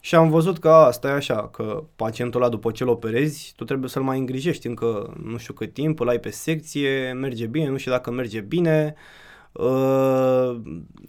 Și 0.00 0.14
am 0.14 0.28
văzut 0.28 0.58
că 0.58 0.68
asta 0.68 1.08
e 1.08 1.12
așa, 1.12 1.48
că 1.48 1.84
pacientul 1.96 2.40
ăla 2.40 2.50
după 2.50 2.70
ce 2.70 2.82
îl 2.82 2.88
operezi, 2.88 3.52
tu 3.56 3.64
trebuie 3.64 3.88
să-l 3.88 4.02
mai 4.02 4.18
îngrijești 4.18 4.66
încă 4.66 5.14
nu 5.22 5.36
știu 5.36 5.54
cât 5.54 5.72
timp, 5.72 6.00
îl 6.00 6.08
ai 6.08 6.18
pe 6.18 6.30
secție, 6.30 7.12
merge 7.12 7.46
bine, 7.46 7.68
nu 7.68 7.76
știu 7.76 7.90
dacă 7.90 8.10
merge 8.10 8.40
bine. 8.40 8.94
Uh, 8.96 9.23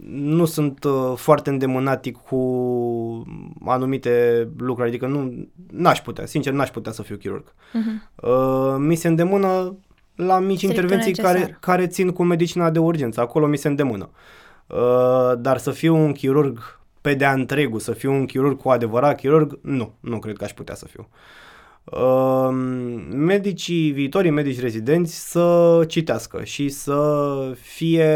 nu 0.08 0.44
sunt 0.44 0.84
uh, 0.84 1.12
foarte 1.16 1.50
îndemânatic 1.50 2.16
cu 2.16 2.36
anumite 3.64 4.48
lucruri, 4.58 4.88
adică 4.88 5.06
nu 5.06 5.48
n-aș 5.70 6.00
putea, 6.00 6.26
sincer 6.26 6.52
n-aș 6.52 6.70
putea 6.70 6.92
să 6.92 7.02
fiu 7.02 7.16
chirurg. 7.16 7.44
Uh-huh. 7.44 8.22
Uh, 8.22 8.74
mi 8.78 8.94
se 8.94 9.08
îndemână 9.08 9.76
la 10.14 10.38
mici 10.38 10.56
Strictul 10.56 10.82
intervenții 10.82 11.10
necesar. 11.10 11.34
care, 11.34 11.56
care 11.60 11.86
țin 11.86 12.10
cu 12.10 12.22
medicina 12.22 12.70
de 12.70 12.78
urgență, 12.78 13.20
acolo 13.20 13.46
mi 13.46 13.56
se 13.56 13.68
îndemână. 13.68 14.10
Uh, 14.66 15.32
dar 15.38 15.58
să 15.58 15.70
fiu 15.70 15.96
un 15.96 16.12
chirurg 16.12 16.80
pe 17.00 17.14
de-a 17.14 17.32
întregul, 17.32 17.80
să 17.80 17.92
fiu 17.92 18.12
un 18.12 18.26
chirurg 18.26 18.60
cu 18.60 18.68
adevărat 18.68 19.16
chirurg, 19.16 19.58
nu, 19.62 19.94
nu 20.00 20.18
cred 20.18 20.36
că 20.36 20.44
aș 20.44 20.52
putea 20.52 20.74
să 20.74 20.86
fiu. 20.86 21.08
Uh, 21.10 21.16
medicii, 23.10 23.90
viitorii 23.90 24.30
medici 24.30 24.60
rezidenți 24.60 25.30
să 25.30 25.84
citească 25.88 26.44
și 26.44 26.68
să 26.68 27.52
fie 27.60 28.06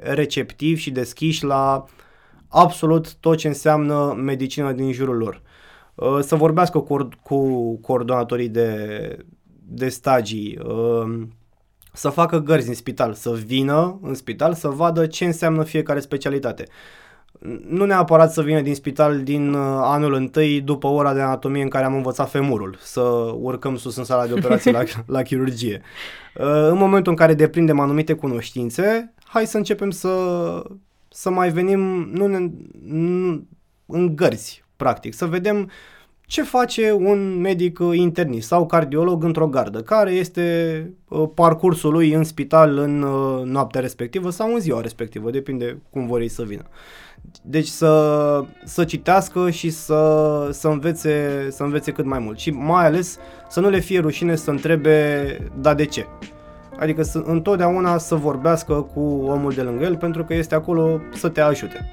receptivi 0.00 0.80
și 0.80 0.90
deschiși 0.90 1.44
la 1.44 1.84
absolut 2.48 3.14
tot 3.14 3.36
ce 3.36 3.48
înseamnă 3.48 4.14
medicină 4.16 4.72
din 4.72 4.92
jurul 4.92 5.16
lor. 5.16 5.42
Uh, 5.94 6.18
să 6.20 6.36
vorbească 6.36 6.78
cu, 6.78 7.08
cu 7.22 7.72
coordonatorii 7.76 8.48
de, 8.48 9.16
de 9.62 9.88
stagii, 9.88 10.58
uh, 10.64 11.22
să 11.92 12.08
facă 12.08 12.38
gărzi 12.38 12.68
în 12.68 12.74
spital, 12.74 13.12
să 13.14 13.32
vină 13.32 13.98
în 14.02 14.14
spital 14.14 14.54
să 14.54 14.68
vadă 14.68 15.06
ce 15.06 15.24
înseamnă 15.24 15.62
fiecare 15.62 16.00
specialitate. 16.00 16.66
Nu 17.68 17.84
neapărat 17.84 18.32
să 18.32 18.42
vină 18.42 18.60
din 18.60 18.74
spital 18.74 19.22
din 19.22 19.52
uh, 19.52 19.78
anul 19.80 20.14
întâi 20.14 20.60
după 20.60 20.86
ora 20.86 21.14
de 21.14 21.20
anatomie 21.20 21.62
în 21.62 21.68
care 21.68 21.84
am 21.84 21.94
învățat 21.94 22.30
femurul, 22.30 22.76
să 22.80 23.00
urcăm 23.40 23.76
sus 23.76 23.96
în 23.96 24.04
sala 24.04 24.26
de 24.26 24.32
operații 24.32 24.72
la, 24.72 24.82
la 25.16 25.22
chirurgie. 25.22 25.80
Uh, 26.34 26.44
În 26.70 26.76
momentul 26.76 27.12
în 27.12 27.18
care 27.18 27.34
deprindem 27.34 27.80
anumite 27.80 28.12
cunoștințe, 28.12 29.14
hai 29.24 29.46
să 29.46 29.56
începem 29.56 29.90
să, 29.90 30.10
să 31.08 31.30
mai 31.30 31.50
venim 31.50 32.08
nu, 32.12 32.26
ne- 32.26 32.50
nu, 32.88 33.46
în 33.86 34.16
gărzi, 34.16 34.64
practic, 34.76 35.14
să 35.14 35.26
vedem 35.26 35.70
ce 36.26 36.42
face 36.42 36.92
un 36.92 37.40
medic 37.40 37.78
uh, 37.78 37.96
internist 37.96 38.46
sau 38.46 38.66
cardiolog 38.66 39.24
într-o 39.24 39.48
gardă, 39.48 39.82
care 39.82 40.10
este 40.10 40.90
uh, 41.08 41.28
parcursul 41.34 41.92
lui 41.92 42.12
în 42.12 42.24
spital 42.24 42.78
în 42.78 43.02
uh, 43.02 43.42
noaptea 43.44 43.80
respectivă 43.80 44.30
sau 44.30 44.54
în 44.54 44.60
ziua 44.60 44.80
respectivă, 44.80 45.30
depinde 45.30 45.82
cum 45.90 46.06
vor 46.06 46.20
ei 46.20 46.28
să 46.28 46.42
vină. 46.42 46.64
Deci 47.42 47.66
să, 47.66 48.44
să 48.64 48.84
citească 48.84 49.50
și 49.50 49.70
să, 49.70 50.48
să, 50.52 50.68
învețe, 50.68 51.46
să 51.50 51.62
învețe 51.62 51.90
cât 51.92 52.04
mai 52.04 52.18
mult 52.18 52.38
și 52.38 52.50
mai 52.50 52.84
ales 52.84 53.18
să 53.48 53.60
nu 53.60 53.68
le 53.68 53.78
fie 53.78 54.00
rușine 54.00 54.34
să 54.34 54.50
întrebe 54.50 55.50
da 55.60 55.74
de 55.74 55.84
ce. 55.84 56.06
Adică 56.78 57.02
să, 57.02 57.22
întotdeauna 57.24 57.98
să 57.98 58.14
vorbească 58.14 58.74
cu 58.74 59.00
omul 59.28 59.52
de 59.52 59.62
lângă 59.62 59.84
el 59.84 59.96
pentru 59.96 60.24
că 60.24 60.34
este 60.34 60.54
acolo 60.54 61.00
să 61.14 61.28
te 61.28 61.40
ajute. 61.40 61.92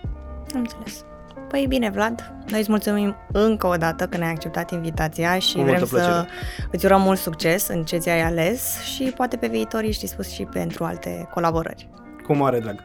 Înțeles. 0.53 1.05
Păi 1.49 1.65
bine, 1.67 1.89
Vlad, 1.89 2.33
noi 2.49 2.59
îți 2.59 2.69
mulțumim 2.69 3.15
încă 3.31 3.67
o 3.67 3.75
dată 3.75 4.05
că 4.05 4.17
ne-ai 4.17 4.31
acceptat 4.31 4.71
invitația 4.71 5.39
și 5.39 5.55
Cu 5.55 5.61
vrem 5.61 5.71
multă 5.79 5.85
să 5.85 5.95
plăcere. 5.95 6.27
îți 6.71 6.85
urăm 6.85 7.01
mult 7.01 7.19
succes 7.19 7.67
în 7.67 7.83
ce 7.83 7.97
ți-ai 7.97 8.21
ales 8.21 8.79
și 8.81 9.03
poate 9.03 9.37
pe 9.37 9.47
viitor 9.47 9.83
ești 9.83 10.01
dispus 10.01 10.29
și 10.29 10.43
pentru 10.43 10.83
alte 10.83 11.27
colaborări. 11.33 11.89
Cu 12.23 12.35
mare 12.35 12.59
drag. 12.59 12.75